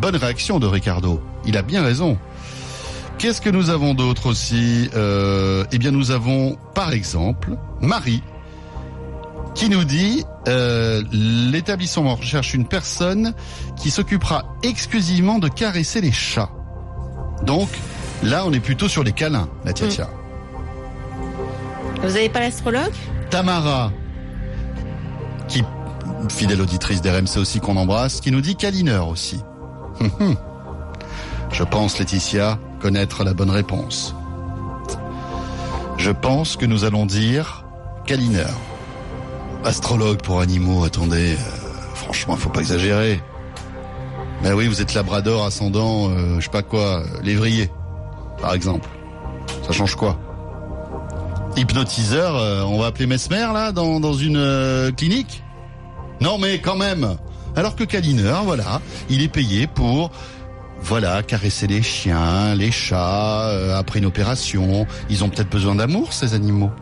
Bonne 0.00 0.16
réaction 0.16 0.58
de 0.58 0.66
Ricardo. 0.66 1.20
Il 1.46 1.56
a 1.56 1.62
bien 1.62 1.82
raison. 1.82 2.18
Qu'est-ce 3.18 3.40
que 3.40 3.50
nous 3.50 3.70
avons 3.70 3.94
d'autre 3.94 4.26
aussi 4.26 4.88
euh, 4.94 5.64
Eh 5.72 5.78
bien, 5.78 5.90
nous 5.90 6.12
avons, 6.12 6.56
par 6.72 6.92
exemple, 6.92 7.56
Marie, 7.80 8.22
qui 9.56 9.68
nous 9.68 9.82
dit 9.82 10.24
euh, 10.46 11.02
l'établissement 11.10 12.14
recherche 12.14 12.54
une 12.54 12.68
personne 12.68 13.34
qui 13.76 13.90
s'occupera 13.90 14.44
exclusivement 14.62 15.40
de 15.40 15.48
caresser 15.48 16.00
les 16.00 16.12
chats. 16.12 16.50
Donc 17.42 17.68
là, 18.22 18.44
on 18.46 18.52
est 18.52 18.60
plutôt 18.60 18.86
sur 18.86 19.02
les 19.02 19.12
câlins, 19.12 19.48
la 19.64 19.72
tia 19.72 19.88
tia. 19.88 20.08
Vous 22.00 22.16
avez 22.16 22.28
pas 22.28 22.38
l'astrologue? 22.38 22.94
Tamara, 23.30 23.90
qui 25.48 25.64
fidèle 26.28 26.60
auditrice 26.60 27.02
d'RMC 27.02 27.38
aussi 27.38 27.58
qu'on 27.58 27.76
embrasse, 27.76 28.20
qui 28.20 28.30
nous 28.30 28.40
dit 28.40 28.54
câlineur 28.54 29.08
aussi. 29.08 29.40
Je 31.50 31.64
pense, 31.64 31.98
Laetitia, 31.98 32.60
connaître 32.78 33.24
la 33.24 33.34
bonne 33.34 33.50
réponse. 33.50 34.14
Je 35.96 36.10
pense 36.10 36.56
que 36.56 36.64
nous 36.64 36.84
allons 36.84 37.06
dire 37.06 37.64
câlineur. 38.06 38.54
Astrologue 39.64 40.22
pour 40.22 40.40
animaux, 40.40 40.84
attendez, 40.84 41.32
euh, 41.32 41.94
franchement, 41.94 42.36
faut 42.36 42.48
pas 42.50 42.60
exagérer. 42.60 43.20
Ben 44.42 44.54
oui, 44.54 44.68
vous 44.68 44.80
êtes 44.80 44.94
labrador, 44.94 45.44
ascendant, 45.44 46.10
euh, 46.10 46.36
je 46.38 46.44
sais 46.44 46.50
pas 46.50 46.62
quoi, 46.62 47.02
lévrier, 47.22 47.70
par 48.40 48.54
exemple. 48.54 48.88
Ça 49.66 49.72
change 49.72 49.96
quoi? 49.96 50.16
Hypnotiseur, 51.56 52.36
euh, 52.36 52.62
on 52.62 52.78
va 52.78 52.86
appeler 52.86 53.06
Mesmer 53.06 53.48
là, 53.52 53.72
dans, 53.72 53.98
dans 53.98 54.14
une 54.14 54.36
euh, 54.36 54.92
clinique? 54.92 55.42
Non 56.20 56.38
mais 56.38 56.58
quand 56.60 56.76
même 56.76 57.16
Alors 57.56 57.74
que 57.74 57.84
câlineur, 57.84 58.44
voilà, 58.44 58.80
il 59.10 59.22
est 59.22 59.28
payé 59.28 59.66
pour... 59.66 60.10
Voilà, 60.82 61.22
caresser 61.22 61.66
les 61.66 61.82
chiens, 61.82 62.54
les 62.54 62.70
chats, 62.70 63.48
euh, 63.48 63.78
après 63.78 63.98
une 63.98 64.06
opération. 64.06 64.86
Ils 65.10 65.24
ont 65.24 65.28
peut-être 65.28 65.50
besoin 65.50 65.74
d'amour, 65.74 66.12
ces 66.12 66.34
animaux. 66.34 66.70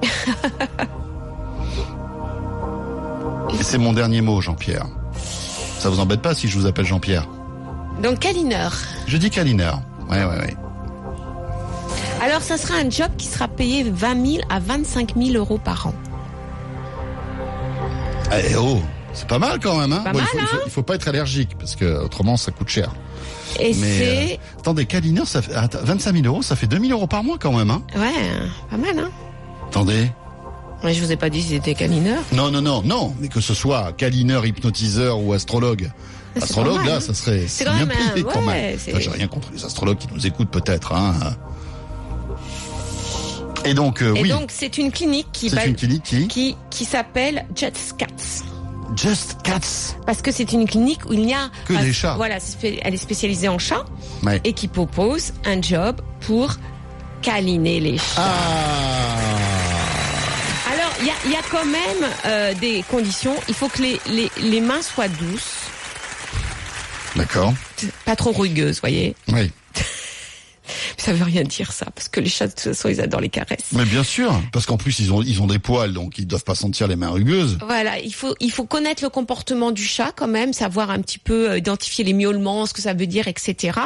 C'est 3.62 3.78
mon 3.78 3.92
dernier 3.92 4.20
mot, 4.20 4.40
Jean-Pierre. 4.40 4.86
Ça 5.78 5.88
vous 5.88 5.98
embête 5.98 6.22
pas 6.22 6.34
si 6.34 6.48
je 6.48 6.56
vous 6.58 6.66
appelle 6.66 6.86
Jean-Pierre? 6.86 7.26
Donc 8.02 8.20
câlineur. 8.20 8.76
Je 9.06 9.16
dis 9.16 9.30
câlineur. 9.30 9.80
Ouais, 10.08 10.24
ouais, 10.24 10.38
ouais. 10.38 10.56
Alors 12.22 12.42
ça 12.42 12.56
sera 12.56 12.74
un 12.78 12.88
job 12.90 13.10
qui 13.18 13.26
sera 13.26 13.48
payé 13.48 13.82
20 13.82 14.26
000 14.26 14.44
à 14.48 14.58
25 14.60 15.14
000 15.16 15.36
euros 15.36 15.58
par 15.58 15.88
an. 15.88 15.94
Eh 18.32 18.56
oh, 18.56 18.80
c'est 19.16 19.26
pas 19.26 19.38
mal 19.40 19.58
quand 19.60 19.76
même, 19.78 19.92
hein, 19.92 20.02
Pas 20.04 20.12
Bon, 20.12 20.18
mal, 20.18 20.26
faut, 20.28 20.38
il, 20.38 20.46
faut, 20.46 20.56
hein 20.56 20.60
il 20.66 20.70
faut 20.70 20.82
pas 20.82 20.94
être 20.94 21.08
allergique, 21.08 21.56
parce 21.58 21.74
que 21.74 21.98
autrement 22.04 22.36
ça 22.36 22.52
coûte 22.52 22.68
cher. 22.68 22.92
Et 23.58 23.72
c'est... 23.72 24.32
euh, 24.34 24.36
attendez, 24.60 24.86
câlineur, 24.86 25.26
ça 25.26 25.40
fait 25.42 25.54
attends, 25.54 25.78
25 25.82 26.12
000 26.14 26.26
euros, 26.26 26.42
ça 26.42 26.54
fait 26.56 26.66
2 26.66 26.78
000 26.78 26.90
euros 26.92 27.06
par 27.06 27.24
mois 27.24 27.36
quand 27.40 27.52
même, 27.52 27.70
hein 27.70 27.82
Ouais, 27.96 28.12
pas 28.70 28.76
mal, 28.76 28.98
hein 28.98 29.10
Attendez. 29.68 30.10
Mais 30.84 30.92
je 30.92 31.02
vous 31.02 31.10
ai 31.10 31.16
pas 31.16 31.30
dit 31.30 31.42
si 31.42 31.48
c'était 31.48 31.74
câlineur. 31.74 32.22
Non, 32.32 32.50
non, 32.50 32.60
non, 32.60 32.82
non, 32.84 33.14
mais 33.18 33.28
que 33.28 33.40
ce 33.40 33.54
soit 33.54 33.92
câlineur, 33.96 34.44
hypnotiseur 34.46 35.18
ou 35.20 35.32
astrologue. 35.32 35.90
C'est 36.34 36.42
Astrologue, 36.42 36.76
mal, 36.76 36.86
là, 36.86 36.96
hein. 36.96 37.00
ça 37.00 37.14
serait 37.14 37.40
C'est 37.42 37.48
c'est 37.48 37.64
quand 37.64 37.74
bien 37.76 37.86
même 37.86 37.96
un- 37.96 38.10
payé 38.10 38.24
quand 38.30 38.40
ouais, 38.44 38.46
même. 38.62 38.78
Enfin, 38.90 38.98
J'ai 39.00 39.10
rien 39.10 39.26
contre 39.26 39.48
les 39.54 39.64
astrologues 39.64 39.96
qui 39.96 40.08
nous 40.12 40.26
écoutent 40.26 40.50
peut-être, 40.50 40.92
hein. 40.92 41.14
Et 43.64 43.74
donc, 43.74 44.02
euh, 44.02 44.14
Et 44.14 44.22
oui, 44.22 44.28
donc 44.28 44.50
c'est 44.52 44.78
une 44.78 44.92
clinique 44.92 45.28
qui 45.32 45.48
c'est 45.50 45.56
va- 45.56 45.64
une 45.66 45.74
clinique 45.74 46.02
qui... 46.04 46.28
qui, 46.28 46.56
qui 46.70 46.84
s'appelle 46.84 47.46
Just 47.56 47.94
Cats. 47.96 48.06
Just 48.94 49.36
Cats. 49.42 49.96
Parce 50.06 50.22
que 50.22 50.30
c'est 50.30 50.52
une 50.52 50.66
clinique 50.68 51.00
où 51.08 51.12
il 51.12 51.26
n'y 51.26 51.34
a 51.34 51.50
Que 51.66 51.72
des 51.74 51.92
chats. 51.92 52.14
Voilà, 52.16 52.38
elle 52.62 52.94
est 52.94 52.98
spécialisée 52.98 53.48
en 53.48 53.58
chats 53.58 53.84
Ouais. 54.22 54.40
et 54.44 54.52
qui 54.52 54.68
propose 54.68 55.32
un 55.44 55.60
job 55.60 56.00
pour 56.20 56.54
câliner 57.22 57.80
les 57.80 57.98
chats. 57.98 58.04
Ah 58.18 59.16
Alors, 60.72 60.92
il 61.00 61.06
y 61.06 61.10
a, 61.10 61.14
il 61.26 61.32
y 61.32 61.36
a 61.36 61.42
quand 61.50 61.64
même 61.64 62.10
euh, 62.26 62.54
des 62.54 62.84
conditions. 62.90 63.34
Il 63.48 63.54
faut 63.54 63.68
que 63.68 63.82
les, 63.82 64.00
les, 64.06 64.30
les 64.40 64.60
mains 64.60 64.82
soient 64.82 65.08
douces, 65.08 65.54
D'accord. 67.16 67.54
pas 68.04 68.14
trop 68.16 68.32
rugueuses, 68.32 68.80
voyez. 68.80 69.14
Oui. 69.32 69.50
Ça 71.06 71.12
veut 71.12 71.22
rien 71.22 71.44
dire 71.44 71.70
ça, 71.70 71.86
parce 71.94 72.08
que 72.08 72.18
les 72.18 72.28
chats 72.28 72.48
de 72.48 72.50
toute 72.50 72.62
façon 72.62 72.88
ils 72.88 73.00
adorent 73.00 73.20
les 73.20 73.28
caresses. 73.28 73.70
Mais 73.70 73.84
bien 73.84 74.02
sûr, 74.02 74.34
parce 74.50 74.66
qu'en 74.66 74.76
plus 74.76 74.98
ils 74.98 75.12
ont 75.12 75.22
ils 75.22 75.40
ont 75.40 75.46
des 75.46 75.60
poils, 75.60 75.92
donc 75.92 76.18
ils 76.18 76.26
doivent 76.26 76.42
pas 76.42 76.56
sentir 76.56 76.88
les 76.88 76.96
mains 76.96 77.10
rugueuses. 77.10 77.58
Voilà, 77.64 78.00
il 78.00 78.12
faut 78.12 78.34
il 78.40 78.50
faut 78.50 78.64
connaître 78.64 79.04
le 79.04 79.08
comportement 79.08 79.70
du 79.70 79.84
chat 79.84 80.10
quand 80.16 80.26
même, 80.26 80.52
savoir 80.52 80.90
un 80.90 81.00
petit 81.00 81.20
peu 81.20 81.50
euh, 81.50 81.58
identifier 81.58 82.02
les 82.02 82.12
miaulements, 82.12 82.66
ce 82.66 82.74
que 82.74 82.82
ça 82.82 82.92
veut 82.92 83.06
dire, 83.06 83.28
etc. 83.28 83.78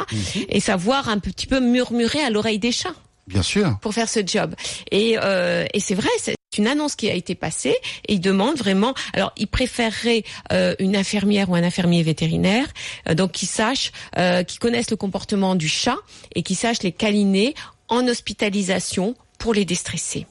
Et 0.49 0.59
savoir 0.59 1.09
un 1.09 1.19
petit 1.19 1.45
peu 1.45 1.59
murmurer 1.59 2.23
à 2.23 2.31
l'oreille 2.31 2.57
des 2.57 2.71
chats. 2.71 2.95
Bien 3.27 3.43
sûr. 3.43 3.77
pour 3.81 3.93
faire 3.93 4.09
ce 4.09 4.19
job. 4.25 4.55
Et, 4.91 5.17
euh, 5.17 5.65
et 5.73 5.79
c'est 5.79 5.95
vrai, 5.95 6.09
c'est 6.19 6.35
une 6.57 6.67
annonce 6.67 6.95
qui 6.95 7.09
a 7.09 7.13
été 7.13 7.33
passée 7.35 7.77
et 8.07 8.13
ils 8.13 8.19
demandent 8.19 8.57
vraiment. 8.57 8.93
Alors, 9.13 9.31
ils 9.37 9.47
préféreraient 9.47 10.23
euh, 10.51 10.75
une 10.79 10.95
infirmière 10.95 11.49
ou 11.49 11.55
un 11.55 11.63
infirmier 11.63 12.03
vétérinaire, 12.03 12.67
euh, 13.07 13.13
donc 13.13 13.31
qui 13.31 13.45
sache, 13.45 13.91
euh, 14.17 14.43
qui 14.43 14.57
connaissent 14.57 14.91
le 14.91 14.97
comportement 14.97 15.55
du 15.55 15.69
chat 15.69 15.97
et 16.35 16.43
qui 16.43 16.55
sachent 16.55 16.83
les 16.83 16.91
câliner 16.91 17.55
en 17.87 18.07
hospitalisation 18.07 19.15
pour 19.37 19.53
les 19.53 19.65
déstresser. 19.65 20.25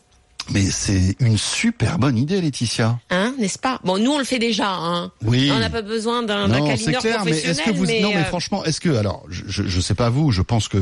Mais 0.53 0.62
c'est 0.70 1.16
une 1.20 1.38
super 1.38 1.98
bonne 1.98 2.16
idée, 2.18 2.40
Laetitia. 2.40 2.98
Hein, 3.11 3.35
n'est-ce 3.38 3.59
pas? 3.59 3.79
Bon, 3.85 3.98
nous 3.98 4.11
on 4.12 4.18
le 4.18 4.24
fait 4.24 4.38
déjà. 4.38 4.68
Hein. 4.68 5.12
Oui. 5.24 5.50
On 5.55 5.59
n'a 5.59 5.70
pas 5.70 5.83
besoin 5.83 6.22
d'un 6.22 6.48
câlineur 6.66 7.00
clair, 7.03 7.24
mais 7.24 7.33
est-ce 7.38 7.62
que 7.62 7.70
vous 7.70 7.85
mais, 7.87 8.00
non 8.00 8.11
mais 8.11 8.16
euh, 8.22 8.24
franchement, 8.24 8.64
est-ce 8.64 8.81
que 8.81 8.88
alors 8.96 9.24
je, 9.29 9.42
je 9.46 9.62
je 9.66 9.81
sais 9.81 9.94
pas 9.94 10.09
vous, 10.11 10.33
je 10.33 10.42
pense 10.42 10.66
que 10.68 10.79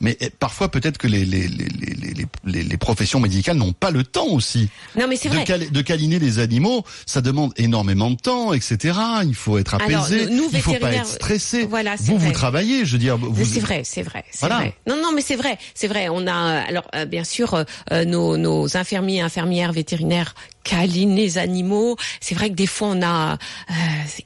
mais 0.00 0.16
eh, 0.20 0.30
parfois 0.30 0.70
peut-être 0.70 0.96
que 0.98 1.06
les 1.06 1.24
les 1.24 1.48
les 1.48 1.66
les 1.68 1.94
les, 2.14 2.26
les, 2.44 2.62
les 2.62 2.76
professions 2.76 3.20
médicales 3.20 3.56
n'ont 3.56 3.72
pas 3.72 3.90
le 3.90 4.04
temps 4.04 4.28
aussi 4.28 4.68
non, 4.96 5.06
mais 5.08 5.16
c'est 5.16 5.28
vrai. 5.28 5.44
cal- 5.44 5.70
de 5.70 5.80
câliner 5.82 6.18
les 6.18 6.38
animaux, 6.38 6.84
ça 7.06 7.20
demande 7.20 7.52
énormément 7.56 8.10
de 8.10 8.16
temps, 8.16 8.52
etc. 8.52 8.98
Il 9.24 9.34
faut 9.34 9.58
être 9.58 9.74
Alors, 9.74 10.04
apaisé, 10.04 10.26
nous, 10.30 10.48
il 10.52 10.60
faut 10.60 10.74
pas 10.74 10.92
être 10.92 11.06
stressé. 11.06 11.64
voilà, 11.66 11.96
c'est 11.96 12.04
vous 12.06 12.18
vous 12.18 12.24
vrai. 12.26 12.32
travaillez, 12.32 12.84
je 12.84 12.92
veux 12.92 12.98
dire, 12.98 13.16
vous 13.18 13.44
C'est 13.44 13.60
vrai, 13.60 13.82
c'est 13.84 14.02
vrai, 14.02 14.24
c'est 14.30 14.40
Voilà. 14.40 14.56
vrai. 14.56 14.74
Non, 14.86 14.96
non, 15.02 15.10
mais 15.14 15.22
c'est 15.22 15.36
vrai, 15.36 15.58
c'est 15.74 15.88
vrai. 15.88 16.08
On 16.08 16.26
a, 16.26 16.30
euh, 16.60 16.62
alors 16.68 16.88
euh, 16.94 17.04
bien 17.04 17.24
sûr, 17.24 17.54
euh, 17.92 18.04
nos, 18.04 18.36
nos 18.36 18.76
infirmiers, 18.76 19.09
infirmières, 19.18 19.72
vétérinaires 19.72 20.34
câlinent 20.62 21.16
les 21.16 21.38
animaux. 21.38 21.96
C'est 22.20 22.34
vrai 22.34 22.50
que 22.50 22.54
des 22.54 22.66
fois, 22.66 22.88
on 22.88 23.02
a, 23.02 23.34
euh, 23.34 23.74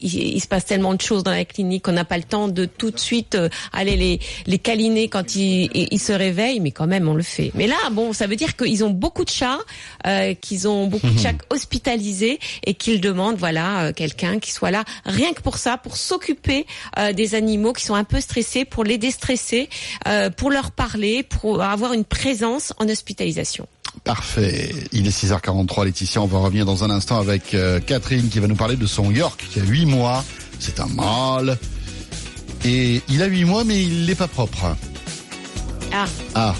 il, 0.00 0.14
il 0.14 0.40
se 0.40 0.46
passe 0.46 0.64
tellement 0.64 0.94
de 0.94 1.00
choses 1.00 1.22
dans 1.22 1.30
la 1.30 1.44
clinique 1.44 1.84
qu'on 1.84 1.92
n'a 1.92 2.04
pas 2.04 2.18
le 2.18 2.24
temps 2.24 2.48
de 2.48 2.64
tout 2.64 2.90
de 2.90 2.98
suite 2.98 3.34
euh, 3.34 3.48
aller 3.72 3.96
les 3.96 4.20
les 4.46 4.58
câliner 4.58 5.08
quand 5.08 5.36
ils, 5.36 5.98
se 5.98 6.12
réveillent, 6.12 6.60
mais 6.60 6.70
quand 6.70 6.86
même, 6.86 7.08
on 7.08 7.14
le 7.14 7.22
fait. 7.22 7.50
Mais 7.54 7.66
là, 7.66 7.76
bon, 7.92 8.12
ça 8.12 8.26
veut 8.26 8.36
dire 8.36 8.56
qu'ils 8.56 8.84
ont 8.84 8.90
beaucoup 8.90 9.24
de 9.24 9.30
chats, 9.30 9.58
euh, 10.06 10.34
qu'ils 10.34 10.68
ont 10.68 10.86
beaucoup 10.86 11.10
de 11.10 11.18
chats 11.18 11.32
hospitalisés 11.50 12.38
et 12.64 12.74
qu'ils 12.74 13.00
demandent, 13.00 13.36
voilà, 13.36 13.92
quelqu'un 13.92 14.38
qui 14.38 14.52
soit 14.52 14.70
là 14.70 14.84
rien 15.04 15.32
que 15.32 15.40
pour 15.40 15.56
ça, 15.56 15.78
pour 15.78 15.96
s'occuper 15.96 16.66
des 17.14 17.34
animaux 17.34 17.72
qui 17.72 17.84
sont 17.84 17.94
un 17.94 18.04
peu 18.04 18.20
stressés, 18.20 18.64
pour 18.64 18.84
les 18.84 18.98
déstresser, 18.98 19.68
pour 20.36 20.50
leur 20.50 20.72
parler, 20.72 21.22
pour 21.22 21.62
avoir 21.62 21.92
une 21.92 22.04
présence 22.04 22.72
en 22.78 22.88
hospitalisation. 22.88 23.66
Parfait. 24.02 24.74
Il 24.92 25.06
est 25.06 25.10
6h43, 25.24 25.84
Laetitia. 25.84 26.20
On 26.20 26.26
va 26.26 26.38
revenir 26.38 26.66
dans 26.66 26.84
un 26.84 26.90
instant 26.90 27.18
avec 27.20 27.54
euh, 27.54 27.80
Catherine 27.80 28.28
qui 28.28 28.38
va 28.40 28.46
nous 28.48 28.56
parler 28.56 28.76
de 28.76 28.86
son 28.86 29.10
York 29.10 29.44
qui 29.50 29.60
a 29.60 29.62
8 29.64 29.86
mois. 29.86 30.24
C'est 30.58 30.80
un 30.80 30.86
mâle. 30.86 31.56
Et 32.64 33.00
il 33.08 33.22
a 33.22 33.26
8 33.26 33.44
mois, 33.44 33.64
mais 33.64 33.82
il 33.82 34.04
n'est 34.06 34.14
pas 34.14 34.28
propre. 34.28 34.76
Ah, 35.92 36.06
Ah, 36.34 36.54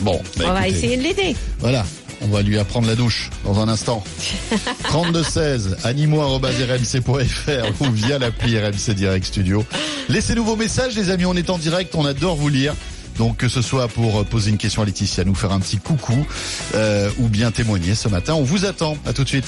bon. 0.00 0.20
bah, 0.36 0.44
on 0.48 0.52
va 0.52 0.68
essayer 0.68 0.96
de 0.96 1.02
l'aider. 1.02 1.34
Voilà. 1.58 1.84
On 2.20 2.26
va 2.28 2.42
lui 2.42 2.58
apprendre 2.58 2.88
la 2.88 2.96
douche 2.96 3.30
dans 3.44 3.60
un 3.60 3.68
instant. 3.68 4.02
3216 4.84 5.76
animaux.rmc.fr 5.84 7.80
ou 7.82 7.90
via 7.92 8.18
l'appli 8.18 8.58
RMC 8.58 8.90
Direct 8.94 9.24
Studio. 9.26 9.64
Laissez-nous 10.08 10.44
vos 10.44 10.56
messages, 10.56 10.96
les 10.96 11.10
amis. 11.10 11.26
On 11.26 11.34
est 11.34 11.48
en 11.50 11.58
direct. 11.58 11.94
On 11.94 12.04
adore 12.04 12.34
vous 12.36 12.48
lire. 12.48 12.74
Donc 13.18 13.36
que 13.36 13.48
ce 13.48 13.60
soit 13.60 13.88
pour 13.88 14.24
poser 14.24 14.50
une 14.50 14.58
question 14.58 14.82
à 14.82 14.84
Laetitia, 14.84 15.24
nous 15.24 15.34
faire 15.34 15.52
un 15.52 15.58
petit 15.58 15.78
coucou 15.78 16.26
euh, 16.74 17.10
ou 17.18 17.28
bien 17.28 17.50
témoigner 17.50 17.96
ce 17.96 18.08
matin, 18.08 18.34
on 18.34 18.44
vous 18.44 18.64
attend. 18.64 18.96
À 19.04 19.12
tout 19.12 19.24
de 19.24 19.28
suite. 19.28 19.46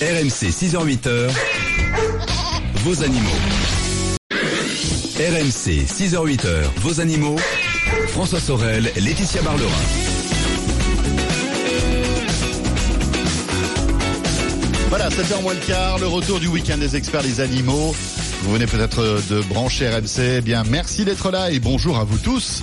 RMC 0.00 0.50
6h-8h, 0.50 1.30
vos 2.84 3.02
animaux. 3.04 3.30
RMC 5.16 5.86
6h-8h, 5.86 6.64
vos 6.78 7.00
animaux. 7.00 7.36
François 8.08 8.40
Sorel, 8.40 8.90
Laetitia 8.96 9.42
Barlerin. 9.42 9.70
Voilà, 14.88 15.08
7h 15.08 15.42
moins 15.42 15.54
le 15.54 15.60
quart, 15.60 15.98
le 15.98 16.06
retour 16.06 16.40
du 16.40 16.48
week-end 16.48 16.76
des 16.76 16.96
experts 16.96 17.22
des 17.22 17.40
animaux. 17.40 17.94
Vous 18.42 18.52
venez 18.52 18.66
peut-être 18.66 19.22
de 19.30 19.40
brancher 19.42 19.88
RMC. 19.88 20.38
Eh 20.38 20.40
bien, 20.40 20.64
merci 20.68 21.04
d'être 21.04 21.30
là 21.30 21.52
et 21.52 21.60
bonjour 21.60 21.98
à 21.98 22.04
vous 22.04 22.18
tous. 22.18 22.62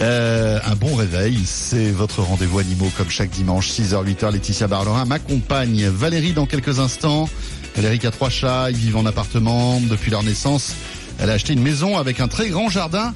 Euh, 0.00 0.58
un 0.64 0.74
bon 0.76 0.94
réveil, 0.94 1.38
c'est 1.44 1.90
votre 1.90 2.22
rendez-vous 2.22 2.58
animaux 2.58 2.90
comme 2.96 3.10
chaque 3.10 3.28
dimanche, 3.28 3.70
6h, 3.70 4.02
8h. 4.02 4.32
Laetitia 4.32 4.66
Barlerin 4.66 5.04
m'accompagne. 5.04 5.88
Valérie 5.88 6.32
dans 6.32 6.46
quelques 6.46 6.78
instants. 6.78 7.28
Valérie 7.76 7.98
qui 7.98 8.06
a 8.06 8.10
trois 8.10 8.30
chats, 8.30 8.70
ils 8.70 8.76
vivent 8.76 8.96
en 8.96 9.04
appartement 9.04 9.80
depuis 9.80 10.10
leur 10.10 10.22
naissance. 10.22 10.74
Elle 11.18 11.28
a 11.28 11.34
acheté 11.34 11.52
une 11.52 11.62
maison 11.62 11.98
avec 11.98 12.20
un 12.20 12.28
très 12.28 12.48
grand 12.48 12.70
jardin. 12.70 13.12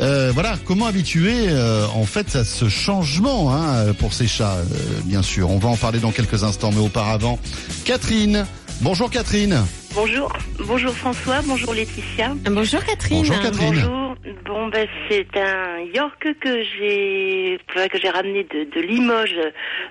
Euh, 0.00 0.30
voilà, 0.32 0.56
comment 0.64 0.86
habituer 0.86 1.48
euh, 1.48 1.86
en 1.94 2.04
fait 2.04 2.34
à 2.34 2.44
ce 2.44 2.68
changement 2.70 3.54
hein, 3.54 3.92
pour 3.98 4.14
ces 4.14 4.26
chats, 4.26 4.56
euh, 4.56 4.64
bien 5.04 5.22
sûr. 5.22 5.50
On 5.50 5.58
va 5.58 5.68
en 5.68 5.76
parler 5.76 5.98
dans 5.98 6.12
quelques 6.12 6.44
instants, 6.44 6.70
mais 6.72 6.80
auparavant, 6.80 7.38
Catherine. 7.84 8.46
Bonjour 8.80 9.10
Catherine. 9.10 9.64
Bonjour, 9.96 10.30
bonjour 10.60 10.92
François, 10.92 11.40
bonjour 11.46 11.72
Laetitia. 11.74 12.34
Bonjour 12.50 12.84
Catherine. 12.84 13.18
Bonjour 13.18 13.40
Catherine. 13.40 13.68
Bonjour. 13.74 14.14
Bon 14.44 14.68
ben 14.68 14.86
c'est 15.08 15.26
un 15.36 15.80
York 15.94 16.26
que 16.40 16.62
j'ai 16.62 17.58
enfin, 17.70 17.88
que 17.88 17.98
j'ai 17.98 18.10
ramené 18.10 18.44
de, 18.44 18.64
de 18.64 18.80
Limoges 18.80 19.34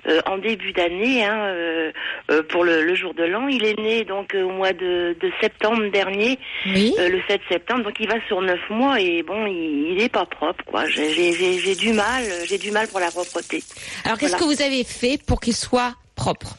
euh, 0.08 0.20
en 0.26 0.38
début 0.38 0.72
d'année 0.72 1.24
hein, 1.24 1.36
euh, 1.48 1.92
euh, 2.30 2.42
pour 2.48 2.62
le, 2.64 2.82
le 2.84 2.94
jour 2.94 3.14
de 3.14 3.24
l'an. 3.24 3.48
Il 3.48 3.64
est 3.64 3.78
né 3.78 4.04
donc 4.04 4.34
au 4.34 4.50
mois 4.50 4.72
de, 4.72 5.16
de 5.20 5.30
septembre 5.40 5.90
dernier, 5.92 6.38
Oui. 6.66 6.94
euh, 6.98 7.08
le 7.08 7.20
7 7.28 7.40
septembre. 7.50 7.84
Donc 7.84 7.94
il 8.00 8.08
va 8.08 8.14
sur 8.28 8.40
neuf 8.40 8.60
mois 8.70 9.00
et 9.00 9.22
bon 9.22 9.44
il, 9.46 9.92
il 9.96 10.00
est 10.00 10.08
pas 10.12 10.24
propre 10.26 10.64
quoi. 10.66 10.86
J'ai- 10.88 11.12
J'ai 11.12 11.32
j'ai- 11.32 11.58
j'ai 11.58 11.74
du 11.74 11.92
mal, 11.92 12.22
j'ai 12.48 12.58
du 12.58 12.70
mal 12.70 12.86
pour 12.88 13.00
la 13.00 13.10
propreté. 13.10 13.62
Alors 14.04 14.18
qu'est-ce 14.18 14.36
voilà. 14.36 14.46
que 14.46 14.56
vous 14.56 14.62
avez 14.62 14.84
fait 14.84 15.18
pour 15.26 15.40
qu'il 15.40 15.54
soit 15.56 15.94
propre? 16.14 16.56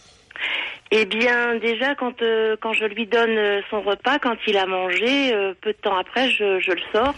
Eh 0.91 1.05
bien, 1.05 1.55
déjà, 1.55 1.95
quand 1.95 2.21
euh, 2.21 2.55
quand 2.61 2.73
je 2.73 2.85
lui 2.85 3.05
donne 3.07 3.37
euh, 3.37 3.61
son 3.69 3.81
repas, 3.81 4.19
quand 4.19 4.35
il 4.47 4.57
a 4.57 4.65
mangé, 4.65 5.33
euh, 5.33 5.53
peu 5.61 5.73
de 5.73 5.77
temps 5.77 5.97
après, 5.97 6.29
je, 6.31 6.59
je 6.59 6.71
le 6.71 6.81
sors. 6.93 7.13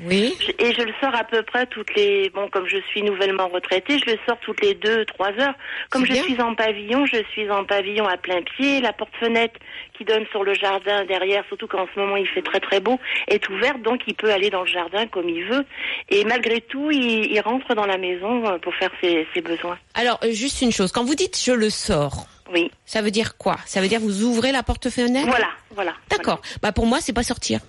Oui. 0.00 0.34
Je- 0.40 0.50
Et 0.64 0.74
je 0.74 0.82
le 0.82 0.92
sors 1.00 1.14
à 1.14 1.22
peu 1.22 1.42
près 1.42 1.66
toutes 1.66 1.94
les... 1.94 2.28
Bon, 2.30 2.48
comme 2.48 2.66
je 2.66 2.78
suis 2.90 3.00
nouvellement 3.04 3.46
retraitée, 3.46 3.96
je 4.04 4.10
le 4.10 4.18
sors 4.26 4.36
toutes 4.40 4.60
les 4.60 4.74
deux, 4.74 5.04
trois 5.04 5.30
heures. 5.38 5.54
Comme 5.88 6.04
je 6.04 6.12
bien. 6.14 6.22
suis 6.24 6.40
en 6.42 6.56
pavillon, 6.56 7.06
je 7.06 7.18
suis 7.30 7.48
en 7.48 7.64
pavillon 7.64 8.04
à 8.08 8.16
plein 8.16 8.42
pied. 8.42 8.80
La 8.80 8.92
porte-fenêtre 8.92 9.54
qui 9.96 10.04
donne 10.04 10.26
sur 10.32 10.42
le 10.42 10.52
jardin 10.54 11.04
derrière, 11.04 11.44
surtout 11.46 11.68
qu'en 11.68 11.86
ce 11.94 12.00
moment 12.00 12.16
il 12.16 12.26
fait 12.26 12.42
très 12.42 12.58
très 12.58 12.80
beau, 12.80 12.98
est 13.28 13.48
ouverte, 13.48 13.80
donc 13.82 14.00
il 14.08 14.14
peut 14.16 14.32
aller 14.32 14.50
dans 14.50 14.62
le 14.62 14.66
jardin 14.66 15.06
comme 15.06 15.28
il 15.28 15.44
veut. 15.44 15.64
Et 16.08 16.24
malgré 16.24 16.60
tout, 16.60 16.90
il, 16.90 17.30
il 17.32 17.40
rentre 17.40 17.72
dans 17.76 17.86
la 17.86 17.96
maison 17.96 18.44
euh, 18.48 18.58
pour 18.58 18.74
faire 18.74 18.90
ses, 19.00 19.28
ses 19.32 19.42
besoins. 19.42 19.78
Alors 19.94 20.18
euh, 20.24 20.32
juste 20.32 20.60
une 20.62 20.72
chose, 20.72 20.90
quand 20.90 21.04
vous 21.04 21.14
dites 21.14 21.40
je 21.40 21.52
le 21.52 21.70
sors, 21.70 22.26
Oui. 22.52 22.70
ça 22.84 23.00
veut 23.00 23.10
dire 23.10 23.36
quoi? 23.36 23.56
Ça 23.66 23.80
veut 23.80 23.88
dire 23.88 24.00
vous 24.00 24.22
ouvrez 24.22 24.52
la 24.52 24.62
porte-fenêtre 24.62 25.26
Voilà, 25.28 25.48
voilà. 25.74 25.94
D'accord. 26.10 26.40
Bah 26.62 26.72
pour 26.72 26.86
moi 26.86 27.00
c'est 27.00 27.12
pas 27.12 27.22
sortir. 27.22 27.60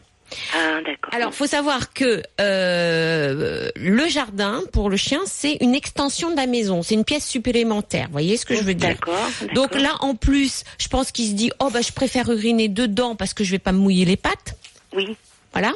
Ah, 0.55 0.81
d'accord. 0.85 1.13
Alors, 1.13 1.33
faut 1.33 1.45
savoir 1.45 1.93
que 1.93 2.23
euh, 2.41 3.69
le 3.75 4.07
jardin 4.07 4.61
pour 4.73 4.89
le 4.89 4.97
chien, 4.97 5.19
c'est 5.25 5.57
une 5.61 5.75
extension 5.75 6.31
de 6.31 6.35
la 6.35 6.47
maison, 6.47 6.81
c'est 6.81 6.95
une 6.95 7.03
pièce 7.05 7.27
supplémentaire. 7.27 8.07
Vous 8.07 8.13
voyez 8.13 8.38
ce 8.38 8.45
que 8.45 8.55
je 8.55 8.63
veux 8.63 8.73
dire? 8.73 8.89
D'accord. 8.89 9.29
Donc 9.53 9.75
là, 9.75 9.95
en 9.99 10.15
plus, 10.15 10.63
je 10.79 10.88
pense 10.88 11.11
qu'il 11.11 11.27
se 11.27 11.33
dit, 11.33 11.51
oh 11.59 11.69
bah 11.69 11.81
je 11.81 11.91
préfère 11.91 12.29
uriner 12.29 12.67
dedans 12.69 13.15
parce 13.15 13.33
que 13.33 13.43
je 13.43 13.51
vais 13.51 13.59
pas 13.59 13.71
me 13.71 13.77
mouiller 13.77 14.05
les 14.05 14.17
pattes. 14.17 14.55
Oui. 14.93 15.15
Voilà. 15.53 15.71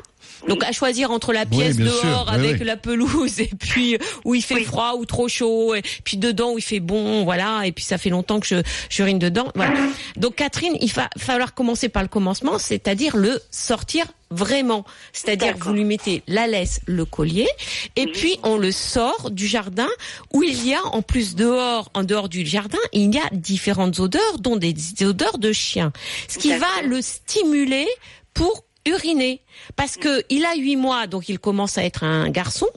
Donc 0.47 0.63
à 0.63 0.71
choisir 0.71 1.11
entre 1.11 1.33
la 1.33 1.45
pièce 1.45 1.77
dehors 1.77 1.93
sûr, 1.99 2.25
oui, 2.29 2.33
avec 2.35 2.59
oui. 2.59 2.65
la 2.65 2.77
pelouse 2.77 3.39
et 3.39 3.49
puis 3.59 3.97
où 4.25 4.35
il 4.35 4.41
fait 4.41 4.55
Oui. 4.55 4.63
froid 4.63 4.93
ou 4.97 5.05
trop 5.05 5.27
chaud 5.27 5.75
et 5.75 5.81
puis 6.03 6.17
dedans 6.17 6.51
où 6.53 6.57
il 6.57 6.61
fait 6.63 6.79
bon 6.79 7.23
voilà 7.23 7.63
et 7.65 7.71
puis 7.71 7.83
ça 7.83 7.97
fait 7.97 8.09
longtemps 8.09 8.39
que 8.39 8.47
je 8.47 8.55
j'urine 8.89 9.19
dedans 9.19 9.47
voilà. 9.55 9.73
Donc 10.15 10.35
Catherine, 10.35 10.75
il 10.81 10.91
va 10.91 11.09
falloir 11.17 11.53
commencer 11.53 11.89
par 11.89 12.01
le 12.03 12.07
commencement, 12.09 12.57
c'est-à-dire 12.57 13.17
le 13.17 13.41
sortir 13.51 14.05
vraiment. 14.31 14.85
C'est-à-dire 15.11 15.55
vous 15.59 15.73
lui 15.73 15.83
mettez 15.83 16.21
la 16.27 16.47
laisse, 16.47 16.81
le 16.85 17.03
collier 17.05 17.47
et 17.95 18.05
Oui. 18.05 18.11
puis 18.13 18.39
on 18.43 18.57
le 18.57 18.71
sort 18.71 19.31
du 19.31 19.47
jardin 19.47 19.89
où 20.33 20.43
il 20.43 20.65
y 20.67 20.73
a 20.73 20.85
en 20.85 21.01
plus 21.01 21.35
dehors 21.35 21.89
en 21.93 22.03
dehors 22.03 22.29
du 22.29 22.45
jardin, 22.45 22.77
il 22.93 23.13
y 23.13 23.17
a 23.17 23.27
différentes 23.31 23.99
odeurs 23.99 24.39
dont 24.39 24.55
des 24.55 24.73
odeurs 25.01 25.37
de 25.37 25.51
chien. 25.51 25.91
Ce 26.27 26.37
qui 26.37 26.55
va 26.55 26.67
le 26.85 27.01
stimuler 27.01 27.87
pour 28.33 28.63
uriner 28.85 29.41
parce 29.75 29.97
que 29.97 30.23
il 30.29 30.45
a 30.45 30.55
huit 30.55 30.75
mois 30.75 31.07
donc 31.07 31.29
il 31.29 31.39
commence 31.39 31.77
à 31.77 31.83
être 31.83 32.03
un 32.03 32.29
garçon. 32.29 32.67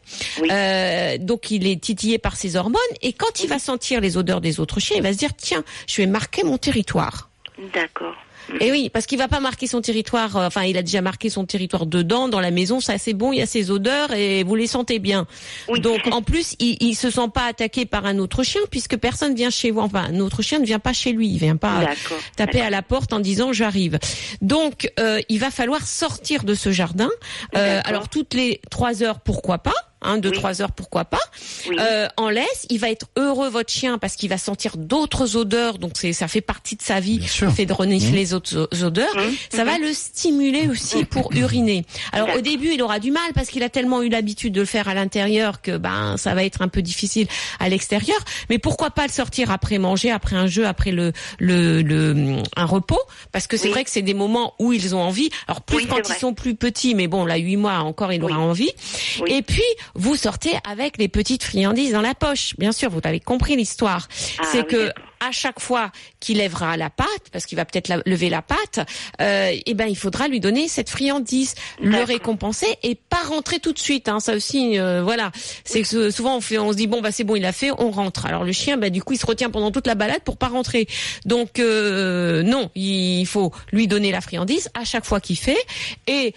Oui. 0.40 0.48
Euh, 0.50 1.18
donc 1.18 1.50
il 1.50 1.66
est 1.66 1.80
titillé 1.80 2.18
par 2.18 2.36
ses 2.36 2.56
hormones. 2.56 2.80
Et 3.00 3.12
quand 3.12 3.42
il 3.42 3.48
va 3.48 3.58
sentir 3.58 4.00
les 4.00 4.16
odeurs 4.16 4.40
des 4.40 4.60
autres 4.60 4.80
chiens 4.80 4.96
il 4.96 5.02
va 5.02 5.12
se 5.12 5.18
dire 5.18 5.34
tiens 5.36 5.64
je 5.86 5.96
vais 5.98 6.06
marquer 6.06 6.44
mon 6.44 6.58
territoire. 6.58 7.30
D'accord. 7.72 8.14
Et 8.60 8.70
oui 8.70 8.90
parce 8.90 9.06
qu'il 9.06 9.18
va 9.18 9.28
pas 9.28 9.40
marquer 9.40 9.66
son 9.66 9.80
territoire 9.80 10.36
euh, 10.36 10.46
enfin 10.46 10.62
il 10.62 10.76
a 10.76 10.82
déjà 10.82 11.00
marqué 11.00 11.30
son 11.30 11.44
territoire 11.44 11.86
dedans 11.86 12.28
dans 12.28 12.40
la 12.40 12.50
maison. 12.50 12.80
Ça 12.80 12.98
c'est 12.98 13.12
bon 13.12 13.32
il 13.32 13.38
y 13.38 13.42
a 13.42 13.46
ses 13.46 13.70
odeurs 13.70 14.12
et 14.12 14.42
vous 14.44 14.54
les 14.54 14.66
sentez 14.66 14.98
bien. 14.98 15.26
Oui. 15.68 15.80
donc 15.80 16.00
en 16.10 16.22
plus 16.22 16.54
il, 16.58 16.76
il 16.80 16.94
se 16.94 17.10
sent 17.10 17.28
pas 17.32 17.46
attaqué 17.46 17.86
par 17.86 18.06
un 18.06 18.18
autre 18.18 18.42
chien 18.42 18.60
puisque 18.70 18.96
personne 18.96 19.34
vient 19.34 19.50
chez 19.50 19.70
vous. 19.70 19.80
Enfin 19.80 20.06
un 20.10 20.20
autre 20.20 20.42
chien 20.42 20.58
ne 20.58 20.64
vient 20.66 20.78
pas 20.78 20.92
chez 20.92 21.12
lui. 21.12 21.28
Il 21.28 21.38
vient 21.38 21.56
pas 21.56 21.90
taper 22.36 22.60
à 22.60 22.70
la 22.70 22.82
porte 22.82 23.12
en 23.12 23.20
disant 23.20 23.52
j'arrive. 23.52 23.98
Donc 24.40 24.90
euh, 24.98 25.20
il 25.28 25.38
va 25.38 25.50
falloir 25.50 25.86
sortir 25.86 26.44
de 26.44 26.54
ce 26.54 26.70
jardin. 26.70 27.10
Euh, 27.56 27.80
alors 27.84 28.08
toutes 28.08 28.34
les 28.34 28.60
trois 28.70 29.02
heures, 29.02 29.20
pourquoi 29.20 29.58
pas? 29.58 29.74
Hein, 30.04 30.18
deux 30.18 30.30
Oui. 30.30 30.36
trois 30.36 30.60
heures, 30.62 30.72
pourquoi 30.72 31.04
pas 31.04 31.20
Oui. 31.68 31.76
Euh, 31.78 32.08
En 32.16 32.28
laisse, 32.28 32.66
il 32.70 32.78
va 32.78 32.90
être 32.90 33.06
heureux 33.16 33.48
votre 33.48 33.70
chien 33.72 33.98
parce 33.98 34.16
qu'il 34.16 34.28
va 34.28 34.38
sentir 34.38 34.76
d'autres 34.76 35.36
odeurs. 35.36 35.78
Donc 35.78 35.92
c'est 35.94 36.12
ça 36.12 36.28
fait 36.28 36.40
partie 36.40 36.76
de 36.76 36.82
sa 36.82 37.00
vie. 37.00 37.18
Bien 37.18 37.28
sûr. 37.28 37.46
Le 37.48 37.52
fait 37.52 37.66
de 37.66 37.72
renifler 37.72 38.16
les 38.16 38.34
autres 38.34 38.68
odeurs, 38.82 39.14
Mmh. 39.16 39.56
ça 39.56 39.64
va 39.64 39.78
le 39.78 39.92
stimuler 39.92 40.68
aussi 40.68 41.04
pour 41.04 41.32
uriner. 41.34 41.84
Alors 42.12 42.28
au 42.36 42.40
début, 42.40 42.72
il 42.74 42.82
aura 42.82 42.98
du 42.98 43.10
mal 43.10 43.32
parce 43.34 43.48
qu'il 43.48 43.62
a 43.62 43.68
tellement 43.68 44.02
eu 44.02 44.08
l'habitude 44.08 44.52
de 44.52 44.60
le 44.60 44.66
faire 44.66 44.88
à 44.88 44.94
l'intérieur 44.94 45.60
que 45.62 45.76
ben 45.76 46.16
ça 46.16 46.34
va 46.34 46.44
être 46.44 46.62
un 46.62 46.68
peu 46.68 46.82
difficile 46.82 47.26
à 47.60 47.68
l'extérieur. 47.68 48.18
Mais 48.50 48.58
pourquoi 48.58 48.90
pas 48.90 49.06
le 49.06 49.12
sortir 49.12 49.50
après 49.50 49.78
manger, 49.78 50.10
après 50.10 50.36
un 50.36 50.46
jeu, 50.46 50.66
après 50.66 50.90
le 50.90 51.12
le, 51.38 51.82
le 51.82 52.36
un 52.56 52.64
repos? 52.64 52.98
Parce 53.32 53.46
que 53.46 53.56
c'est 53.56 53.66
Oui. 53.66 53.70
vrai 53.72 53.84
que 53.84 53.90
c'est 53.90 54.02
des 54.02 54.14
moments 54.14 54.54
où 54.58 54.72
ils 54.72 54.94
ont 54.94 55.00
envie. 55.02 55.30
Alors 55.48 55.60
plus 55.62 55.76
Oui, 55.78 55.86
quand 55.88 55.96
ils 56.08 56.14
sont 56.18 56.34
plus 56.34 56.54
petits, 56.54 56.94
mais 56.94 57.06
bon 57.06 57.24
là 57.24 57.36
huit 57.36 57.56
mois 57.56 57.78
encore, 57.78 58.12
il 58.12 58.22
aura 58.24 58.38
Oui. 58.38 58.42
envie. 58.42 58.70
Oui. 59.20 59.32
Et 59.32 59.42
puis 59.42 59.62
vous 59.94 60.16
sortez 60.16 60.52
avec 60.68 60.98
les 60.98 61.08
petites 61.08 61.44
friandises 61.44 61.92
dans 61.92 62.00
la 62.00 62.14
poche. 62.14 62.54
Bien 62.58 62.72
sûr, 62.72 62.90
vous 62.90 63.00
avez 63.04 63.20
compris 63.20 63.56
l'histoire. 63.56 64.08
Ah, 64.38 64.44
c'est 64.50 64.60
oui, 64.60 64.66
que 64.66 64.92
à 65.22 65.30
chaque 65.30 65.60
fois 65.60 65.92
qu'il 66.18 66.38
lèvera 66.38 66.76
la 66.76 66.90
patte, 66.90 67.30
parce 67.30 67.46
qu'il 67.46 67.56
va 67.56 67.64
peut-être 67.64 68.02
lever 68.06 68.28
la 68.28 68.42
patte, 68.42 68.80
euh, 69.20 69.54
eh 69.64 69.74
ben 69.74 69.86
il 69.86 69.96
faudra 69.96 70.26
lui 70.26 70.40
donner 70.40 70.66
cette 70.66 70.90
friandise, 70.90 71.54
le 71.80 72.02
récompenser 72.02 72.66
et 72.82 72.96
pas 72.96 73.22
rentrer 73.28 73.60
tout 73.60 73.72
de 73.72 73.78
suite. 73.78 74.08
Hein, 74.08 74.18
ça 74.18 74.34
aussi, 74.34 74.78
euh, 74.78 75.02
voilà. 75.02 75.30
C'est 75.64 75.82
que 75.82 76.10
souvent 76.10 76.36
on 76.36 76.40
fait, 76.40 76.58
on 76.58 76.72
se 76.72 76.76
dit 76.76 76.88
bon 76.88 77.00
bah 77.00 77.12
c'est 77.12 77.24
bon, 77.24 77.36
il 77.36 77.44
a 77.44 77.52
fait, 77.52 77.70
on 77.78 77.92
rentre. 77.92 78.26
Alors 78.26 78.42
le 78.42 78.52
chien, 78.52 78.76
bah 78.76 78.90
du 78.90 79.02
coup 79.02 79.12
il 79.12 79.18
se 79.18 79.26
retient 79.26 79.50
pendant 79.50 79.70
toute 79.70 79.86
la 79.86 79.94
balade 79.94 80.22
pour 80.24 80.36
pas 80.36 80.48
rentrer. 80.48 80.88
Donc 81.24 81.60
euh, 81.60 82.42
non, 82.42 82.70
il 82.74 83.26
faut 83.26 83.52
lui 83.70 83.86
donner 83.86 84.10
la 84.10 84.20
friandise 84.20 84.70
à 84.74 84.84
chaque 84.84 85.04
fois 85.04 85.20
qu'il 85.20 85.38
fait 85.38 85.58
et 86.08 86.34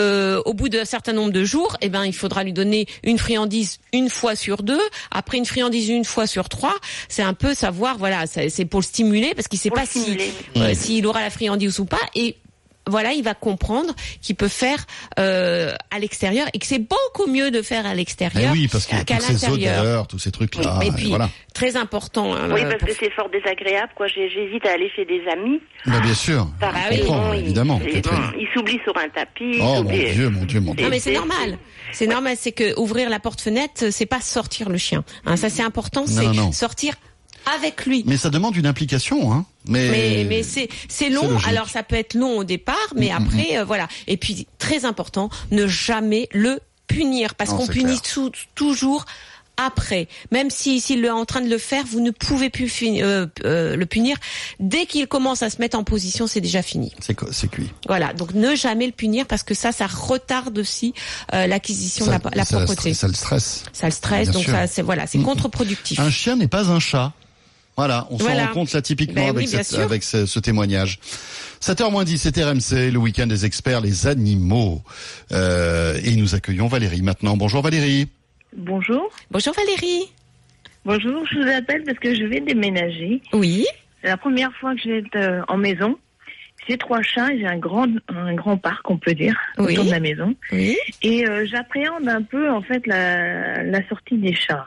euh, 0.00 0.40
au 0.44 0.54
bout 0.54 0.68
d'un 0.68 0.84
certain 0.84 1.12
nombre 1.12 1.32
de 1.32 1.44
jours, 1.44 1.76
eh 1.80 1.88
ben, 1.88 2.04
il 2.04 2.14
faudra 2.14 2.44
lui 2.44 2.52
donner 2.52 2.86
une 3.02 3.18
friandise 3.18 3.78
une 3.92 4.08
fois 4.08 4.36
sur 4.36 4.62
deux, 4.62 4.80
après 5.10 5.38
une 5.38 5.46
friandise 5.46 5.88
une 5.88 6.04
fois 6.04 6.26
sur 6.26 6.48
trois. 6.48 6.74
C'est 7.08 7.22
un 7.22 7.34
peu 7.34 7.54
savoir, 7.54 7.98
voilà, 7.98 8.26
c'est 8.26 8.64
pour 8.64 8.80
le 8.80 8.84
stimuler 8.84 9.34
parce 9.34 9.48
qu'il 9.48 9.58
sait 9.58 9.70
Pour 9.70 9.78
pas 9.78 9.86
si 9.86 10.18
euh, 10.56 10.74
s'il 10.74 11.06
aura 11.06 11.20
la 11.20 11.30
friandise 11.30 11.78
ou 11.80 11.84
pas. 11.84 12.00
Et 12.14 12.36
voilà, 12.88 13.12
il 13.12 13.22
va 13.22 13.34
comprendre 13.34 13.94
qu'il 14.20 14.36
peut 14.36 14.48
faire 14.48 14.84
euh, 15.18 15.72
à 15.90 15.98
l'extérieur 15.98 16.46
et 16.52 16.58
que 16.58 16.66
c'est 16.66 16.80
beaucoup 16.80 17.30
mieux 17.30 17.50
de 17.50 17.62
faire 17.62 17.86
à 17.86 17.92
Eh 17.92 17.96
l'extérieur 17.96 18.52
oui, 18.52 18.68
parce 18.68 18.86
qu'il 18.86 18.98
y 18.98 19.00
a 19.00 19.04
qu'à 19.04 19.16
toutes 19.18 19.24
ces 19.36 19.46
l'intérieur. 19.46 19.80
odeurs, 19.82 20.06
tous 20.08 20.18
ces 20.18 20.30
et 20.82 20.90
puis, 20.90 21.08
voilà. 21.08 21.28
très 21.54 21.76
important. 21.76 22.34
hein, 22.34 22.50
Oui, 22.52 22.62
parce 22.62 22.76
pour- 22.78 22.88
que 22.88 22.94
c'est 22.98 23.10
fort 23.12 23.28
désagréable, 23.30 23.92
quoi. 23.94 24.06
J'hésite 24.08 24.66
à 24.66 24.72
aller 24.72 24.90
chez 24.96 25.04
des 25.04 25.22
amis. 25.32 25.60
Bah, 25.86 26.00
bien 26.00 26.14
sûr. 26.14 26.48
Ah 26.60 26.72
oui, 26.90 26.98
comprend, 27.00 27.28
bon, 27.28 27.32
il- 27.34 27.40
évidemment, 27.40 27.80
il- 27.86 27.92
Catherine. 27.92 28.32
Il 28.38 28.48
s'oublie 28.54 28.80
sur 28.84 28.96
un 28.96 29.08
tapis. 29.08 29.58
Oh 29.60 29.82
mon 29.82 29.84
Dieu, 29.84 30.28
mon 30.30 30.44
Dieu, 30.44 30.60
mon 30.60 30.74
Dieu. 30.74 30.84
Non 30.84 30.90
mais 30.90 30.98
c'est 31.00 31.12
normal. 31.12 31.58
C'est 31.92 32.06
normal, 32.06 32.36
c'est 32.38 32.52
que 32.52 32.78
ouvrir 32.80 33.08
la 33.10 33.20
porte-fenêtre, 33.20 33.90
c'est 33.92 34.06
pas 34.06 34.20
sortir 34.20 34.68
le 34.68 34.78
chien. 34.78 35.04
Hein, 35.26 35.36
ça 35.36 35.48
c'est 35.50 35.62
important, 35.62 36.04
c'est 36.06 36.52
sortir 36.52 36.94
avec 37.54 37.86
lui. 37.86 38.02
Mais 38.06 38.16
ça 38.16 38.30
demande 38.30 38.56
une 38.56 38.66
implication, 38.66 39.32
hein. 39.32 39.44
Mais, 39.66 39.88
Mais, 39.90 40.26
mais 40.28 40.42
c'est 40.42 40.68
c'est 40.88 41.08
long. 41.08 41.38
Alors 41.46 41.68
ça 41.68 41.82
peut 41.82 41.96
être 41.96 42.14
long 42.14 42.38
au 42.38 42.44
départ, 42.44 42.76
mais 42.96 43.10
Mm, 43.10 43.12
mm, 43.12 43.26
après 43.26 43.58
euh, 43.58 43.64
voilà. 43.64 43.88
Et 44.08 44.16
puis 44.16 44.46
très 44.58 44.84
important, 44.84 45.30
ne 45.50 45.66
jamais 45.66 46.28
le 46.32 46.60
punir 46.88 47.34
parce 47.36 47.50
qu'on 47.50 47.66
punit 47.66 48.00
toujours 48.54 49.04
après. 49.58 50.08
Même 50.32 50.50
si 50.50 50.80
s'il 50.80 51.04
est 51.04 51.10
en 51.10 51.24
train 51.26 51.42
de 51.42 51.48
le 51.48 51.58
faire, 51.58 51.84
vous 51.86 52.00
ne 52.00 52.10
pouvez 52.10 52.48
plus 52.50 52.72
euh, 52.82 53.26
euh, 53.44 53.76
le 53.76 53.86
punir. 53.86 54.16
Dès 54.60 54.86
qu'il 54.86 55.06
commence 55.06 55.42
à 55.42 55.50
se 55.50 55.58
mettre 55.58 55.78
en 55.78 55.84
position, 55.84 56.26
c'est 56.26 56.40
déjà 56.40 56.62
fini. 56.62 56.92
c'est 57.00 57.48
cuit. 57.50 57.70
Voilà. 57.86 58.14
Donc 58.14 58.32
ne 58.34 58.54
jamais 58.56 58.86
le 58.86 58.92
punir 58.92 59.26
parce 59.26 59.42
que 59.42 59.54
ça, 59.54 59.70
ça 59.70 59.86
retarde 59.86 60.58
aussi 60.58 60.94
euh, 61.34 61.46
l'acquisition 61.46 62.06
de 62.06 62.10
la, 62.12 62.20
la 62.34 62.44
propreté. 62.46 62.94
Ça 62.94 63.06
le 63.08 63.14
stresse. 63.14 63.64
Ça 63.72 63.86
le 63.86 63.92
stresse, 63.92 64.28
Bien 64.30 64.32
donc 64.38 64.44
sûr. 64.44 64.52
ça, 64.54 64.66
c'est 64.66 64.82
voilà, 64.82 65.06
c'est 65.06 65.18
Mm. 65.18 65.24
contre-productif. 65.24 66.00
Un 66.00 66.10
chien 66.10 66.34
n'est 66.36 66.48
pas 66.48 66.68
un 66.70 66.80
chat. 66.80 67.12
Voilà, 67.76 68.06
on 68.10 68.16
Voilà. 68.16 68.42
s'en 68.42 68.46
rend 68.48 68.52
compte 68.54 68.72
là 68.72 68.82
typiquement 68.82 69.22
Ben 69.22 69.28
avec, 69.30 69.46
oui, 69.48 69.48
cette- 69.48 69.78
avec 69.80 70.02
ce, 70.02 70.26
ce 70.26 70.38
témoignage. 70.38 70.98
7h 71.60 71.90
moins 71.90 72.04
10, 72.04 72.18
c'est 72.18 72.36
RMC, 72.42 72.90
le 72.90 72.98
week-end 72.98 73.26
des 73.26 73.46
experts, 73.46 73.80
les 73.80 74.06
animaux. 74.06 74.82
Euh, 75.32 75.98
et 76.04 76.16
nous 76.16 76.34
accueillons 76.34 76.66
Valérie 76.66 77.02
maintenant. 77.02 77.36
Bonjour 77.36 77.62
Valérie. 77.62 78.08
Bonjour. 78.56 79.08
Bonjour 79.30 79.54
Valérie. 79.54 80.10
Bonjour, 80.84 81.24
je 81.30 81.38
vous 81.38 81.48
appelle 81.48 81.84
parce 81.84 81.98
que 81.98 82.14
je 82.14 82.24
vais 82.24 82.40
déménager. 82.40 83.22
Oui. 83.32 83.64
C'est 84.02 84.08
la 84.08 84.16
première 84.16 84.52
fois 84.54 84.74
que 84.74 84.80
je 84.82 84.88
vais 84.90 84.98
être 84.98 85.16
euh, 85.16 85.40
en 85.48 85.56
maison. 85.56 85.96
J'ai 86.68 86.76
trois 86.76 87.02
chats 87.02 87.32
et 87.32 87.38
j'ai 87.40 87.46
un 87.46 87.58
grand, 87.58 87.86
un 88.08 88.34
grand 88.34 88.56
parc, 88.56 88.88
on 88.90 88.96
peut 88.98 89.14
dire, 89.14 89.36
Oui. 89.58 89.72
autour 89.72 89.84
de 89.86 89.90
la 89.90 90.00
maison. 90.00 90.34
Oui. 90.52 90.76
Et 91.02 91.26
euh, 91.26 91.46
j'appréhende 91.50 92.08
un 92.08 92.22
peu, 92.22 92.50
en 92.50 92.62
fait, 92.62 92.86
la, 92.86 93.62
la 93.64 93.88
sortie 93.88 94.18
des 94.18 94.34
chats. 94.34 94.66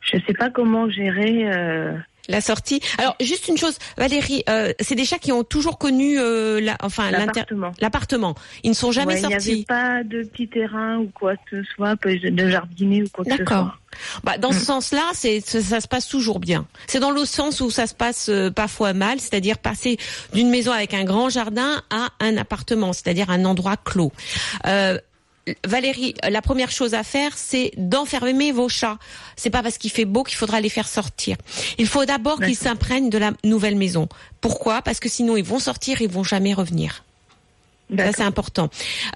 Je 0.00 0.18
sais 0.26 0.34
pas 0.34 0.50
comment 0.50 0.90
gérer. 0.90 1.42
euh, 1.44 1.92
La 2.28 2.40
sortie. 2.40 2.80
Alors 2.98 3.16
juste 3.20 3.48
une 3.48 3.56
chose, 3.58 3.76
Valérie, 3.96 4.44
euh, 4.48 4.72
c'est 4.80 4.94
des 4.94 5.04
chats 5.04 5.18
qui 5.18 5.32
ont 5.32 5.42
toujours 5.42 5.76
connu 5.78 6.18
euh, 6.20 6.60
la, 6.60 6.76
enfin 6.82 7.10
l'appartement. 7.10 7.72
l'appartement. 7.80 8.34
Ils 8.62 8.70
ne 8.70 8.74
sont 8.74 8.92
jamais 8.92 9.14
Ouais, 9.14 9.20
Il 9.20 9.26
n'y 9.26 9.34
avait 9.34 9.40
sortis. 9.44 9.64
pas 9.64 10.04
de 10.04 10.22
petit 10.22 10.46
terrain 10.48 10.98
ou 10.98 11.10
quoi 11.12 11.34
que 11.36 11.62
ce 11.62 11.68
soit, 11.74 11.96
de 11.96 12.48
jardinier 12.48 13.02
ou 13.02 13.08
quoi 13.12 13.24
que 13.24 13.32
ce 13.32 13.36
D'accord. 13.38 13.64
soit. 13.64 13.78
Bah, 14.24 14.38
dans 14.38 14.52
ce 14.52 14.58
Mm. 14.60 14.64
sens-là, 14.64 15.02
c'est 15.14 15.40
ça, 15.40 15.60
ça 15.60 15.80
se 15.80 15.88
passe 15.88 16.06
toujours 16.08 16.38
bien. 16.38 16.66
C'est 16.86 17.00
dans 17.00 17.10
le 17.10 17.24
sens 17.24 17.60
où 17.60 17.70
ça 17.70 17.86
se 17.88 17.94
passe 17.94 18.28
euh, 18.28 18.50
parfois 18.50 18.92
mal, 18.92 19.18
c'est-à-dire 19.20 19.58
passer 19.58 19.98
d'une 20.32 20.48
maison 20.48 20.70
avec 20.72 20.94
un 20.94 21.04
grand 21.04 21.28
jardin 21.28 21.82
à 21.90 22.08
un 22.20 22.36
appartement, 22.36 22.92
c'est-à-dire 22.92 23.30
un 23.30 23.44
endroit 23.44 23.76
clos. 23.76 24.12
Euh, 24.66 24.98
Valérie, 25.64 26.14
la 26.28 26.40
première 26.40 26.70
chose 26.70 26.94
à 26.94 27.02
faire, 27.02 27.36
c'est 27.36 27.72
d'enfermer 27.76 28.52
vos 28.52 28.68
chats. 28.68 28.98
C'est 29.36 29.50
pas 29.50 29.62
parce 29.62 29.76
qu'il 29.76 29.90
fait 29.90 30.04
beau 30.04 30.22
qu'il 30.22 30.36
faudra 30.36 30.60
les 30.60 30.68
faire 30.68 30.86
sortir. 30.86 31.36
Il 31.78 31.88
faut 31.88 32.04
d'abord 32.04 32.40
qu'ils 32.40 32.56
s'imprègnent 32.56 33.10
de 33.10 33.18
la 33.18 33.32
nouvelle 33.44 33.76
maison. 33.76 34.08
Pourquoi? 34.40 34.82
Parce 34.82 35.00
que 35.00 35.08
sinon 35.08 35.36
ils 35.36 35.44
vont 35.44 35.58
sortir, 35.58 36.00
ils 36.00 36.08
vont 36.08 36.24
jamais 36.24 36.54
revenir. 36.54 37.02
Ça, 37.96 38.12
c'est 38.12 38.22
important. 38.22 38.70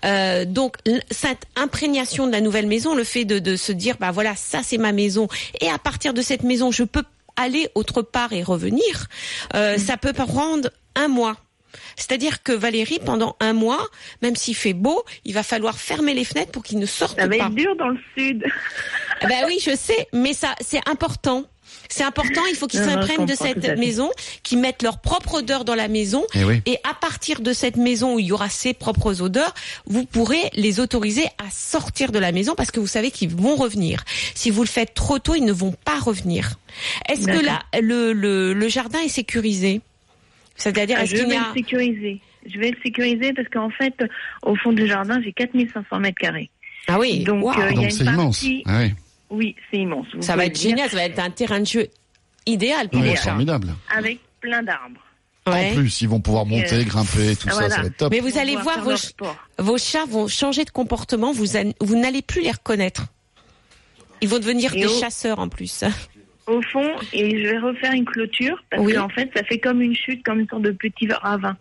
Euh, 0.04 0.44
donc, 0.44 0.76
cette 1.10 1.44
imprégnation 1.56 2.26
de 2.26 2.32
la 2.32 2.42
nouvelle 2.42 2.66
maison, 2.66 2.94
le 2.94 3.04
fait 3.04 3.24
de, 3.24 3.38
de 3.38 3.56
se 3.56 3.72
dire, 3.72 3.96
bah 3.98 4.10
voilà, 4.10 4.36
ça 4.36 4.60
c'est 4.62 4.76
ma 4.76 4.92
maison, 4.92 5.28
et 5.62 5.70
à 5.70 5.78
partir 5.78 6.12
de 6.12 6.20
cette 6.20 6.42
maison, 6.42 6.70
je 6.70 6.82
peux 6.82 7.04
aller 7.36 7.68
autre 7.74 8.02
part 8.02 8.32
et 8.32 8.42
revenir, 8.42 9.08
euh, 9.54 9.78
ça 9.78 9.96
peut 9.96 10.12
prendre 10.12 10.70
un 10.94 11.08
mois. 11.08 11.36
C'est-à-dire 11.96 12.42
que 12.42 12.52
Valérie, 12.52 12.98
pendant 13.04 13.36
un 13.40 13.52
mois, 13.52 13.86
même 14.22 14.36
s'il 14.36 14.56
fait 14.56 14.72
beau, 14.74 15.04
il 15.24 15.34
va 15.34 15.42
falloir 15.42 15.78
fermer 15.78 16.14
les 16.14 16.24
fenêtres 16.24 16.52
pour 16.52 16.62
qu'il 16.62 16.78
ne 16.78 16.86
sorte 16.86 17.18
Ça 17.18 17.26
va 17.26 17.36
pas. 17.36 17.44
être 17.46 17.54
dur 17.54 17.74
dans 17.76 17.88
le 17.88 17.98
sud. 18.16 18.44
Eh 19.22 19.26
Ben 19.26 19.44
oui, 19.46 19.58
je 19.62 19.74
sais, 19.76 20.08
mais 20.12 20.32
ça, 20.34 20.54
c'est 20.60 20.86
important. 20.88 21.44
C'est 21.88 22.04
important. 22.04 22.40
Il 22.50 22.56
faut 22.56 22.66
qu'ils 22.66 22.80
s'imprègnent 22.82 23.26
de 23.26 23.34
cette 23.34 23.78
maison, 23.78 24.10
qu'ils 24.42 24.58
mettent 24.58 24.82
leur 24.82 24.98
propre 25.00 25.34
odeur 25.34 25.64
dans 25.64 25.74
la 25.74 25.88
maison. 25.88 26.24
Eh 26.34 26.44
oui. 26.44 26.60
Et 26.66 26.78
à 26.88 26.94
partir 26.94 27.40
de 27.40 27.52
cette 27.52 27.76
maison 27.76 28.14
où 28.14 28.18
il 28.18 28.26
y 28.26 28.32
aura 28.32 28.48
ses 28.48 28.72
propres 28.74 29.22
odeurs, 29.22 29.54
vous 29.86 30.04
pourrez 30.04 30.50
les 30.54 30.80
autoriser 30.80 31.24
à 31.38 31.50
sortir 31.50 32.12
de 32.12 32.18
la 32.18 32.32
maison 32.32 32.54
parce 32.56 32.70
que 32.70 32.80
vous 32.80 32.86
savez 32.86 33.10
qu'ils 33.10 33.34
vont 33.34 33.56
revenir. 33.56 34.04
Si 34.34 34.50
vous 34.50 34.62
le 34.62 34.68
faites 34.68 34.94
trop 34.94 35.18
tôt, 35.18 35.34
ils 35.34 35.44
ne 35.44 35.52
vont 35.52 35.72
pas 35.84 35.98
revenir. 35.98 36.58
Est-ce 37.08 37.26
que 37.26 37.44
là, 37.44 37.62
le, 37.80 38.12
le, 38.12 38.52
le 38.52 38.68
jardin 38.68 39.00
est 39.00 39.08
sécurisé? 39.08 39.80
C'est-à-dire, 40.56 40.98
est-ce 41.00 41.12
je 41.16 41.16
qu'il 41.22 41.26
y 41.26 41.30
vais 41.30 41.36
a... 41.36 41.48
le 41.48 41.54
sécuriser. 41.54 42.20
Je 42.48 42.58
vais 42.58 42.70
le 42.70 42.76
sécuriser 42.82 43.32
parce 43.32 43.48
qu'en 43.48 43.70
fait, 43.70 43.94
au 44.42 44.54
fond 44.56 44.72
du 44.72 44.86
jardin, 44.86 45.20
j'ai 45.22 45.32
4500 45.32 45.98
mètres 46.00 46.18
carrés. 46.18 46.50
Ah 46.88 46.98
oui, 46.98 47.24
Donc, 47.24 47.44
waouh. 47.44 47.60
euh, 47.60 47.70
il 47.70 47.70
y 47.70 47.72
a 47.72 47.74
Donc 47.74 47.84
une 47.84 47.90
c'est 47.90 48.04
immense. 48.04 48.40
partie- 48.40 48.62
Ah 48.66 48.78
oui, 48.82 48.94
Oui, 49.30 49.56
c'est 49.70 49.78
immense. 49.78 50.06
vous 50.14 50.22
ça 50.22 50.36
va 50.36 50.46
être 50.46 50.52
dire. 50.52 50.70
génial, 50.70 50.88
ça 50.90 50.96
va 50.96 51.02
être 51.04 51.18
un 51.18 51.30
terrain 51.30 51.58
de 51.60 51.66
jeu 51.66 51.88
idéal 52.46 52.88
pour 52.88 53.00
Oui, 53.00 53.08
les 53.08 53.16
formidable. 53.16 53.74
Avec 53.94 54.20
plein 54.40 54.62
d'arbres. 54.62 55.00
Ouais. 55.48 55.70
En 55.72 55.74
plus, 55.76 56.00
ils 56.00 56.08
vont 56.08 56.20
pouvoir 56.20 56.44
monter, 56.46 56.74
Euh, 56.76 56.84
grimper, 56.84 57.36
tout 57.36 57.48
ça, 57.48 57.54
voilà. 57.54 57.70
ça 57.70 57.80
va 57.82 57.86
être 57.88 57.96
top. 57.96 58.10
Mais 58.12 58.20
vous 58.20 58.36
allez 58.38 58.56
voir 58.56 58.82
vos, 58.82 58.96
ch- 58.96 59.12
chats 59.78 60.04
vont 60.08 60.26
changer 60.28 60.64
de 60.64 60.70
comportement, 60.70 61.32
vous, 61.32 61.56
an- 61.56 61.72
vous 61.80 61.96
n'allez 61.96 62.22
plus 62.22 62.42
les 62.42 62.50
reconnaître. 62.52 63.06
Ils 64.22 64.28
vont 64.28 64.38
devenir 64.38 64.74
Et 64.74 64.80
des 64.80 64.86
au- 64.86 65.00
chasseurs 65.00 65.38
en 65.40 65.48
plus. 65.48 65.84
Au 66.46 66.62
fond, 66.62 66.94
et 67.12 67.42
je 67.42 67.48
vais 67.48 67.58
refaire 67.58 67.92
une 67.92 68.04
clôture 68.04 68.62
parce 68.70 68.82
Oui. 68.82 68.94
qu'en 68.94 69.08
fait, 69.08 69.28
ça 69.34 69.42
fait 69.44 69.58
comme 69.58 69.82
une 69.82 69.94
chute, 69.96 70.22
comme 70.24 70.38
une 70.40 70.48
sorte 70.48 70.62
de 70.62 70.70
petit 70.70 71.08
ravin. 71.10 71.56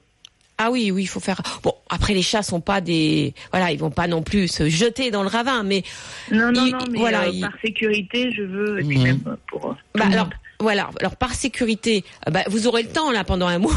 Ah 0.58 0.72
oui, 0.72 0.90
oui, 0.92 1.04
il 1.04 1.08
faut 1.08 1.20
faire. 1.20 1.42
Bon, 1.64 1.74
après 1.90 2.14
les 2.14 2.22
chats 2.22 2.44
sont 2.44 2.62
pas 2.62 2.80
des, 2.80 3.34
voilà, 3.52 3.72
ils 3.72 3.80
vont 3.80 3.90
pas 3.92 4.08
non 4.08 4.22
plus 4.22 4.48
se 4.48 4.70
jeter 4.70 5.12
dans 5.12 5.22
le 5.24 5.28
ravin, 5.28 5.64
mais 5.64 5.84
Non, 6.32 6.52
non, 6.52 6.68
non, 6.68 6.78
mais 6.92 7.00
voilà, 7.00 7.24
euh, 7.24 7.42
par 7.42 7.52
sécurité, 7.62 8.32
je 8.32 8.44
veux, 8.44 8.80
et 8.80 8.84
puis 8.84 8.98
même 9.00 9.20
pour. 9.48 9.72
euh, 9.72 9.74
Bah 9.96 10.06
alors. 10.12 10.30
Voilà. 10.60 10.90
Alors 11.00 11.16
par 11.16 11.34
sécurité, 11.34 12.04
euh, 12.28 12.32
bah, 12.32 12.44
vous 12.48 12.68
aurez 12.68 12.84
le 12.84 12.90
temps 12.90 13.12
là 13.12 13.24
pendant 13.24 13.48
un 13.48 13.60
mois 13.66 13.74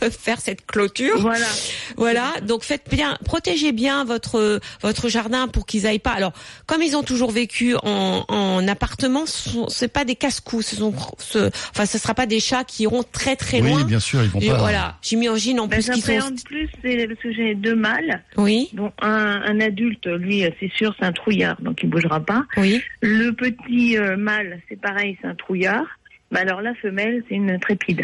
de 0.00 0.08
faire 0.10 0.40
cette 0.40 0.66
clôture. 0.66 1.18
Voilà. 1.20 1.46
Voilà. 1.96 2.32
Donc 2.42 2.62
faites 2.62 2.88
bien, 2.90 3.16
protégez 3.24 3.72
bien 3.72 4.04
votre 4.04 4.60
votre 4.82 5.08
jardin 5.08 5.48
pour 5.48 5.66
qu'ils 5.66 5.86
aillent 5.86 5.98
pas. 5.98 6.12
Alors 6.12 6.32
comme 6.66 6.82
ils 6.82 6.96
ont 6.96 7.02
toujours 7.02 7.30
vécu 7.30 7.74
en, 7.82 8.24
en 8.28 8.68
appartement, 8.68 9.26
ce 9.26 9.50
sont- 9.50 9.68
c'est 9.68 9.88
pas 9.88 10.04
des 10.04 10.14
casse-coups. 10.16 10.66
Ce 10.66 10.76
sont, 10.76 10.94
ce, 11.18 11.48
enfin, 11.70 11.86
ce 11.86 11.98
sera 11.98 12.14
pas 12.14 12.26
des 12.26 12.40
chats 12.40 12.64
qui 12.64 12.82
iront 12.84 13.02
très 13.10 13.36
très 13.36 13.60
Oui, 13.60 13.70
loin. 13.70 13.84
bien 13.84 14.00
sûr, 14.00 14.22
ils 14.22 14.28
vont 14.30 14.40
Et 14.40 14.48
pas. 14.48 14.56
voilà. 14.58 14.96
J'imagine 15.02 15.60
en 15.60 15.66
Bah, 15.66 15.76
plus 15.76 15.84
qu'ils 15.90 16.02
sont. 16.02 16.12
J'appréhende 16.12 16.42
plus, 16.44 16.68
c'est 16.82 17.06
parce 17.06 17.20
que 17.20 17.32
j'ai 17.32 17.54
deux 17.54 17.74
mâles. 17.74 18.22
Oui. 18.36 18.68
Bon, 18.72 18.92
un, 19.00 19.42
un 19.42 19.60
adulte, 19.60 20.06
lui, 20.06 20.44
euh, 20.44 20.50
c'est 20.60 20.70
sûr, 20.72 20.94
c'est 20.98 21.04
un 21.06 21.12
trouillard, 21.12 21.60
donc 21.60 21.80
il 21.82 21.88
bougera 21.90 22.20
pas. 22.20 22.44
Oui. 22.56 22.80
Le 23.00 23.30
petit 23.32 23.96
euh, 23.98 24.16
mâle, 24.16 24.60
c'est 24.68 24.80
pareil, 24.80 25.16
c'est 25.20 25.28
un 25.28 25.34
trouillard. 25.34 25.84
Mais 26.30 26.40
alors 26.40 26.60
la 26.60 26.74
femelle, 26.74 27.22
c'est 27.28 27.36
une 27.36 27.58
trépide. 27.58 28.02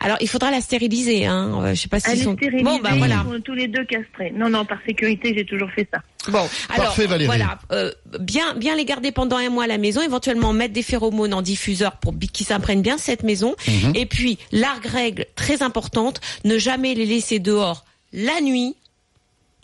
Alors 0.00 0.16
il 0.20 0.28
faudra 0.28 0.50
la 0.52 0.60
stériliser. 0.60 1.26
Hein. 1.26 1.50
Euh, 1.64 1.74
Je 1.74 1.80
sais 1.80 1.88
pas 1.88 1.96
est 1.96 2.16
sont. 2.16 2.34
stérilisée, 2.36 2.62
Bon 2.62 2.78
bah 2.78 2.90
voilà. 2.96 3.24
ils 3.28 3.32
sont 3.34 3.40
tous 3.40 3.54
les 3.54 3.66
deux 3.66 3.84
castrés. 3.84 4.30
Non, 4.36 4.48
non, 4.48 4.64
par 4.64 4.78
sécurité, 4.86 5.34
j'ai 5.36 5.44
toujours 5.44 5.70
fait 5.72 5.88
ça. 5.92 6.00
Bon, 6.30 6.38
alors 6.70 6.86
Parfait, 6.86 7.06
Valérie. 7.06 7.26
voilà, 7.26 7.58
euh, 7.72 7.90
bien 8.20 8.54
bien 8.54 8.76
les 8.76 8.84
garder 8.84 9.10
pendant 9.12 9.36
un 9.36 9.50
mois 9.50 9.64
à 9.64 9.66
la 9.66 9.78
maison, 9.78 10.00
éventuellement 10.02 10.52
mettre 10.52 10.72
des 10.72 10.82
phéromones 10.84 11.34
en 11.34 11.42
diffuseur 11.42 11.96
pour 11.96 12.14
qu'ils 12.32 12.46
s'imprègnent 12.46 12.80
bien 12.82 12.96
cette 12.96 13.24
maison. 13.24 13.56
Mhm. 13.66 13.92
Et 13.96 14.06
puis 14.06 14.38
largue 14.52 14.86
règle 14.86 15.26
très 15.34 15.62
importante, 15.62 16.20
ne 16.44 16.56
jamais 16.58 16.94
les 16.94 17.06
laisser 17.06 17.40
dehors 17.40 17.84
la 18.12 18.40
nuit. 18.40 18.76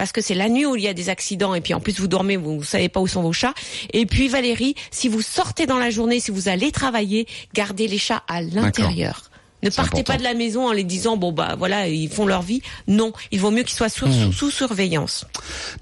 Parce 0.00 0.12
que 0.12 0.22
c'est 0.22 0.34
la 0.34 0.48
nuit 0.48 0.64
où 0.64 0.76
il 0.76 0.82
y 0.82 0.88
a 0.88 0.94
des 0.94 1.10
accidents 1.10 1.54
et 1.54 1.60
puis 1.60 1.74
en 1.74 1.80
plus 1.80 2.00
vous 2.00 2.08
dormez, 2.08 2.38
vous 2.38 2.54
ne 2.54 2.64
savez 2.64 2.88
pas 2.88 3.00
où 3.00 3.06
sont 3.06 3.20
vos 3.20 3.34
chats. 3.34 3.52
Et 3.92 4.06
puis 4.06 4.28
Valérie, 4.28 4.74
si 4.90 5.10
vous 5.10 5.20
sortez 5.20 5.66
dans 5.66 5.76
la 5.76 5.90
journée, 5.90 6.20
si 6.20 6.30
vous 6.30 6.48
allez 6.48 6.72
travailler, 6.72 7.26
gardez 7.52 7.86
les 7.86 7.98
chats 7.98 8.22
à 8.26 8.40
l'intérieur. 8.40 9.24
Ne 9.62 9.68
partez 9.68 9.98
important. 9.98 10.12
pas 10.14 10.16
de 10.16 10.22
la 10.22 10.32
maison 10.32 10.66
en 10.66 10.72
les 10.72 10.84
disant 10.84 11.18
bon 11.18 11.32
bah 11.32 11.54
voilà 11.58 11.86
ils 11.86 12.08
font 12.08 12.24
leur 12.24 12.40
vie. 12.40 12.62
Non, 12.88 13.12
il 13.30 13.40
vaut 13.40 13.50
mieux 13.50 13.62
qu'ils 13.62 13.76
soient 13.76 13.90
sous, 13.90 14.10
sous 14.32 14.50
surveillance. 14.50 15.26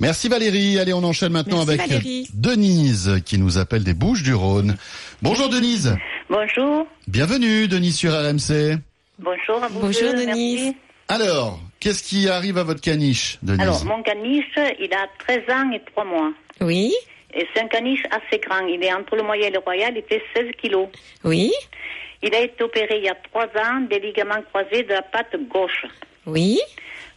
Merci 0.00 0.28
Valérie. 0.28 0.80
Allez, 0.80 0.92
on 0.92 1.04
enchaîne 1.04 1.30
maintenant 1.30 1.64
Merci, 1.64 1.80
avec 1.80 1.88
Valérie. 1.88 2.28
Denise 2.34 3.20
qui 3.24 3.38
nous 3.38 3.56
appelle 3.56 3.84
des 3.84 3.94
Bouches 3.94 4.24
du 4.24 4.34
Rhône. 4.34 4.74
Bonjour 5.22 5.48
Denise. 5.48 5.94
Bonjour. 6.28 6.88
Bienvenue 7.06 7.68
Denise 7.68 7.94
sur 7.94 8.10
RMC. 8.12 8.78
Bonjour 9.20 9.62
à 9.62 9.68
vous 9.68 9.78
Bonjour, 9.78 10.10
deux, 10.12 10.26
Denise. 10.26 10.60
merci. 10.64 10.76
Alors, 11.06 11.60
qu'est-ce 11.80 12.02
qui 12.02 12.28
arrive 12.28 12.58
à 12.58 12.64
votre 12.64 12.80
caniche, 12.80 13.38
Denise 13.42 13.60
Alors, 13.62 13.84
mon 13.84 14.02
caniche, 14.02 14.58
il 14.80 14.92
a 14.92 15.06
13 15.18 15.38
ans 15.50 15.70
et 15.72 15.80
3 15.92 16.04
mois. 16.04 16.32
Oui, 16.60 16.92
Et 17.34 17.46
c'est 17.54 17.60
un 17.62 17.68
caniche 17.68 18.02
assez 18.10 18.38
grand. 18.40 18.66
Il 18.66 18.82
est 18.82 18.92
entre 18.92 19.14
le 19.16 19.22
moyen 19.22 19.48
et 19.48 19.50
le 19.50 19.58
royal, 19.60 19.94
il 19.96 20.02
fait 20.04 20.22
16 20.34 20.52
kilos. 20.60 20.88
oui, 21.24 21.52
Il 22.22 22.34
a 22.34 22.40
été 22.40 22.64
opéré 22.64 22.96
il 22.98 23.04
y 23.04 23.08
a 23.08 23.14
3 23.14 23.44
ans 23.44 23.80
des 23.88 24.00
ligaments 24.00 24.42
croisés 24.50 24.82
de 24.82 24.92
la 24.92 25.02
patte 25.02 25.36
gauche. 25.48 25.84
oui. 26.26 26.58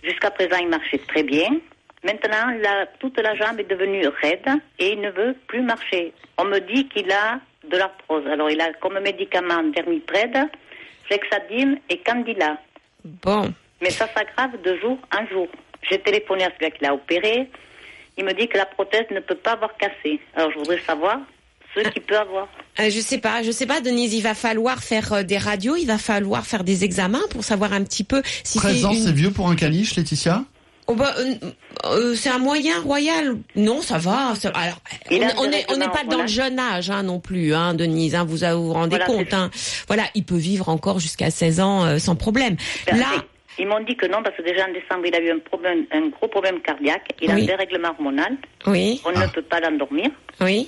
Jusqu'à 0.03 0.31
présent, 0.31 0.57
il 0.59 0.67
marchait 0.67 0.97
très 1.07 1.21
bien. 1.21 1.49
Maintenant, 2.03 2.47
la- 2.59 2.87
toute 2.99 3.19
la 3.19 3.35
jambe 3.35 3.59
est 3.59 3.69
devenue 3.69 4.07
raide 4.21 4.49
et 4.79 4.93
il 4.93 4.99
ne 5.01 5.11
veut 5.11 5.35
plus 5.47 5.61
marcher. 5.61 6.11
On 6.39 6.45
me 6.45 6.57
dit 6.59 6.87
qu'il 6.87 7.11
a 7.11 7.39
de 7.69 7.77
l'arthrose. 7.77 8.25
Alors, 8.25 8.49
il 8.49 8.59
a 8.59 8.73
comme 8.81 8.99
médicament 8.99 9.61
Dermiprède, 9.75 10.39
Flexadim 11.05 11.75
et 11.89 11.99
Candila. 11.99 12.57
Bon. 13.05 13.53
Mais 13.81 13.89
ça 13.89 14.07
s'aggrave 14.15 14.61
de 14.63 14.77
jour 14.79 14.97
en 15.17 15.25
jour. 15.31 15.47
J'ai 15.89 15.99
téléphoné 15.99 16.43
à 16.43 16.49
celui 16.59 16.71
qui 16.71 16.83
l'a 16.83 16.93
opéré. 16.93 17.49
Il 18.17 18.25
me 18.25 18.33
dit 18.33 18.47
que 18.47 18.57
la 18.57 18.65
prothèse 18.65 19.05
ne 19.11 19.19
peut 19.19 19.35
pas 19.35 19.53
avoir 19.53 19.75
cassé. 19.77 20.19
Alors, 20.35 20.51
je 20.51 20.59
voudrais 20.59 20.79
savoir 20.85 21.19
ce 21.75 21.87
qu'il 21.89 22.01
peut 22.01 22.17
avoir. 22.17 22.47
Euh, 22.79 22.89
je 22.89 22.99
sais 22.99 23.17
pas, 23.17 23.41
je 23.43 23.51
sais 23.51 23.65
pas, 23.65 23.79
Denise. 23.81 24.13
Il 24.13 24.21
va 24.21 24.35
falloir 24.35 24.83
faire 24.83 25.13
euh, 25.13 25.23
des 25.23 25.37
radios, 25.37 25.75
il 25.77 25.85
va 25.85 25.97
falloir 25.97 26.45
faire 26.45 26.63
des 26.63 26.83
examens 26.83 27.21
pour 27.31 27.43
savoir 27.43 27.73
un 27.73 27.83
petit 27.83 28.03
peu 28.03 28.21
si 28.43 28.57
13 28.59 28.79
c'est 28.81 28.85
ans, 28.85 28.91
une- 28.91 29.01
c'est 29.01 29.11
vieux 29.13 29.31
pour 29.31 29.49
un 29.49 29.55
caniche, 29.55 29.95
Laetitia? 29.95 30.43
Oh, 30.87 30.95
bah, 30.95 31.13
euh, 31.19 31.33
euh, 31.85 32.15
c'est 32.15 32.29
un 32.29 32.39
moyen 32.39 32.81
royal. 32.81 33.37
Non, 33.55 33.81
ça 33.81 33.97
va. 33.97 34.33
ça- 34.35 34.49
Alors, 34.49 34.81
on 35.37 35.47
n'est 35.47 35.63
pas 35.87 36.03
dans 36.09 36.21
le 36.23 36.27
jeune 36.27 36.59
âge 36.59 36.89
hein, 36.89 37.03
non 37.03 37.19
plus, 37.19 37.53
hein, 37.53 37.73
Denise. 37.73 38.13
Hein, 38.15 38.25
vous 38.25 38.35
vous 38.37 38.73
rendez 38.73 38.97
Voilà, 38.97 39.05
compte. 39.05 39.33
Hein. 39.33 39.49
Voilà, 39.87 40.03
il 40.15 40.25
peut 40.25 40.35
vivre 40.35 40.67
encore 40.67 40.99
jusqu'à 40.99 41.31
16 41.31 41.61
ans 41.61 41.85
euh, 41.85 41.97
sans 41.99 42.15
problème. 42.15 42.57
Là, 42.91 43.23
Ils 43.61 43.67
m'ont 43.67 43.79
dit 43.81 43.95
que 43.95 44.07
non, 44.07 44.23
parce 44.23 44.35
que 44.35 44.41
déjà 44.41 44.65
en 44.67 44.73
décembre, 44.73 45.05
il 45.05 45.15
a 45.15 45.19
eu 45.21 45.29
un, 45.31 45.37
problème, 45.39 45.85
un 45.91 46.07
gros 46.07 46.27
problème 46.27 46.59
cardiaque. 46.61 47.09
Il 47.21 47.29
a 47.29 47.35
Oui. 47.35 47.43
un 47.43 47.45
dérèglement 47.45 47.89
hormonal. 47.89 48.33
oui, 48.65 48.99
On 49.05 49.11
ne 49.11 49.27
peut 49.27 49.43
pas 49.43 49.59
l'endormir. 49.59 50.09
oui, 50.41 50.67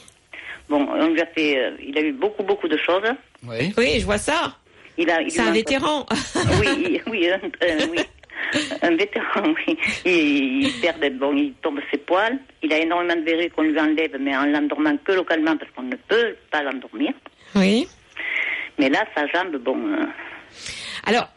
Bon, 0.70 0.88
on 0.88 1.08
lui 1.10 1.20
a 1.22 1.26
fait. 1.26 1.58
euh, 1.58 1.72
il 1.90 1.98
a 1.98 2.02
eu 2.02 2.12
beaucoup, 2.14 2.44
beaucoup 2.44 2.68
de 2.68 2.78
choses. 2.78 3.10
Oui. 3.48 3.74
oui, 3.78 4.00
je 4.00 4.06
vois 4.06 4.20
ça. 4.20 4.56
Il 4.98 5.10
a, 5.10 5.22
il 5.24 5.32
C'est 5.32 5.42
un 5.42 5.52
vétéran. 5.52 6.06
Oui, 6.60 6.68
il- 6.86 7.02
oui, 7.12 7.28
oui. 7.92 8.00
Un 8.84 8.96
vétéran, 8.96 9.42
oui. 9.68 9.78
Il, 10.06 10.64
il 10.68 10.74
perd, 10.82 11.04
bon, 11.18 11.36
il 11.36 11.54
tombe 11.64 11.80
ses 11.90 11.98
poils. 11.98 12.38
Il 12.62 12.72
a 12.74 12.78
énormément 12.78 13.16
de 13.16 13.22
verrues 13.26 13.50
qu'on 13.50 13.64
lui 13.64 13.80
enlève, 13.80 14.16
mais 14.20 14.36
en 14.38 14.46
l'endormant 14.46 14.96
que 15.04 15.14
localement, 15.14 15.58
parce 15.58 15.72
qu'on 15.72 15.84
ne 15.84 15.96
peut 15.96 16.36
pas 16.52 16.62
l'endormir. 16.62 17.12
oui. 17.56 17.88
Mais 18.78 18.90
là, 18.90 19.06
sa 19.16 19.26
jambe, 19.28 19.56
bon. 19.58 19.78
euh, 19.94 20.06
Alors, 21.06 21.28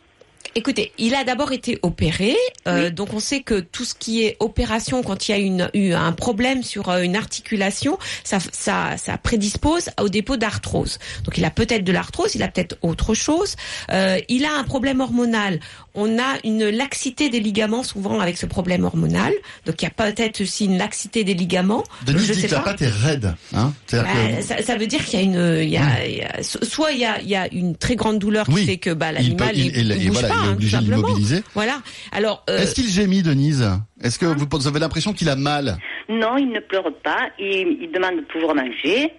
écoutez, 0.56 0.92
il 0.98 1.14
a 1.14 1.22
d'abord 1.22 1.52
été 1.52 1.78
opéré, 1.82 2.34
euh, 2.66 2.86
Oui. 2.86 2.92
donc 2.92 3.12
on 3.12 3.20
sait 3.20 3.40
que 3.42 3.60
tout 3.60 3.84
ce 3.84 3.94
qui 3.94 4.24
est 4.24 4.36
opération, 4.40 5.02
quand 5.02 5.28
il 5.28 5.32
y 5.32 5.34
a 5.34 5.38
une, 5.38 5.70
eu 5.74 5.92
un 5.92 6.12
problème 6.12 6.62
sur 6.62 6.88
euh, 6.88 7.02
une 7.02 7.14
articulation, 7.14 7.98
ça, 8.24 8.38
ça, 8.52 8.96
ça 8.96 9.18
prédispose 9.18 9.90
au 10.00 10.08
dépôt 10.08 10.36
d'arthrose. 10.36 10.98
Donc 11.24 11.36
il 11.38 11.44
a 11.44 11.50
peut-être 11.50 11.84
de 11.84 11.92
l'arthrose, 11.92 12.34
il 12.34 12.42
a 12.42 12.48
peut-être 12.48 12.78
autre 12.82 13.14
chose. 13.14 13.54
Euh, 13.92 14.18
il 14.28 14.44
a 14.46 14.52
un 14.54 14.64
problème 14.64 15.00
hormonal. 15.00 15.60
On 15.96 16.18
a 16.18 16.36
une 16.44 16.68
laxité 16.68 17.30
des 17.30 17.40
ligaments 17.40 17.82
souvent 17.82 18.20
avec 18.20 18.36
ce 18.36 18.46
problème 18.46 18.84
hormonal. 18.84 19.32
Donc 19.64 19.80
il 19.80 19.84
y 19.84 19.88
a 19.88 19.90
peut-être 19.90 20.42
aussi 20.42 20.66
une 20.66 20.78
laxité 20.78 21.24
des 21.24 21.34
ligaments. 21.34 21.82
Denise 22.06 22.26
Je 22.26 22.32
dit 22.34 22.40
sais 22.42 22.48
que 22.48 22.52
la 22.54 22.60
pas. 22.60 22.70
pâte 22.72 22.82
est 22.82 22.88
raide. 22.88 23.34
Hein 23.54 23.72
Bah, 23.92 24.04
que- 24.36 24.42
ça, 24.42 24.62
ça 24.62 24.76
veut 24.76 24.86
dire 24.86 25.04
qu'il 25.04 25.18
y 25.18 25.22
a 25.22 25.24
une, 25.24 25.62
il 25.62 25.68
y 25.70 25.76
a, 25.78 26.06
il 26.06 26.16
y 26.18 26.22
a- 26.22 26.42
so- 26.42 26.62
soit 26.64 26.92
il 26.92 26.98
y 26.98 27.04
a, 27.04 27.20
il 27.20 27.28
y 27.28 27.34
a 27.36 27.52
une 27.52 27.76
très 27.76 27.96
grande 27.96 28.18
douleur 28.18 28.46
qui 28.46 28.52
Oui. 28.52 28.66
fait 28.66 28.76
que 28.76 28.90
bah, 28.90 29.12
Il 29.18 29.36
peut- 29.36 29.44
l'animal 29.44 29.56
il- 29.56 30.08
bouge 30.08 30.18
voilà, 30.20 30.28
pas, 30.28 30.34
il 30.34 30.44
est 30.44 30.48
hein, 30.48 30.52
obligé 30.52 30.76
de 30.76 30.82
l'immobiliser. 30.82 31.42
Voilà. 31.54 31.80
Alors, 32.12 32.44
euh, 32.50 32.58
Est-ce 32.58 32.74
qu'il 32.74 32.88
gémit, 32.88 33.22
Denise? 33.22 33.66
Est-ce 34.02 34.18
que 34.18 34.26
vous, 34.26 34.46
vous 34.50 34.66
avez 34.68 34.78
l'impression 34.80 35.12
qu'il 35.14 35.28
a 35.30 35.36
mal? 35.36 35.78
Non, 36.08 36.36
il 36.36 36.50
ne 36.52 36.60
pleure 36.60 36.92
pas. 37.02 37.30
Il, 37.38 37.78
il 37.80 37.90
demande 37.92 38.26
toujours 38.28 38.50
à 38.50 38.54
manger. 38.54 39.12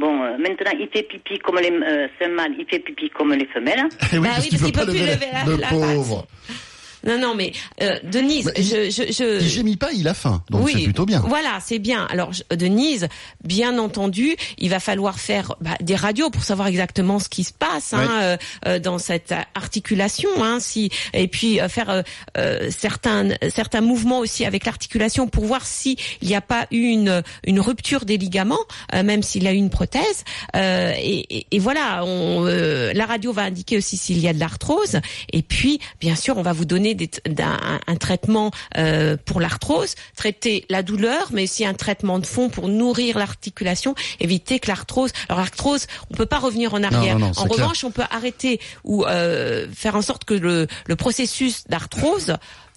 Bon, 0.00 0.22
euh, 0.22 0.38
maintenant, 0.38 0.72
il 0.80 0.88
fait 0.92 1.02
pipi 1.02 1.38
comme 1.40 1.58
les. 1.58 1.70
Euh, 1.70 2.08
c'est 2.18 2.24
un 2.24 2.30
mâle, 2.30 2.52
il 2.58 2.64
fait 2.66 2.78
pipi 2.78 3.10
comme 3.10 3.34
les 3.34 3.46
femelles. 3.46 3.84
Eh 4.12 4.18
Bah 4.18 4.28
parce 4.32 4.44
oui, 4.44 4.48
qu'il 4.48 4.58
parce 4.58 4.70
qu'il 4.70 4.72
pas 4.72 4.86
peut 4.86 4.92
plus 4.92 5.00
lever 5.00 5.12
lever 5.14 5.26
la- 5.32 5.44
le 5.44 5.56
la 5.60 5.66
pauvre. 5.68 6.26
Non, 7.06 7.18
non, 7.18 7.34
mais 7.34 7.52
euh, 7.82 7.98
Denise, 8.04 8.46
Bah, 8.46 8.52
je, 8.56 8.90
je, 8.90 9.12
je- 9.12 9.40
Il 9.42 9.48
gémit 9.48 9.76
pas, 9.76 9.92
il 9.92 10.06
a 10.08 10.14
faim. 10.14 10.42
Donc 10.50 10.64
oui, 10.66 10.72
c'est 10.76 10.84
plutôt 10.84 11.06
bien. 11.06 11.20
Voilà, 11.26 11.58
c'est 11.64 11.78
bien. 11.78 12.06
Alors 12.10 12.32
je- 12.32 12.42
Denise, 12.54 13.08
bien 13.44 13.78
entendu, 13.78 14.36
il 14.58 14.70
va 14.70 14.80
falloir 14.80 15.18
faire 15.20 15.54
bah, 15.60 15.76
des 15.80 15.94
radios 15.96 16.30
pour 16.30 16.42
savoir 16.44 16.68
exactement 16.68 17.18
ce 17.18 17.28
qui 17.28 17.44
se 17.44 17.52
passe 17.52 17.92
hein, 17.92 18.00
Ouais. 18.00 18.06
euh, 18.22 18.36
euh, 18.66 18.78
dans 18.78 18.98
cette 18.98 19.32
articulation, 19.54 20.28
hein, 20.42 20.58
si 20.60 20.90
et 21.12 21.28
puis 21.28 21.60
euh, 21.60 21.68
faire 21.68 21.90
euh, 21.90 22.02
euh, 22.36 22.70
certains 22.76 23.28
certains 23.54 23.80
mouvements 23.80 24.18
aussi 24.18 24.44
avec 24.44 24.64
l'articulation 24.66 25.26
pour 25.28 25.44
voir 25.44 25.64
si 25.66 25.96
il 26.22 26.28
n'y 26.28 26.34
a 26.34 26.40
pas 26.40 26.66
eu 26.70 26.82
une 26.88 27.22
une 27.44 27.60
rupture 27.60 28.04
des 28.04 28.18
ligaments, 28.18 28.58
euh, 28.94 29.02
même 29.02 29.22
s'il 29.22 29.46
a 29.46 29.52
eu 29.52 29.56
une 29.56 29.70
prothèse. 29.70 30.24
Euh, 30.56 30.92
et, 30.98 31.38
et- 31.38 31.46
et 31.52 31.58
voilà, 31.58 32.04
on, 32.04 32.46
euh, 32.46 32.92
la 32.94 33.06
radio 33.06 33.32
va 33.32 33.42
indiquer 33.42 33.76
aussi 33.78 33.96
s'il 33.96 34.18
y 34.18 34.28
a 34.28 34.32
de 34.32 34.40
l'arthrose. 34.40 35.00
Et 35.32 35.42
puis, 35.42 35.78
bien 36.00 36.16
sûr, 36.16 36.36
on 36.38 36.42
va 36.42 36.52
vous 36.52 36.64
donner 36.64 36.89
des 36.94 37.08
t- 37.08 37.20
d'un- 37.30 37.58
un, 37.86 37.96
traitement 37.96 38.50
euh, 38.76 39.16
pour 39.24 39.40
l'arthrose, 39.40 39.94
traiter 40.16 40.64
la 40.70 40.82
douleur, 40.82 41.28
mais 41.32 41.44
aussi 41.44 41.64
un 41.64 41.74
traitement 41.74 42.18
de 42.18 42.26
fond 42.26 42.48
pour 42.48 42.68
nourrir 42.68 43.18
l'articulation, 43.18 43.94
éviter 44.20 44.58
que 44.60 44.68
l'arthrose. 44.68 45.10
Alors 45.28 45.40
l'arthrose, 45.40 45.86
on 46.10 46.14
peut 46.14 46.26
pas 46.26 46.38
revenir 46.38 46.74
en 46.74 46.82
arrière. 46.82 47.18
non, 47.18 47.26
non, 47.28 47.32
en 47.36 47.44
clair. 47.46 47.50
revanche, 47.58 47.84
on 47.84 47.90
peut 47.90 48.02
arrêter 48.10 48.60
ou 48.84 49.04
euh, 49.04 49.66
faire 49.74 49.96
en 49.96 50.02
sorte 50.02 50.24
que 50.24 50.34
le, 50.34 50.66
le 50.86 50.96
processus 50.96 51.64
d'arthrose 51.68 52.36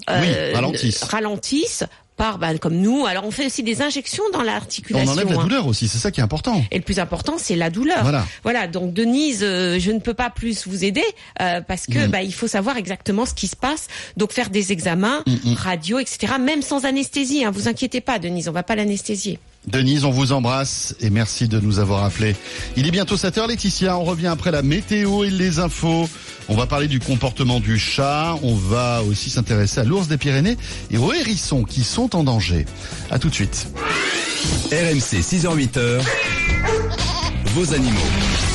Oui, 0.09 0.53
ralentisse. 0.53 1.03
ralentisse 1.03 1.83
par, 2.15 2.37
ben, 2.37 2.57
comme 2.59 2.75
nous. 2.75 3.05
Alors 3.05 3.25
on 3.25 3.31
fait 3.31 3.45
aussi 3.47 3.63
des 3.63 3.81
injections 3.81 4.23
dans 4.33 4.39
On 4.39 4.43
l'articulation. 4.43 5.11
enlève 5.11 5.29
la 5.29 5.39
hein. 5.39 5.43
douleur 5.43 5.67
aussi, 5.67 5.87
c'est 5.87 5.97
ça 5.97 6.11
qui 6.11 6.19
est 6.19 6.23
important. 6.23 6.63
Et 6.71 6.77
le 6.77 6.83
plus 6.83 6.99
important, 6.99 7.35
c'est 7.37 7.55
la 7.55 7.69
douleur. 7.69 8.01
Voilà. 8.03 8.25
Voilà. 8.43 8.67
Donc 8.67 8.93
Denise, 8.93 9.39
euh, 9.43 9.79
je 9.79 9.91
ne 9.91 9.99
peux 9.99 10.13
pas 10.13 10.29
plus 10.29 10.67
vous 10.67 10.83
aider 10.83 11.03
euh, 11.41 11.61
parce 11.61 11.85
que 11.87 11.99
Mhm. 11.99 12.07
bah, 12.11 12.21
il 12.21 12.33
faut 12.33 12.47
savoir 12.47 12.77
exactement 12.77 13.25
ce 13.25 13.33
qui 13.33 13.47
se 13.47 13.55
passe. 13.55 13.87
Donc 14.17 14.31
faire 14.31 14.49
des 14.49 14.71
examens, 14.71 15.23
Mhm. 15.27 15.53
radio, 15.55 15.99
etc. 15.99 16.33
Même 16.39 16.61
sans 16.61 16.85
anesthésie. 16.85 17.43
Hein, 17.45 17.51
vous 17.51 17.67
inquiétez 17.67 18.01
pas, 18.01 18.19
Denise, 18.19 18.47
on 18.49 18.51
va 18.53 18.63
pas 18.63 18.75
l'anesthésier. 18.75 19.39
Denise, 19.67 20.03
on 20.03 20.11
vous 20.11 20.33
embrasse 20.33 20.93
et 20.99 21.09
merci 21.09 21.47
de 21.47 21.59
nous 21.59 21.79
avoir 21.79 22.03
appelés. 22.03 22.35
Il 22.75 22.85
est 22.87 22.91
bientôt 22.91 23.15
7h, 23.15 23.47
Laetitia. 23.47 23.97
On 23.97 24.03
revient 24.03 24.27
après 24.27 24.51
la 24.51 24.61
météo 24.61 25.23
et 25.23 25.29
les 25.29 25.59
infos. 25.59 26.09
On 26.49 26.55
va 26.55 26.65
parler 26.65 26.87
du 26.87 26.99
comportement 26.99 27.59
du 27.59 27.79
chat. 27.79 28.37
On 28.43 28.55
va 28.55 29.01
aussi 29.03 29.29
s'intéresser 29.29 29.79
à 29.79 29.83
l'ours 29.85 30.07
des 30.07 30.17
Pyrénées 30.17 30.57
et 30.91 30.97
aux 30.97 31.13
hérissons 31.13 31.63
qui 31.63 31.83
sont 31.83 32.15
en 32.15 32.23
danger. 32.23 32.65
À 33.09 33.19
tout 33.19 33.29
de 33.29 33.35
suite. 33.35 33.67
RMC 34.71 35.21
6h-8h. 35.21 36.01
Vos 37.55 37.73
animaux. 37.73 38.52